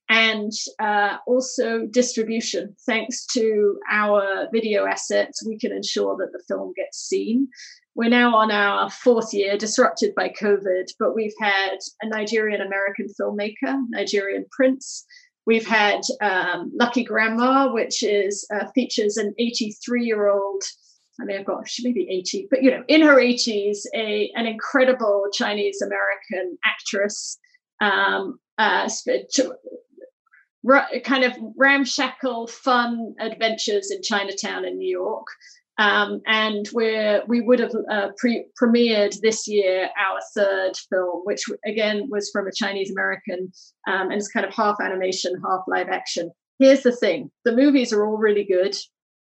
And 0.09 0.53
uh, 0.79 1.17
also 1.27 1.85
distribution. 1.91 2.73
Thanks 2.85 3.25
to 3.33 3.77
our 3.91 4.47
video 4.53 4.85
assets, 4.85 5.45
we 5.45 5.57
can 5.59 5.73
ensure 5.73 6.15
that 6.15 6.31
the 6.31 6.41
film 6.47 6.71
gets 6.77 6.97
seen. 6.97 7.49
We're 7.95 8.09
now 8.09 8.33
on 8.35 8.49
our 8.49 8.89
fourth 8.89 9.33
year, 9.33 9.57
disrupted 9.57 10.15
by 10.15 10.29
COVID, 10.29 10.85
but 10.99 11.15
we've 11.15 11.33
had 11.41 11.77
a 12.01 12.07
Nigerian 12.07 12.61
American 12.61 13.07
filmmaker, 13.19 13.75
Nigerian 13.89 14.45
Prince. 14.51 15.03
We've 15.45 15.67
had 15.67 16.01
um, 16.21 16.71
Lucky 16.79 17.03
Grandma, 17.03 17.73
which 17.73 18.03
is 18.03 18.47
uh, 18.53 18.67
features 18.75 19.17
an 19.17 19.33
83 19.37 20.05
year 20.05 20.29
old 20.29 20.63
I 21.19 21.25
mean, 21.25 21.37
I've 21.37 21.45
got 21.45 21.67
she 21.67 21.87
may 21.87 21.93
be 21.93 22.07
80, 22.09 22.47
but 22.49 22.63
you 22.63 22.71
know, 22.71 22.83
in 22.87 23.01
her 23.01 23.15
80s, 23.15 23.79
a 23.95 24.31
an 24.35 24.45
incredible 24.45 25.25
Chinese 25.33 25.81
American 25.81 26.57
actress, 26.65 27.37
um, 27.81 28.39
uh, 28.57 28.89
kind 31.03 31.23
of 31.23 31.33
ramshackle, 31.55 32.47
fun 32.47 33.15
adventures 33.19 33.91
in 33.91 34.01
Chinatown 34.01 34.65
in 34.65 34.77
New 34.77 34.89
York. 34.89 35.27
Um, 35.79 36.21
and 36.25 36.67
we're 36.73 37.23
we 37.27 37.41
would 37.41 37.59
have 37.59 37.73
uh, 37.91 38.09
pre- 38.17 38.47
premiered 38.61 39.19
this 39.21 39.47
year 39.47 39.89
our 39.99 40.19
third 40.35 40.71
film, 40.89 41.21
which 41.23 41.43
again 41.65 42.07
was 42.09 42.31
from 42.31 42.47
a 42.47 42.51
Chinese 42.51 42.89
American, 42.89 43.51
um, 43.87 44.09
and 44.09 44.13
it's 44.13 44.27
kind 44.27 44.45
of 44.45 44.53
half 44.53 44.77
animation, 44.81 45.33
half 45.45 45.61
live 45.67 45.89
action. 45.89 46.31
Here's 46.57 46.81
the 46.81 46.91
thing: 46.91 47.29
the 47.45 47.55
movies 47.55 47.93
are 47.93 48.05
all 48.05 48.17
really 48.17 48.43
good. 48.43 48.75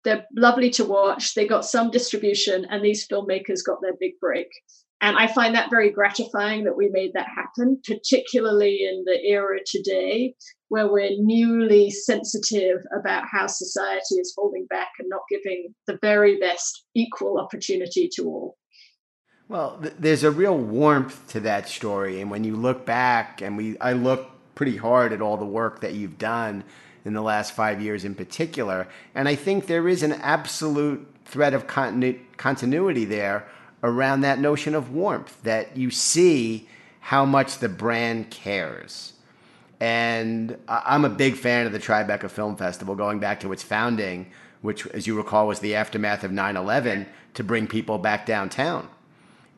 They're 0.03 0.25
lovely 0.35 0.69
to 0.71 0.85
watch. 0.85 1.35
They 1.35 1.47
got 1.47 1.65
some 1.65 1.91
distribution, 1.91 2.65
and 2.69 2.83
these 2.83 3.07
filmmakers 3.07 3.65
got 3.65 3.81
their 3.81 3.95
big 3.99 4.19
break. 4.19 4.47
And 5.01 5.17
I 5.17 5.27
find 5.27 5.55
that 5.55 5.71
very 5.71 5.89
gratifying 5.89 6.63
that 6.65 6.77
we 6.77 6.89
made 6.89 7.13
that 7.13 7.27
happen, 7.27 7.81
particularly 7.85 8.83
in 8.83 9.03
the 9.05 9.19
era 9.23 9.59
today 9.65 10.35
where 10.71 10.89
we're 10.89 11.17
newly 11.17 11.89
sensitive 11.89 12.77
about 12.97 13.25
how 13.29 13.45
society 13.45 14.15
is 14.15 14.33
holding 14.37 14.65
back 14.67 14.87
and 14.99 15.09
not 15.09 15.19
giving 15.29 15.75
the 15.85 15.99
very 16.01 16.39
best 16.39 16.85
equal 16.95 17.37
opportunity 17.37 18.07
to 18.07 18.23
all. 18.23 18.57
Well, 19.49 19.77
th- 19.81 19.95
there's 19.99 20.23
a 20.23 20.31
real 20.31 20.57
warmth 20.57 21.27
to 21.31 21.41
that 21.41 21.67
story, 21.67 22.21
and 22.21 22.31
when 22.31 22.45
you 22.45 22.55
look 22.55 22.85
back, 22.85 23.41
and 23.41 23.57
we, 23.57 23.77
I 23.79 23.91
look 23.91 24.31
pretty 24.55 24.77
hard 24.77 25.11
at 25.11 25.21
all 25.21 25.35
the 25.35 25.45
work 25.45 25.81
that 25.81 25.93
you've 25.93 26.17
done 26.17 26.63
in 27.05 27.13
the 27.13 27.21
last 27.21 27.53
five 27.53 27.81
years 27.81 28.05
in 28.05 28.15
particular. 28.15 28.87
And 29.15 29.27
I 29.27 29.35
think 29.35 29.67
there 29.67 29.87
is 29.87 30.03
an 30.03 30.13
absolute 30.13 31.07
thread 31.25 31.53
of 31.53 31.67
continu- 31.67 32.19
continuity 32.37 33.05
there 33.05 33.47
around 33.83 34.21
that 34.21 34.39
notion 34.39 34.75
of 34.75 34.91
warmth, 34.91 35.41
that 35.43 35.75
you 35.75 35.89
see 35.89 36.67
how 36.99 37.25
much 37.25 37.57
the 37.57 37.69
brand 37.69 38.29
cares. 38.29 39.13
And 39.79 40.57
I'm 40.67 41.03
a 41.05 41.09
big 41.09 41.35
fan 41.35 41.65
of 41.65 41.71
the 41.71 41.79
Tribeca 41.79 42.29
Film 42.29 42.55
Festival, 42.55 42.93
going 42.93 43.19
back 43.19 43.39
to 43.39 43.51
its 43.51 43.63
founding, 43.63 44.31
which, 44.61 44.85
as 44.87 45.07
you 45.07 45.17
recall, 45.17 45.47
was 45.47 45.59
the 45.59 45.73
aftermath 45.73 46.23
of 46.23 46.31
9 46.31 46.55
11 46.55 47.07
to 47.33 47.43
bring 47.43 47.65
people 47.65 47.97
back 47.97 48.27
downtown. 48.27 48.87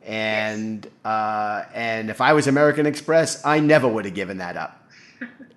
And, 0.05 0.89
uh, 1.03 1.63
and 1.73 2.09
if 2.09 2.21
I 2.21 2.31
was 2.31 2.47
American 2.47 2.85
Express, 2.85 3.45
I 3.45 3.59
never 3.59 3.87
would 3.87 4.05
have 4.05 4.13
given 4.13 4.37
that 4.37 4.55
up 4.55 4.82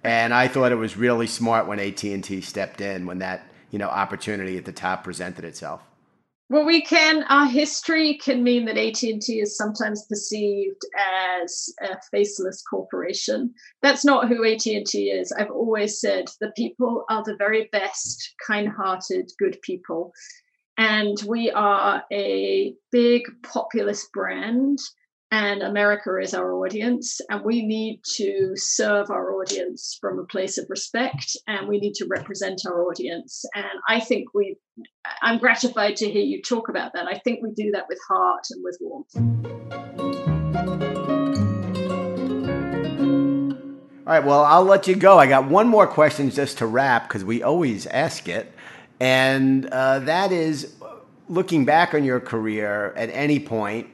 and 0.05 0.33
I 0.35 0.49
thought 0.49 0.73
it 0.73 0.77
was 0.77 0.97
really 0.97 1.27
smart 1.27 1.67
when 1.67 1.81
AT 1.81 2.03
and 2.05 2.23
T 2.23 2.41
stepped 2.41 2.81
in 2.81 3.07
when 3.07 3.19
that 3.19 3.43
you 3.71 3.79
know 3.79 3.89
opportunity 3.89 4.57
at 4.57 4.65
the 4.65 4.73
top 4.73 5.05
presented 5.05 5.45
itself? 5.45 5.83
Well, 6.49 6.65
we 6.65 6.81
can. 6.81 7.25
Our 7.25 7.47
history 7.47 8.19
can 8.19 8.45
mean 8.45 8.67
that 8.67 8.79
AT 8.79 9.03
and 9.03 9.21
T 9.21 9.41
is 9.41 9.57
sometimes 9.57 10.07
perceived 10.09 10.81
as 11.43 11.75
a 11.83 11.97
faceless 12.13 12.63
corporation. 12.63 13.53
That's 13.83 14.05
not 14.05 14.29
who 14.29 14.45
AT 14.45 14.65
and 14.67 14.87
T 14.87 15.11
is. 15.11 15.33
I've 15.33 15.51
always 15.51 16.01
said 16.01 16.27
the 16.41 16.53
people 16.57 17.05
are 17.11 17.25
the 17.25 17.35
very 17.37 17.69
best, 17.73 18.33
kind-hearted, 18.47 19.33
good 19.41 19.61
people, 19.63 20.13
and 20.79 21.17
we 21.27 21.51
are 21.51 22.05
a 22.13 22.75
big 22.93 23.25
populist 23.43 24.13
brand 24.13 24.79
and 25.33 25.63
America 25.63 26.17
is 26.23 26.35
our 26.35 26.53
audience, 26.53 27.21
and 27.29 27.45
we 27.45 27.67
need 27.67 28.01
to 28.15 28.53
serve 28.55 29.11
our 29.11 29.33
audience 29.41 29.99
from 30.01 30.19
a 30.19 30.25
place 30.25 30.57
of 30.57 30.67
respect, 30.69 31.37
and 31.49 31.67
we 31.67 31.79
need 31.79 31.95
to 31.95 32.07
represent 32.09 32.63
our 32.67 32.85
audience. 32.85 33.45
And 33.55 33.67
I 33.89 33.99
think 34.01 34.35
we, 34.35 34.57
I'm 35.23 35.39
gratified 35.39 35.97
to 35.97 36.11
hear 36.11 36.23
you 36.23 36.43
talk 36.43 36.69
about 36.69 36.93
that. 36.95 37.07
I 37.07 37.19
think 37.19 37.41
we 37.43 37.51
do 37.53 37.73
that 37.73 37.87
with 37.89 37.99
heart 38.09 38.45
and 38.51 38.63
with 38.63 38.79
warmth. 38.81 39.17
All 44.07 44.13
right, 44.13 44.25
well, 44.25 44.45
I'll 44.45 44.63
let 44.63 44.87
you 44.87 44.95
go. 44.95 45.19
I 45.19 45.27
got 45.27 45.49
one 45.49 45.67
more 45.67 45.89
question 45.89 46.31
just 46.31 46.59
to 46.59 46.67
wrap 46.67 47.09
because 47.09 47.25
we 47.25 47.43
always 47.43 47.89
ask 47.89 48.29
it. 48.29 48.53
And 49.01 49.67
uh, 49.67 49.99
that 50.01 50.31
is 50.31 50.77
looking 51.29 51.65
back 51.65 51.93
on 51.93 52.05
your 52.05 52.21
career 52.21 52.95
at 52.97 53.11
any 53.11 53.41
point, 53.41 53.89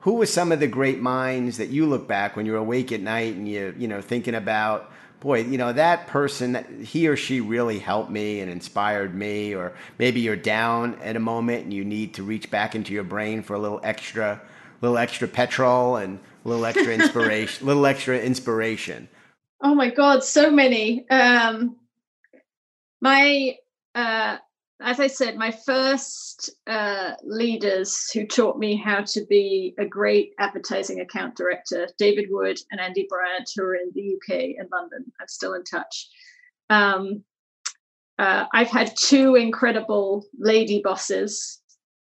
who 0.00 0.14
were 0.14 0.26
some 0.26 0.50
of 0.50 0.60
the 0.60 0.66
great 0.66 1.00
minds 1.00 1.58
that 1.58 1.68
you 1.68 1.86
look 1.86 2.08
back 2.08 2.36
when 2.36 2.46
you're 2.46 2.56
awake 2.56 2.92
at 2.92 3.00
night 3.00 3.34
and 3.34 3.48
you 3.48 3.74
you 3.78 3.88
know 3.88 4.00
thinking 4.00 4.34
about 4.34 4.90
boy 5.20 5.42
you 5.42 5.58
know 5.58 5.72
that 5.72 6.06
person 6.06 6.82
he 6.82 7.06
or 7.06 7.16
she 7.16 7.40
really 7.40 7.78
helped 7.78 8.10
me 8.10 8.40
and 8.40 8.50
inspired 8.50 9.14
me 9.14 9.54
or 9.54 9.72
maybe 9.98 10.20
you're 10.20 10.36
down 10.36 10.94
at 11.02 11.16
a 11.16 11.20
moment 11.20 11.64
and 11.64 11.74
you 11.74 11.84
need 11.84 12.14
to 12.14 12.22
reach 12.22 12.50
back 12.50 12.74
into 12.74 12.92
your 12.92 13.04
brain 13.04 13.42
for 13.42 13.54
a 13.54 13.58
little 13.58 13.80
extra 13.82 14.40
little 14.80 14.98
extra 14.98 15.28
petrol 15.28 15.96
and 15.96 16.18
a 16.44 16.48
little 16.48 16.64
extra 16.64 16.94
inspiration 16.94 17.66
little 17.66 17.86
extra 17.86 18.18
inspiration. 18.18 19.08
Oh 19.62 19.74
my 19.74 19.90
god 19.90 20.24
so 20.24 20.50
many. 20.50 21.08
Um 21.10 21.76
my 23.02 23.56
uh 23.94 24.38
as 24.82 24.98
I 24.98 25.06
said, 25.06 25.36
my 25.36 25.50
first 25.50 26.50
uh, 26.66 27.12
leaders 27.22 28.10
who 28.12 28.26
taught 28.26 28.58
me 28.58 28.76
how 28.76 29.02
to 29.02 29.24
be 29.28 29.74
a 29.78 29.84
great 29.84 30.32
advertising 30.38 31.00
account 31.00 31.36
director, 31.36 31.88
David 31.98 32.26
Wood 32.30 32.58
and 32.70 32.80
Andy 32.80 33.06
Bryant, 33.08 33.50
who 33.54 33.64
are 33.64 33.74
in 33.74 33.90
the 33.94 34.16
UK 34.16 34.56
and 34.58 34.68
London. 34.72 35.04
I'm 35.20 35.28
still 35.28 35.54
in 35.54 35.64
touch. 35.64 36.08
Um, 36.70 37.24
uh, 38.18 38.46
I've 38.52 38.70
had 38.70 38.96
two 38.96 39.34
incredible 39.34 40.26
lady 40.38 40.80
bosses 40.82 41.60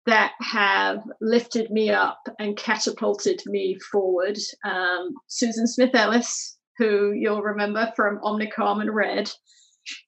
that 0.06 0.34
have 0.42 1.04
lifted 1.20 1.70
me 1.70 1.92
up 1.92 2.22
and 2.40 2.58
catapulted 2.58 3.42
me 3.46 3.78
forward. 3.92 4.38
Um, 4.66 5.14
Susan 5.28 5.68
Smith 5.68 5.94
Ellis, 5.94 6.58
who 6.78 7.12
you'll 7.12 7.44
remember 7.44 7.92
from 7.96 8.20
Omnicom 8.24 8.82
and 8.82 8.94
Red 8.94 9.32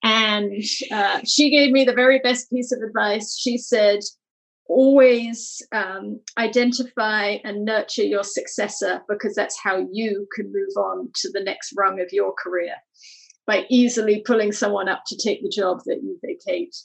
and 0.03 0.63
uh, 0.91 1.19
she 1.26 1.49
gave 1.49 1.71
me 1.71 1.84
the 1.84 1.93
very 1.93 2.19
best 2.19 2.49
piece 2.51 2.71
of 2.71 2.82
advice. 2.82 3.38
She 3.38 3.57
said, 3.57 3.99
always 4.67 5.61
um, 5.71 6.19
identify 6.38 7.38
and 7.43 7.65
nurture 7.65 8.03
your 8.03 8.24
successor 8.24 9.01
because 9.09 9.36
that's 9.36 9.59
how 9.61 9.86
you 9.91 10.28
can 10.34 10.51
move 10.51 10.76
on 10.78 11.09
to 11.15 11.32
the 11.32 11.43
next 11.43 11.74
rung 11.78 11.99
of 11.99 12.11
your 12.11 12.34
career 12.34 12.76
by 13.45 13.65
easily 13.69 14.24
pulling 14.26 14.51
someone 14.51 14.88
up 14.88 15.03
to 15.05 15.17
take 15.17 15.41
the 15.41 15.49
job 15.49 15.80
that 15.86 16.01
you 16.01 16.17
vacate. 16.24 16.76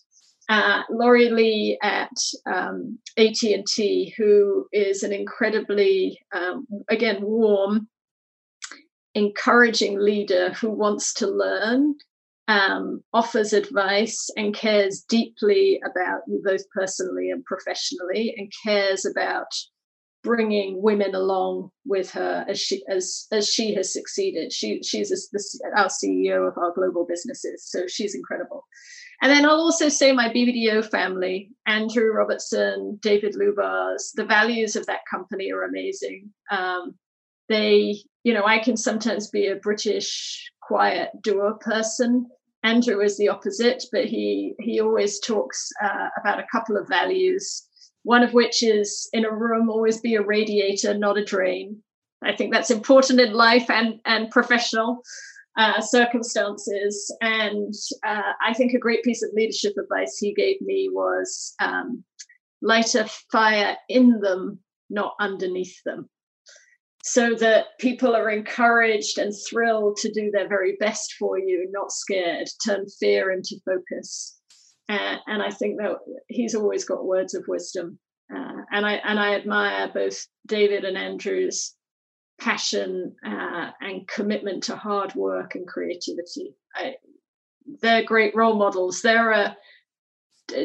Uh, 0.49 0.83
Lori 0.91 1.29
Lee 1.29 1.79
at 1.83 2.11
um, 2.47 2.99
AT&T, 3.17 4.15
who 4.17 4.67
is 4.73 5.03
an 5.03 5.13
incredibly, 5.13 6.19
um, 6.35 6.67
again, 6.89 7.19
warm, 7.21 7.87
encouraging 9.15 9.99
leader 9.99 10.53
who 10.55 10.71
wants 10.71 11.13
to 11.15 11.27
learn 11.27 11.95
um, 12.49 13.03
offers 13.13 13.53
advice 13.53 14.31
and 14.37 14.55
cares 14.55 15.05
deeply 15.09 15.81
about 15.85 16.23
you 16.27 16.43
both 16.45 16.63
personally 16.75 17.31
and 17.31 17.45
professionally, 17.45 18.35
and 18.37 18.51
cares 18.65 19.05
about 19.05 19.53
bringing 20.25 20.83
women 20.83 21.15
along 21.15 21.71
with 21.85 22.11
her 22.11 22.45
as 22.49 22.59
she 22.61 22.83
as 22.89 23.27
as 23.31 23.49
she 23.49 23.75
has 23.75 23.93
succeeded. 23.93 24.53
She 24.53 24.83
she's 24.83 25.13
a, 25.13 25.79
our 25.79 25.89
CEO 25.89 26.49
of 26.49 26.57
our 26.57 26.73
global 26.75 27.07
businesses, 27.07 27.65
so 27.67 27.87
she's 27.87 28.15
incredible. 28.15 28.65
And 29.21 29.31
then 29.31 29.45
I'll 29.45 29.61
also 29.61 29.89
say 29.89 30.13
my 30.13 30.29
BBDO 30.29 30.91
family, 30.91 31.51
Andrew 31.67 32.13
Robertson, 32.13 32.99
David 33.03 33.35
Lubars, 33.35 34.13
the 34.15 34.25
values 34.25 34.77
of 34.77 34.87
that 34.87 35.01
company 35.11 35.51
are 35.53 35.65
amazing. 35.65 36.31
Um, 36.53 36.95
they, 37.49 37.97
you 38.23 38.33
know, 38.33 38.45
I 38.45 38.59
can 38.59 38.77
sometimes 38.77 39.29
be 39.29 39.49
a 39.49 39.57
British 39.57 40.53
quiet 40.63 41.11
doer 41.23 41.55
person 41.61 42.27
Andrew 42.63 43.01
is 43.01 43.17
the 43.17 43.29
opposite, 43.29 43.85
but 43.93 44.07
he 44.07 44.55
he 44.59 44.81
always 44.81 45.21
talks 45.21 45.71
uh, 45.83 46.09
about 46.21 46.41
a 46.41 46.47
couple 46.51 46.77
of 46.77 46.89
values. 46.89 47.65
One 48.03 48.23
of 48.23 48.35
which 48.35 48.63
is 48.63 49.09
in 49.13 49.25
a 49.25 49.31
room 49.31 49.69
always 49.71 50.01
be 50.01 50.15
a 50.15 50.23
radiator, 50.23 50.95
not 50.95 51.19
a 51.19 51.25
drain. 51.25 51.83
I 52.23 52.35
think 52.35 52.53
that's 52.53 52.71
important 52.71 53.21
in 53.21 53.33
life 53.33 53.71
and 53.71 54.01
and 54.05 54.31
professional 54.31 55.03
uh, 55.57 55.81
circumstances. 55.81 57.15
And 57.21 57.75
uh, 58.05 58.33
I 58.45 58.55
think 58.55 58.73
a 58.73 58.79
great 58.79 59.03
piece 59.03 59.23
of 59.23 59.31
leadership 59.35 59.75
advice 59.79 60.19
he 60.19 60.35
gave 60.35 60.61
me 60.61 60.89
was 60.91 61.55
um, 61.61 62.05
light 62.63 62.95
a 62.95 63.09
fire 63.31 63.77
in 63.89 64.21
them, 64.21 64.61
not 64.91 65.15
underneath 65.21 65.83
them 65.85 66.09
so 67.11 67.35
that 67.35 67.79
people 67.79 68.15
are 68.15 68.29
encouraged 68.29 69.19
and 69.19 69.33
thrilled 69.49 69.97
to 69.97 70.13
do 70.13 70.31
their 70.31 70.49
very 70.49 70.77
best 70.79 71.15
for 71.19 71.39
you, 71.39 71.67
not 71.71 71.91
scared, 71.91 72.49
turn 72.67 72.85
fear 73.01 73.31
into 73.31 73.57
focus. 73.65 74.39
Uh, 74.91 75.17
and 75.27 75.43
I 75.43 75.51
think 75.51 75.79
that 75.79 75.97
he's 76.29 76.55
always 76.55 76.85
got 76.85 77.07
words 77.07 77.35
of 77.35 77.45
wisdom. 77.49 77.99
Uh, 78.35 78.63
and 78.73 78.85
I 78.85 78.95
and 78.95 79.19
I 79.19 79.35
admire 79.35 79.91
both 79.93 80.27
David 80.47 80.85
and 80.85 80.99
Andrew's 80.99 81.75
passion 82.39 83.17
uh, 83.27 83.71
and 83.81 84.07
commitment 84.07 84.65
to 84.65 84.77
hard 84.77 85.15
work 85.15 85.55
and 85.55 85.67
creativity. 85.67 86.57
I, 86.75 86.97
they're 87.81 88.05
great 88.05 88.35
role 88.37 88.57
models. 88.57 89.01
They're 89.01 89.31
a 89.31 89.57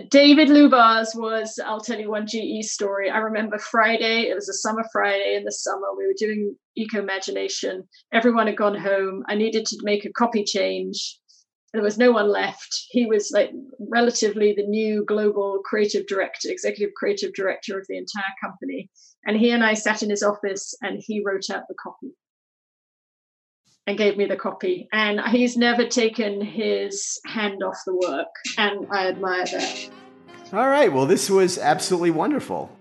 David 0.10 0.48
Lubars 0.48 1.14
was, 1.14 1.60
I'll 1.64 1.82
tell 1.82 2.00
you 2.00 2.10
one 2.10 2.26
GE 2.26 2.64
story. 2.64 3.10
I 3.10 3.18
remember 3.18 3.58
Friday, 3.58 4.30
it 4.30 4.36
was 4.36 4.48
a 4.48 4.54
summer 4.54 4.84
Friday 4.94 5.36
in 5.36 5.44
the 5.44 5.52
summer. 5.52 5.88
We 5.98 6.08
were 6.08 6.14
doing 6.18 6.56
Ecomagination. 6.80 7.82
Everyone 8.14 8.48
had 8.48 8.56
gone 8.56 8.78
home. 8.78 9.24
I 9.28 9.36
needed 9.36 9.66
to 9.66 9.80
make 9.84 10.06
a 10.06 10.14
copy 10.14 10.46
change. 10.46 11.20
There 11.74 11.82
was 11.82 11.98
no 11.98 12.12
one 12.14 12.30
left. 12.30 12.86
He 12.92 13.06
was 13.06 13.32
like 13.34 13.52
relatively 13.80 14.54
the 14.54 14.66
new 14.66 15.04
global 15.06 15.60
creative 15.66 16.08
director, 16.08 16.50
executive 16.50 16.94
creative 16.96 17.34
director 17.34 17.78
of 17.78 17.86
the 17.90 17.98
entire 17.98 18.34
company. 18.42 18.90
And 19.26 19.36
he 19.36 19.52
and 19.52 19.66
I 19.66 19.74
sat 19.74 20.02
in 20.02 20.10
his 20.10 20.24
office 20.24 20.74
and 20.82 21.02
he 21.04 21.24
wrote 21.26 21.50
out 21.50 21.64
the 21.68 21.76
copy 21.82 22.16
and 23.88 23.98
gave 23.98 24.18
me 24.18 24.26
the 24.26 24.36
copy. 24.36 24.88
And 24.92 25.20
he's 25.22 25.58
never 25.58 25.86
taken 25.86 26.42
his 26.42 27.20
hand 27.26 27.64
off 27.64 27.78
the 27.86 27.96
work, 27.96 28.34
and 28.58 28.88
I 28.92 29.08
admire 29.08 29.46
that. 29.46 29.90
All 30.54 30.68
right. 30.68 30.92
Well, 30.92 31.06
this 31.06 31.30
was 31.30 31.58
absolutely 31.58 32.12
wonderful. 32.12 32.72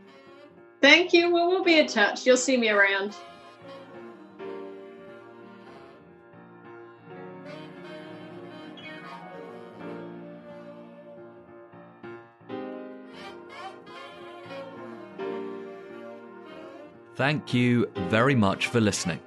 Thank 0.81 1.13
you. 1.13 1.33
Well, 1.33 1.49
we'll 1.49 1.65
be 1.65 1.79
in 1.79 1.87
touch. 1.87 2.27
You'll 2.27 2.37
see 2.37 2.57
me 2.57 2.69
around. 2.69 3.17
Thank 17.15 17.55
you 17.55 17.87
very 18.09 18.35
much 18.35 18.67
for 18.67 18.81
listening. 18.81 19.21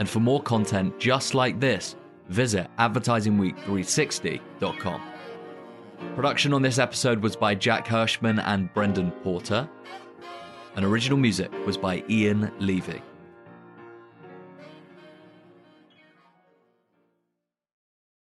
And 0.00 0.08
for 0.08 0.18
more 0.18 0.42
content 0.42 0.98
just 0.98 1.34
like 1.34 1.60
this, 1.60 1.94
visit 2.28 2.68
advertisingweek360.com. 2.78 5.02
Production 6.16 6.54
on 6.54 6.62
this 6.62 6.78
episode 6.78 7.22
was 7.22 7.36
by 7.36 7.54
Jack 7.54 7.86
Hirschman 7.86 8.42
and 8.46 8.72
Brendan 8.72 9.10
Porter. 9.22 9.68
And 10.74 10.86
original 10.86 11.18
music 11.18 11.52
was 11.66 11.76
by 11.76 12.02
Ian 12.08 12.50
Levy. 12.58 13.02